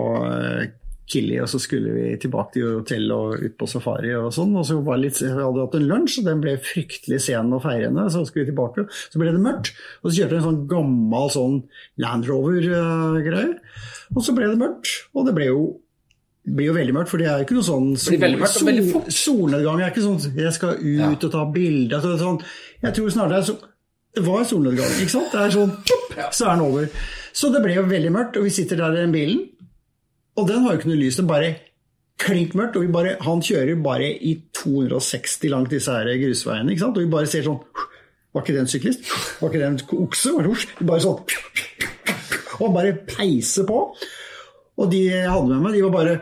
Kili, 1.11 1.35
og 1.43 1.49
så 1.51 1.59
skulle 1.59 1.91
vi 1.91 2.15
tilbake 2.23 2.53
til 2.55 2.77
hotellet 2.79 3.11
og 3.11 3.43
ut 3.43 3.55
på 3.59 3.67
safari 3.67 4.13
og 4.15 4.31
sånn. 4.33 4.55
Og 4.55 4.63
så 4.65 4.79
var 4.85 4.97
litt, 5.01 5.19
vi 5.21 5.27
hadde 5.35 5.65
hatt 5.65 5.75
en 5.77 5.87
lunsj, 5.91 6.21
og 6.21 6.29
den 6.29 6.41
ble 6.41 6.55
fryktelig 6.63 7.19
sen 7.27 7.51
og 7.53 7.61
feirende. 7.65 8.07
Så 8.13 8.23
skulle 8.29 8.47
vi 8.47 8.53
tilbake, 8.53 8.87
så 9.11 9.19
ble 9.21 9.33
det 9.35 9.43
mørkt. 9.43 9.73
Og 10.01 10.09
så 10.09 10.21
kjørte 10.21 10.37
vi 10.37 10.39
en 10.41 10.47
sånn 10.47 10.63
gammel 10.71 11.29
sånn 11.35 11.57
Land 12.01 12.31
Rover-greie. 12.31 13.57
Og 14.15 14.23
så 14.23 14.33
ble 14.37 14.47
det 14.53 14.59
mørkt. 14.63 14.93
Og 15.13 15.27
det 15.27 15.35
ble 15.37 15.51
jo 15.51 15.61
blir 16.45 16.65
jo 16.71 16.73
veldig 16.73 16.93
mørkt, 16.95 17.09
for 17.11 17.17
det 17.21 17.27
er 17.29 17.37
jo 17.41 17.45
ikke 17.45 17.55
noe 17.59 17.65
sånn 17.67 17.89
sol, 18.01 18.17
mørkt 18.17 18.55
sol, 18.57 19.03
solnedgang. 19.13 19.81
er 19.81 19.91
ikke 19.91 20.01
sånn 20.07 20.35
jeg 20.35 20.53
skal 20.53 20.77
ut 20.79 20.99
Ja. 20.99 21.09
og 21.11 21.31
ta 21.31 21.45
bilder. 21.45 21.97
Altså, 21.99 22.17
sånn, 22.17 22.41
jeg 22.81 22.93
tror 22.97 23.09
snart 23.13 23.29
det 23.29 23.37
er 23.37 23.47
så 23.51 23.57
Det 24.13 24.23
var 24.25 24.43
solnedgang, 24.43 24.89
ikke 24.99 25.09
sant? 25.13 25.31
Det 25.31 25.39
er 25.39 25.51
sånn, 25.55 25.69
pop, 25.87 26.33
så 26.35 26.47
er 26.49 26.55
den 26.57 26.65
over. 26.65 26.87
Så 27.31 27.47
det 27.53 27.61
ble 27.63 27.75
jo 27.77 27.83
veldig 27.87 28.09
mørkt, 28.11 28.35
og 28.37 28.43
vi 28.43 28.49
sitter 28.49 28.75
der 28.75 28.91
i 28.91 29.05
den 29.05 29.13
bilen, 29.13 29.45
og 30.35 30.47
den 30.49 30.63
har 30.65 30.73
jo 30.73 30.79
ikke 30.81 30.89
noe 30.89 30.99
lys. 30.99 31.15
Det 31.15 31.23
er 31.23 31.27
bare 31.29 31.55
klink 32.19 32.51
mørkt, 32.53 32.75
og 32.75 32.81
vi 32.83 32.91
bare, 32.91 33.15
han 33.21 33.39
kjører 33.39 33.81
bare 33.81 34.09
i 34.19 34.33
260 34.53 35.47
langt 35.49 35.69
disse 35.71 35.87
her 35.95 36.03
grusveiene, 36.19 36.71
ikke 36.73 36.79
sant? 36.83 36.97
Og 36.97 37.05
vi 37.05 37.09
bare 37.13 37.25
ser 37.31 37.43
sånn 37.47 37.61
Var 38.33 38.43
ikke 38.43 38.53
det 38.53 38.59
en 38.65 38.67
syklist? 38.67 39.07
Var 39.41 39.49
ikke 39.49 39.59
det 39.59 39.69
en 39.69 39.79
okse? 40.03 40.31
Var 40.35 40.43
det 40.43 40.87
bare 40.87 41.01
sånn 41.03 41.23
Og 42.61 42.73
bare 42.75 42.93
peiser 43.07 43.63
på. 43.67 43.79
Og 44.81 44.89
de 44.91 45.01
jeg 45.11 45.29
hadde 45.29 45.49
med 45.51 45.61
meg, 45.65 45.75
de 45.77 45.83
var 45.85 45.93
bare 45.95 46.17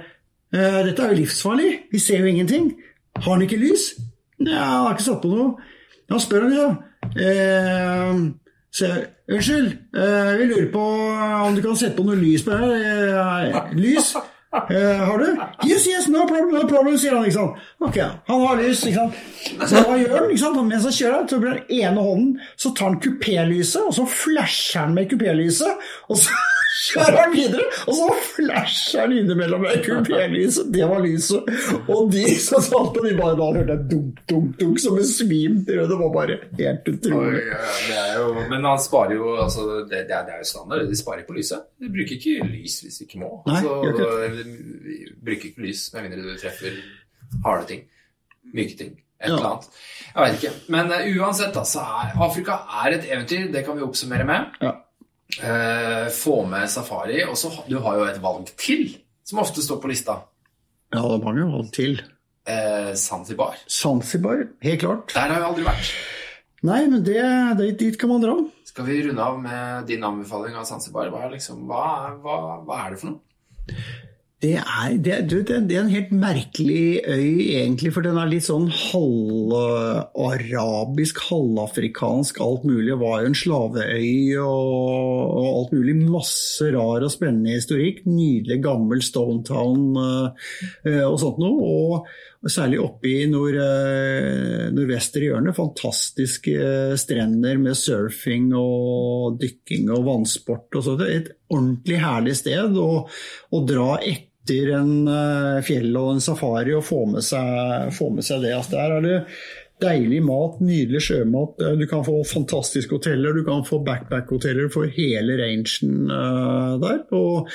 «Eh, 0.52 0.80
Dette 0.90 1.04
er 1.06 1.14
jo 1.14 1.20
livsfarlig. 1.22 1.72
Vi 1.94 2.00
ser 2.02 2.20
jo 2.24 2.30
ingenting. 2.32 2.72
Har 3.20 3.32
han 3.36 3.44
ikke 3.46 3.60
lys? 3.62 3.92
Nei, 4.42 4.56
han 4.58 4.86
har 4.88 4.96
ikke 4.96 5.06
satt 5.06 5.22
på 5.24 5.32
noe. 5.32 5.70
Da 6.10 6.18
spør 6.20 6.48
han, 6.48 6.56
ja. 6.58 6.70
Eh, 7.22 8.20
så 8.74 8.90
Unnskyld, 9.30 9.68
eh, 9.94 10.32
vi 10.40 10.46
lurer 10.50 10.72
på 10.74 10.82
om 11.46 11.54
du 11.56 11.62
kan 11.62 11.76
sette 11.78 11.94
på 12.00 12.06
noe 12.08 12.18
lys 12.18 12.42
på 12.48 12.56
her. 12.58 12.72
Eh, 12.74 13.74
lys? 13.78 14.16
Har 14.50 15.22
du? 15.22 15.28
Yes, 15.70 15.84
yes, 15.86 16.08
no 16.10 16.24
problem, 16.26 16.56
no 16.56 16.64
problem, 16.66 16.96
sier 16.98 17.14
han. 17.14 17.28
ikke 17.30 17.36
sant? 17.36 17.60
Ok, 17.86 18.00
han 18.02 18.42
har 18.48 18.58
lys. 18.58 18.82
ikke 18.90 19.04
sant? 19.04 19.20
Så 19.70 19.84
hva 19.86 20.00
gjør 20.02 20.16
han? 20.16 20.32
ikke 20.34 20.42
sant? 20.42 20.58
Mens 20.72 20.88
han 20.90 20.96
kjører, 20.98 21.28
så 21.30 21.38
blir 21.44 21.60
den 21.60 21.78
ene 21.84 22.02
hånden, 22.08 22.32
så 22.58 22.72
tar 22.74 22.90
han 22.90 22.98
kupélyset, 23.04 23.84
og 23.86 23.94
så 24.00 24.08
flasher 24.10 24.88
han 24.88 24.96
med 24.98 25.12
kupélyset, 25.14 25.86
og 26.10 26.18
så 26.18 26.34
kjører 26.80 27.18
han 27.20 27.34
videre, 27.34 27.66
og 27.88 27.96
så 27.98 28.08
flasher 28.36 29.02
han 29.04 29.16
innimellom 29.18 29.62
med 29.66 29.82
kupélyset. 29.86 30.70
Det 30.74 30.86
var 30.90 31.04
lyset. 31.04 31.50
Og 31.92 32.12
de 32.14 32.24
som 32.40 32.64
satt 32.64 32.94
på, 32.96 33.04
de 33.06 33.16
bare 33.18 33.36
da 33.40 33.50
hørte 33.58 33.76
jeg 33.76 33.90
dunk, 33.92 34.22
dunk, 34.32 34.54
dunk, 34.62 34.80
som 34.84 34.96
besvimte. 35.00 35.76
Det 35.90 36.00
var 36.00 36.14
bare 36.16 36.40
helt 36.60 36.88
utrolig. 36.94 37.44
Jo, 38.16 38.30
men 38.52 38.66
han 38.70 38.80
sparer 38.84 39.16
jo 39.18 39.36
altså, 39.44 39.68
det, 39.90 40.06
det, 40.10 40.16
er, 40.16 40.26
det 40.30 40.40
jo 40.44 40.50
standard. 40.54 40.88
De 40.90 40.98
sparer 41.00 41.28
på 41.28 41.36
lyset. 41.38 41.68
De 41.82 41.92
bruker 41.94 42.18
ikke 42.18 42.50
lys 42.54 42.80
hvis 42.86 43.02
de 43.02 43.08
ikke 43.10 43.22
må. 43.26 43.34
Altså, 43.50 43.76
de 43.86 44.48
bruker 45.26 45.52
ikke 45.52 45.68
lys 45.68 45.86
med 45.94 46.08
mindre 46.10 46.26
du 46.26 46.34
treffer 46.40 46.80
harde 47.46 47.68
ting. 47.70 47.86
Myke 48.56 48.78
ting. 48.80 48.98
Et 49.20 49.28
Ja. 49.28 49.36
eller 49.36 49.50
annet. 49.50 49.66
Jeg 50.16 50.24
vet 50.24 50.36
ikke. 50.44 50.52
Men 50.72 50.92
eh, 50.96 51.10
uansett, 51.20 51.58
altså. 51.60 51.82
Afrika 52.24 52.56
er 52.86 52.96
et 52.96 53.08
eventyr. 53.12 53.50
Det 53.52 53.66
kan 53.68 53.76
vi 53.76 53.84
oppsummere 53.84 54.24
med. 54.26 54.54
Ja. 54.64 54.72
Eh, 55.40 56.10
få 56.12 56.42
med 56.46 56.70
safari. 56.72 57.24
Og 57.26 57.38
så 57.38 57.52
du 57.68 57.78
har 57.84 58.00
jo 58.00 58.08
et 58.10 58.22
valg 58.24 58.52
til, 58.60 58.90
som 59.24 59.42
ofte 59.44 59.64
står 59.64 59.82
på 59.84 59.92
lista. 59.92 60.20
Ja, 60.90 61.04
det 61.04 61.20
er 61.20 61.26
mange 61.26 61.48
valg 61.52 61.72
til. 61.76 62.00
Eh, 62.50 62.94
Zanzibar. 62.98 63.60
Zanzibar, 63.70 64.48
helt 64.66 64.82
klart. 64.82 65.14
Der 65.14 65.30
har 65.30 65.38
jeg 65.38 65.50
aldri 65.52 65.68
vært. 65.68 65.92
Nei, 66.66 66.82
men 66.92 67.04
det, 67.06 67.22
det, 67.60 67.70
dit 67.80 67.98
kan 68.00 68.12
man 68.12 68.24
dra. 68.24 68.36
Skal 68.68 68.88
vi 68.90 69.00
runde 69.06 69.24
av 69.24 69.38
med 69.40 69.88
din 69.88 70.04
anbefaling 70.04 70.58
av 70.60 70.68
Zanzibar? 70.68 71.12
Hva 71.14 71.30
liksom, 71.32 71.64
hva, 71.70 72.16
hva, 72.20 72.38
hva 72.68 72.84
er 72.84 72.96
det 72.96 73.02
for 73.02 73.14
noe? 73.14 73.78
Det 74.40 74.54
er, 74.56 74.94
det, 75.04 75.28
det, 75.28 75.52
er 75.52 75.82
en 75.82 75.90
helt 75.92 76.14
merkelig 76.16 77.04
øy, 77.04 77.60
egentlig, 77.60 77.92
for 77.92 78.00
den 78.06 78.16
er 78.22 78.30
litt 78.32 78.46
sånn 78.46 78.70
halvarabisk, 78.72 81.20
halvafrikansk, 81.28 82.40
alt 82.46 82.64
mulig. 82.64 82.94
Det 82.94 83.00
var 83.02 83.20
jo 83.20 83.28
en 83.34 83.36
slaveøy 83.36 84.40
og, 84.40 85.28
og, 85.28 85.44
alt 85.50 85.74
mulig. 85.76 86.08
Masse 86.08 86.72
rar 86.72 87.04
og 87.04 87.12
spennende 87.12 87.52
historikk. 87.58 88.08
Nydelig 88.08 88.64
gammel 88.64 89.04
Stonetown 89.04 89.92
uh, 90.00 90.32
og 91.10 91.20
sånt 91.20 91.36
noe. 91.44 91.60
Og, 91.68 92.08
særlig 92.48 92.80
oppe 92.80 93.12
i 93.12 93.28
nord, 93.28 93.60
uh, 93.60 94.72
nordvester 94.72 95.20
i 95.20 95.28
hjørnet, 95.34 95.52
fantastiske 95.60 96.96
strender 97.04 97.60
med 97.60 97.76
surfing 97.76 98.56
og 98.56 99.36
dykking 99.44 99.92
og 99.92 100.08
vannsport 100.08 100.72
og 100.80 100.88
sånt. 100.88 101.04
Et 101.12 101.28
ordentlig 101.52 102.00
herlig 102.00 102.40
sted 102.40 102.72
å 102.80 103.04
dra 103.68 104.00
etter 104.00 104.29
etter 104.40 104.74
en 104.80 104.94
uh, 105.08 105.62
fjell 105.66 105.96
og 106.00 106.16
en 106.16 106.24
safari 106.24 106.76
og 106.76 106.86
få 106.86 107.04
med 107.14 107.26
seg, 107.26 107.90
få 107.96 108.10
med 108.16 108.26
seg 108.26 108.46
det. 108.46 108.56
Altså, 108.58 108.78
der 108.78 108.96
er 108.96 109.06
det 109.06 109.18
deilig 109.80 110.24
mat, 110.28 110.58
nydelig 110.64 111.04
sjømat. 111.06 111.62
Du 111.80 111.86
kan 111.88 112.04
få 112.04 112.20
fantastiske 112.28 112.98
hoteller, 112.98 113.36
du 113.36 113.46
kan 113.48 113.64
få 113.68 113.80
backpack-hoteller 113.86 114.72
for 114.74 114.90
hele 114.96 115.38
rangen 115.40 116.10
uh, 116.12 116.80
der. 116.82 117.06
Og 117.16 117.48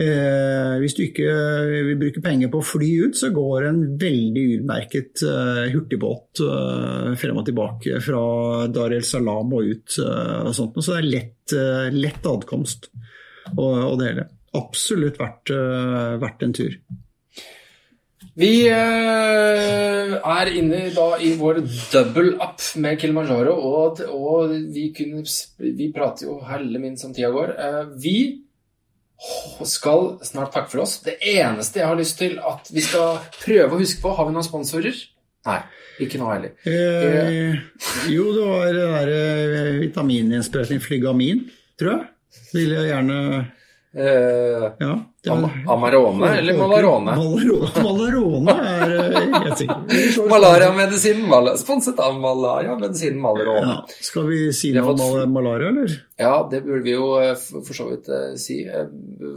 Eh, 0.00 0.78
hvis 0.80 0.94
du 0.96 1.02
ikke 1.04 1.32
vil 1.68 1.98
bruke 2.00 2.22
penger 2.24 2.48
på 2.48 2.62
å 2.62 2.64
fly 2.64 2.86
ut, 3.04 3.18
så 3.18 3.28
går 3.28 3.66
en 3.68 3.82
veldig 4.00 4.44
utmerket 4.54 5.20
hurtigbåt 5.68 6.40
frem 7.20 7.40
og 7.42 7.44
tilbake 7.44 8.00
fra 8.00 8.22
Dar 8.72 8.96
el 8.96 9.04
Salam 9.04 9.52
og 9.52 9.68
ut. 9.68 9.98
og 10.00 10.54
sånt. 10.56 10.80
Så 10.80 10.96
det 10.96 11.02
er 11.02 11.10
lett, 11.12 11.56
lett 11.92 12.30
adkomst 12.32 12.88
og, 13.52 13.68
og 13.68 13.98
det 14.00 14.14
hele 14.14 14.30
absolutt 14.56 15.20
verdt, 15.20 15.52
uh, 15.54 16.18
verdt 16.22 16.44
en 16.46 16.54
tur. 16.56 16.76
Vi 18.38 18.52
uh, 18.72 20.14
er 20.16 20.50
inne 20.56 20.86
da 20.94 21.08
i 21.20 21.34
vår 21.36 21.60
double 21.92 22.38
up 22.40 22.62
med 22.80 22.96
Kilimanjaro, 23.00 23.52
og, 23.52 24.00
og 24.08 24.54
vi, 24.72 24.86
kunne, 24.96 25.24
vi, 25.60 25.90
prater 25.92 26.30
jo 26.30 26.38
helle 26.48 26.80
min 26.80 26.96
som 27.00 27.12
tida 27.12 27.32
går. 27.34 27.52
Uh, 27.58 27.92
vi 28.00 28.16
skal 29.68 30.16
snart 30.24 30.54
takke 30.54 30.72
for 30.72 30.84
oss. 30.86 30.98
Det 31.04 31.18
eneste 31.20 31.82
jeg 31.82 31.90
har 31.90 31.98
lyst 31.98 32.18
til 32.18 32.38
at 32.42 32.72
vi 32.72 32.82
skal 32.84 33.20
prøve 33.42 33.76
å 33.76 33.80
huske 33.82 34.02
på 34.02 34.14
Har 34.16 34.26
vi 34.26 34.34
noen 34.34 34.46
sponsorer? 34.46 34.96
Nei, 35.46 35.58
ikke 36.02 36.18
noe 36.20 36.36
heller. 36.36 36.54
Eh, 36.66 37.58
jo, 38.10 38.28
det 38.34 38.46
var 38.46 38.74
det 38.74 38.84
der 38.92 39.78
vitamininnsprøytning 39.82 40.82
flygamin, 40.82 41.44
tror 41.78 41.96
jeg. 41.96 42.08
Vil 42.52 42.74
jeg 42.76 42.90
gjerne 42.90 43.18
Eh, 43.94 44.72
ja, 44.78 45.12
Am 45.28 45.50
Amarone 45.68 46.38
eller 46.38 46.56
Malarone? 46.56 47.12
Malarone 47.82 48.52
er 48.52 48.92
eh, 48.94 49.16
helt 49.34 49.58
sikkert. 49.60 49.90
Malariamedisinen 50.32 51.26
mal 51.28 51.50
sponset 51.60 51.98
av 52.00 52.16
Malariamedisinen 52.20 53.20
Malarone. 53.20 53.66
Ja, 53.66 53.98
skal 54.00 54.30
vi 54.30 54.38
si 54.56 54.70
noe 54.72 54.94
om 54.96 55.34
malaria, 55.34 55.68
eller? 55.68 55.92
Ja, 56.16 56.38
det 56.48 56.62
burde 56.64 56.86
vi 56.86 56.94
jo 56.94 57.10
eh, 57.20 57.34
for 57.36 57.76
så 57.76 57.90
vidt 57.90 58.08
uh, 58.08 58.30
si. 58.40 58.62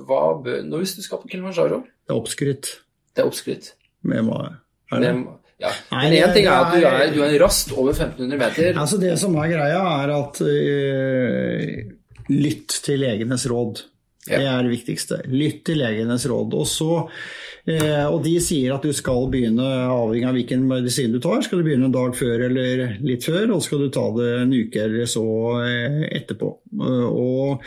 Hva 0.07 0.21
bør 0.45 0.61
Nå 0.63 0.79
hvis 0.79 0.95
du 0.95 1.01
skal 1.03 1.19
på 1.19 1.33
Kilimanjaro? 1.33 1.81
Det 2.07 2.15
er 2.15 2.21
oppskrytt. 2.21 2.69
Det 3.11 3.25
er 3.25 3.27
oppskrytt. 3.27 3.73
Med 4.07 4.23
hva? 4.29 4.45
Er 4.93 5.03
det? 5.03 5.09
Med, 5.17 5.33
ja. 5.65 5.73
Men 5.91 6.15
én 6.15 6.31
ting 6.37 6.47
er 6.47 6.61
at 6.61 6.71
du 6.71 6.87
er, 6.87 7.03
du 7.11 7.19
er 7.27 7.35
rast 7.43 7.75
over 7.75 7.91
1500 7.91 8.39
meter. 8.39 8.71
Altså 8.79 9.01
Det 9.03 9.11
som 9.19 9.35
er 9.43 9.51
greia, 9.51 9.83
er 10.05 10.15
at 10.15 10.39
uh, 10.47 12.31
lytt 12.31 12.77
til 12.87 13.03
legenes 13.03 13.49
råd. 13.51 13.83
Det 14.26 14.41
er 14.41 14.63
det 14.65 14.71
viktigste. 14.71 15.19
Lytt 15.30 15.65
til 15.67 15.82
legenes 15.84 16.26
råd. 16.30 16.55
Og, 16.57 16.65
så, 16.69 17.03
eh, 17.69 18.05
og 18.05 18.23
de 18.26 18.34
sier 18.41 18.73
at 18.73 18.86
du 18.86 18.93
skal 18.95 19.28
begynne, 19.34 19.65
avhengig 19.93 20.30
av 20.30 20.39
hvilken 20.39 20.65
medisin 20.69 21.13
du 21.13 21.19
tar, 21.21 21.43
skal 21.45 21.61
du 21.61 21.67
begynne 21.67 21.89
en 21.89 21.95
dag 21.95 22.15
før 22.17 22.47
eller 22.47 22.97
litt 23.05 23.28
før, 23.28 23.53
og 23.53 23.59
så 23.59 23.69
skal 23.69 23.86
du 23.86 23.91
ta 23.93 24.07
det 24.17 24.32
en 24.41 24.55
uke 24.55 24.82
eller 24.88 25.11
så 25.11 25.28
eh, 25.61 26.01
etterpå. 26.17 26.51
Eh, 26.73 27.05
og 27.05 27.65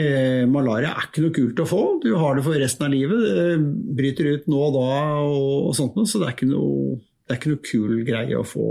eh, 0.00 0.44
malaria 0.50 0.94
er 0.94 1.10
ikke 1.10 1.26
noe 1.26 1.36
kult 1.36 1.64
å 1.66 1.68
få. 1.68 1.82
Du 2.04 2.14
har 2.16 2.38
det 2.38 2.46
for 2.48 2.64
resten 2.64 2.88
av 2.88 2.94
livet. 2.94 3.26
Det 3.28 3.96
bryter 4.00 4.32
ut 4.32 4.48
nå 4.48 4.62
og 4.70 4.78
da 4.78 4.94
og, 5.24 5.50
og 5.68 5.76
sånt 5.76 6.00
så 6.08 6.22
det 6.22 6.30
er 6.30 6.38
ikke 6.38 6.52
noe 6.54 7.02
det 7.24 7.32
er 7.32 7.38
ikke 7.38 7.52
noe 7.54 7.64
kul 7.64 8.00
greie 8.04 8.36
å 8.36 8.44
få. 8.44 8.66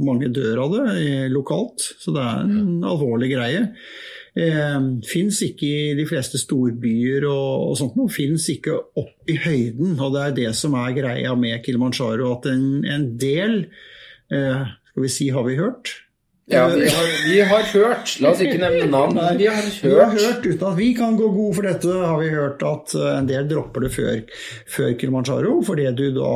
Mange 0.00 0.30
dør 0.32 0.62
av 0.64 0.76
det 0.76 0.84
eh, 1.02 1.26
lokalt, 1.28 1.84
så 2.00 2.14
det 2.16 2.22
er 2.24 2.46
en 2.46 2.86
alvorlig 2.88 3.28
greie 3.34 3.66
eh, 4.38 4.78
fins 5.08 5.42
ikke 5.44 5.68
i 5.68 5.92
de 5.98 6.06
fleste 6.08 6.40
storbyer 6.40 7.26
og, 7.28 7.68
og 7.68 7.76
sånt 7.80 7.98
noe. 7.98 8.12
Fins 8.12 8.48
ikke 8.52 8.78
opp 9.00 9.28
i 9.30 9.38
høyden. 9.44 9.96
Og 9.98 10.16
det 10.16 10.24
er 10.24 10.36
det 10.40 10.50
som 10.56 10.76
er 10.80 10.96
greia 10.96 11.34
med 11.38 11.60
Kilimanjaro, 11.64 12.32
at 12.38 12.48
en, 12.52 12.66
en 12.88 13.08
del 13.20 13.60
eh, 14.32 14.68
Skal 14.88 15.04
vi 15.04 15.12
si 15.12 15.28
har 15.34 15.44
vi 15.46 15.58
hørt? 15.60 15.92
Ja, 16.50 16.66
vi 16.66 16.88
har, 16.88 17.08
vi 17.28 17.40
har, 17.44 17.62
hørt, 17.74 18.14
la 18.24 18.30
oss 18.32 18.40
ikke 18.40 18.56
nevne 18.56 18.86
navn, 18.88 19.18
Nei, 19.18 19.34
vi 19.36 19.48
har 19.50 19.58
hørt. 19.58 19.82
Vi 19.82 19.90
har 19.92 20.14
hørt, 20.14 20.46
Uten 20.46 20.68
at 20.70 20.78
vi 20.78 20.86
kan 20.96 21.16
gå 21.18 21.26
god 21.34 21.56
for 21.58 21.68
dette, 21.68 21.96
har 22.08 22.20
vi 22.22 22.30
hørt 22.32 22.62
at 22.64 22.94
eh, 22.96 23.08
en 23.18 23.28
del 23.28 23.50
dropper 23.50 23.84
det 23.84 23.90
før, 23.92 24.22
før 24.76 24.94
Kilimanjaro, 24.96 25.58
fordi 25.66 25.84
du 25.98 26.06
da 26.16 26.30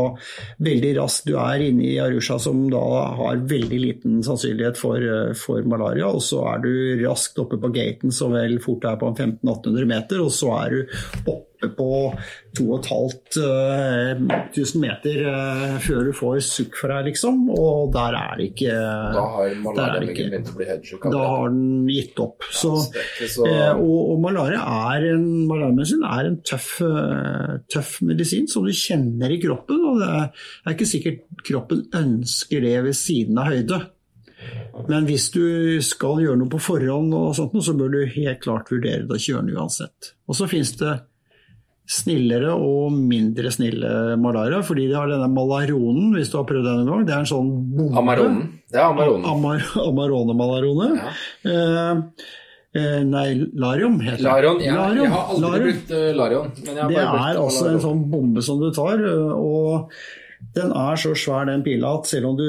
veldig 0.69 0.91
raskt 0.99 1.31
Du 1.31 1.39
er 1.41 1.65
inne 1.65 1.87
i 1.89 1.95
Arusha 2.03 2.37
som 2.43 2.67
da 2.73 2.83
har 3.23 3.41
veldig 3.49 3.79
liten 3.87 4.21
sannsynlighet 4.27 4.77
for, 4.81 5.01
eh, 5.01 5.33
for 5.39 5.65
malaria, 5.65 6.11
og 6.13 6.21
så 6.25 6.43
er 6.51 6.61
du 6.67 6.75
raskt 7.07 7.41
oppe 7.41 7.57
på 7.63 7.73
gaten 7.73 8.13
så 8.13 8.29
vel 8.35 8.59
fort 8.61 8.85
det 8.85 8.93
er 8.93 9.01
på 9.01 9.15
1500-1800 9.15 9.91
meter, 9.95 10.21
og 10.27 10.37
så 10.37 10.53
er 10.59 10.77
du 10.77 11.01
oppe 11.25 11.52
på 11.77 12.13
2500 12.59 14.19
uh, 14.19 14.73
meter 14.83 15.21
uh, 15.27 15.77
før 15.83 16.09
du 16.09 16.13
får 16.17 16.41
sukk 16.47 16.77
fra 16.81 16.99
deg, 17.01 17.13
liksom. 17.13 17.47
Og 17.55 17.93
der 17.95 18.17
er 18.19 18.35
det 18.39 18.49
ikke 18.51 18.75
Da 18.75 19.25
har 19.37 19.55
malariamyggen 19.63 20.33
begynt 20.33 20.53
å 20.53 20.57
bli 20.59 20.69
headshuk? 20.69 21.09
Da 21.15 21.23
har 21.35 21.55
den 21.55 21.89
gitt 21.91 22.21
opp. 22.23 22.45
Så, 22.51 22.75
så... 22.83 23.47
Uh, 23.47 23.73
og, 23.79 24.01
og, 24.13 24.19
malaria 24.27 24.61
er 24.93 25.09
en, 25.13 25.27
malariamedisin 25.49 26.05
er 26.09 26.29
en 26.29 26.39
tøff, 26.47 26.75
eh, 26.85 27.57
tøff, 27.73 27.97
medisin 28.07 28.47
som 28.51 28.67
du 28.67 28.73
kjenner 28.77 29.33
i 29.33 29.41
kroppen. 29.43 29.81
Og 29.89 30.03
det 30.03 30.13
er 30.13 30.77
ikke 30.77 30.93
sikkert 30.93 31.43
kroppen 31.47 31.87
ønsker 31.99 32.63
det 32.65 32.79
ved 32.87 32.97
siden 32.99 33.41
av 33.41 33.53
høyde. 33.53 33.83
Men 34.89 35.07
hvis 35.07 35.29
du 35.35 35.45
skal 35.85 36.23
gjøre 36.23 36.41
noe 36.41 36.51
på 36.51 36.61
forhånd, 36.63 37.13
og 37.15 37.35
sånt, 37.39 37.55
så 37.65 37.75
bør 37.79 37.93
du 37.93 38.01
helt 38.17 38.43
klart 38.43 38.71
vurdere 38.73 39.07
det 39.07 39.19
å 39.19 39.23
kjøre 39.23 39.47
den 39.47 39.59
uansett. 39.59 40.13
Og 40.27 40.39
så 40.39 40.49
finnes 40.51 40.73
det 40.81 40.97
snillere 41.93 42.55
og 42.57 42.95
mindre 42.97 43.51
snille 43.53 44.17
malaria, 44.21 44.63
fordi 44.67 44.89
de 44.91 44.97
har 44.97 45.11
denne 45.11 45.29
malaronen, 45.33 46.13
hvis 46.17 46.33
du 46.33 46.39
har 46.41 46.47
prøvd 46.49 46.69
den 46.69 46.83
en 46.83 46.91
gang. 46.91 47.05
Det 47.09 47.15
er 47.15 47.25
en 47.25 47.29
sånn 47.33 47.51
bombe. 47.77 47.99
Amaronen. 48.01 48.47
Det 48.73 48.81
er 48.81 48.87
amaronen. 48.89 49.27
Amar 49.29 49.67
Amarone-malarone. 49.83 50.89
Ja. 50.97 51.13
Eh, 51.53 52.31
eh, 52.81 52.99
nei, 53.05 53.27
Larion 53.65 54.01
heter. 54.01 54.25
Larion, 54.25 54.65
ja. 54.65 54.79
Larion. 54.81 55.05
Jeg 55.05 55.13
har 55.13 55.31
aldri 55.35 55.45
Larion. 55.45 55.69
brukt 55.69 55.95
uh, 55.95 56.09
Larion. 56.23 56.51
det 56.65 57.05
er 57.05 57.43
altså 57.45 57.69
en 57.75 57.81
sånn 57.85 58.03
bombe 58.13 58.45
som 58.45 58.63
du 58.63 58.71
tar. 58.75 59.03
Eh, 59.13 59.33
og 59.37 59.93
den 60.53 60.73
er 60.77 60.99
så 61.01 61.15
svær, 61.17 61.47
den 61.49 61.63
pila, 61.65 61.95
at 61.97 62.09
selv 62.11 62.29
om 62.29 62.35
du 62.37 62.47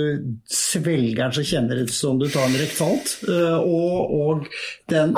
svelger 0.49 1.21
den, 1.21 1.35
så 1.37 1.43
kjenner 1.47 1.79
det 1.79 1.87
ut 1.87 1.95
som 1.95 2.17
du 2.19 2.25
tar 2.27 2.49
en 2.49 2.57
rektalt. 2.59 3.13
Eh, 3.29 3.59
og, 3.63 4.11
og 4.17 4.47
den, 4.91 5.15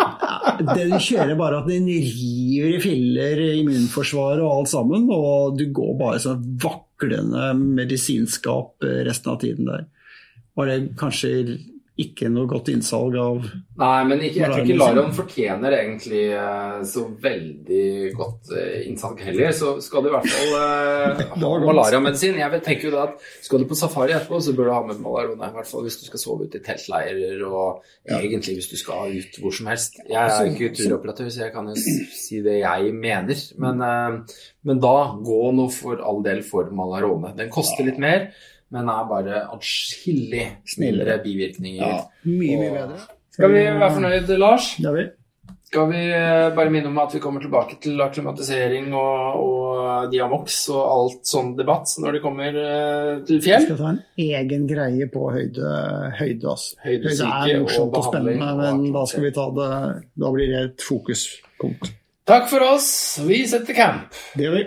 den, 0.69 0.93
kjører 1.01 1.33
bare 1.39 1.63
at 1.63 1.69
den 1.71 1.87
river 1.89 2.75
i 2.75 2.81
filler 2.83 3.41
immunforsvaret 3.55 4.43
og 4.45 4.59
alt 4.59 4.73
sammen. 4.75 5.07
Og 5.09 5.57
du 5.57 5.65
går 5.73 5.95
bare 6.01 6.21
sånn 6.21 6.43
vaklende 6.61 7.53
medisinskap 7.57 8.85
resten 9.07 9.33
av 9.33 9.41
tiden 9.41 9.71
der. 9.71 9.87
Var 10.55 10.69
det 10.71 10.79
kanskje 10.99 11.33
ikke 11.95 12.27
noe 12.27 12.47
godt 12.49 12.73
innsalg 12.73 13.13
av 13.15 13.37
Nei, 13.79 13.99
men 14.07 14.21
ikke, 14.23 14.39
jeg 14.41 14.51
tror 14.51 14.61
ikke 14.65 14.75
Larion 14.79 15.13
fortjener 15.15 15.75
egentlig 15.77 16.23
uh, 16.31 16.81
så 16.87 17.05
veldig 17.23 18.11
godt 18.15 18.51
uh, 18.51 18.77
innsalg 18.87 19.19
heller. 19.23 19.51
Så 19.55 19.73
skal 19.83 20.03
du 20.03 20.07
i 20.07 20.13
hvert 20.13 20.29
fall 20.31 20.53
uh, 20.55 21.23
ha 21.43 21.51
malariamedisin. 21.65 22.39
Jeg 22.39 22.61
tenker 22.63 22.87
jo 22.87 22.93
da 22.93 23.05
at 23.09 23.25
skal 23.43 23.63
du 23.63 23.67
på 23.67 23.75
safari 23.79 24.15
etterpå, 24.15 24.39
så 24.43 24.55
bør 24.55 24.69
du 24.69 24.73
ha 24.77 24.79
med 24.87 25.03
malarone. 25.03 25.51
I 25.51 25.59
hvert 25.59 25.67
fall 25.67 25.83
hvis 25.87 25.99
du 25.99 26.05
skal 26.07 26.23
sove 26.23 26.47
ute 26.47 26.61
i 26.61 26.63
teltleirer 26.63 27.43
og 27.47 27.83
ja. 28.07 28.21
egentlig 28.21 28.57
hvis 28.61 28.71
du 28.71 28.79
skal 28.79 29.11
ut 29.11 29.39
hvor 29.43 29.55
som 29.59 29.71
helst. 29.71 29.99
Jeg 30.07 30.19
er 30.23 30.51
ikke 30.51 30.71
turoperatør, 30.79 31.31
så 31.31 31.45
jeg 31.45 31.55
kan 31.55 31.71
jo 31.71 31.75
si 32.15 32.39
det 32.47 32.61
jeg 32.61 32.95
mener. 32.95 33.45
Men, 33.59 33.85
men 34.63 34.83
da 34.83 34.97
gå 35.19 35.41
nå 35.59 35.67
for 35.75 35.99
all 35.99 36.23
del 36.27 36.43
for 36.47 36.71
malarone. 36.75 37.35
Den 37.39 37.51
koster 37.51 37.87
litt 37.87 37.99
mer 37.99 38.29
men 38.73 38.89
er 38.89 39.05
bare 39.09 39.43
atskillig 39.53 40.47
snillere 40.69 41.19
bivirkninger. 41.23 41.85
Ja, 41.85 42.01
mye, 42.25 42.57
mye 42.63 42.73
bedre. 42.73 43.03
Skal 43.35 43.51
vi 43.51 43.61
være 43.67 43.93
fornøyd, 43.99 44.33
Lars? 44.39 44.73
Ja, 44.79 44.95
vi. 44.95 45.05
Skal 45.65 45.89
vi 45.89 46.01
eh, 46.13 46.51
bare 46.55 46.71
minne 46.71 46.87
om 46.87 46.99
at 47.01 47.11
vi 47.15 47.19
kommer 47.19 47.41
tilbake 47.43 47.79
til 47.83 47.99
akklimatisering 47.99 48.93
og, 48.95 49.41
og 49.41 50.11
Diamox 50.13 50.59
og 50.71 50.83
alt 50.83 51.27
sånn 51.27 51.51
debatt 51.57 51.89
når 51.99 52.15
det 52.15 52.21
kommer 52.23 52.59
uh, 52.61 53.09
til 53.27 53.41
fjell? 53.43 53.65
Vi 53.65 53.71
skal 53.71 53.81
ta 53.81 53.89
en 53.91 53.99
egen 54.27 54.69
greie 54.69 55.09
på 55.11 55.25
høyde. 55.33 55.73
Høyde, 56.19 56.53
altså. 56.53 56.79
høyde 56.85 57.11
er 57.11 57.59
morsomt 57.65 57.91
og, 57.91 57.99
og 57.99 58.07
spennende, 58.07 58.53
men 58.61 58.87
da 58.95 59.03
skal 59.09 59.27
vi 59.27 59.35
ta 59.35 59.49
det 59.57 59.69
Da 60.23 60.33
blir 60.37 60.53
det 60.53 60.63
et 60.69 60.85
fokuspunkt. 60.85 61.91
Takk 62.29 62.47
for 62.49 62.65
oss. 62.65 62.89
Vi 63.25 63.43
setter 63.49 63.77
camp. 63.77 64.15
Det 64.37 64.47
gjør 64.47 64.59
vi. 64.61 64.65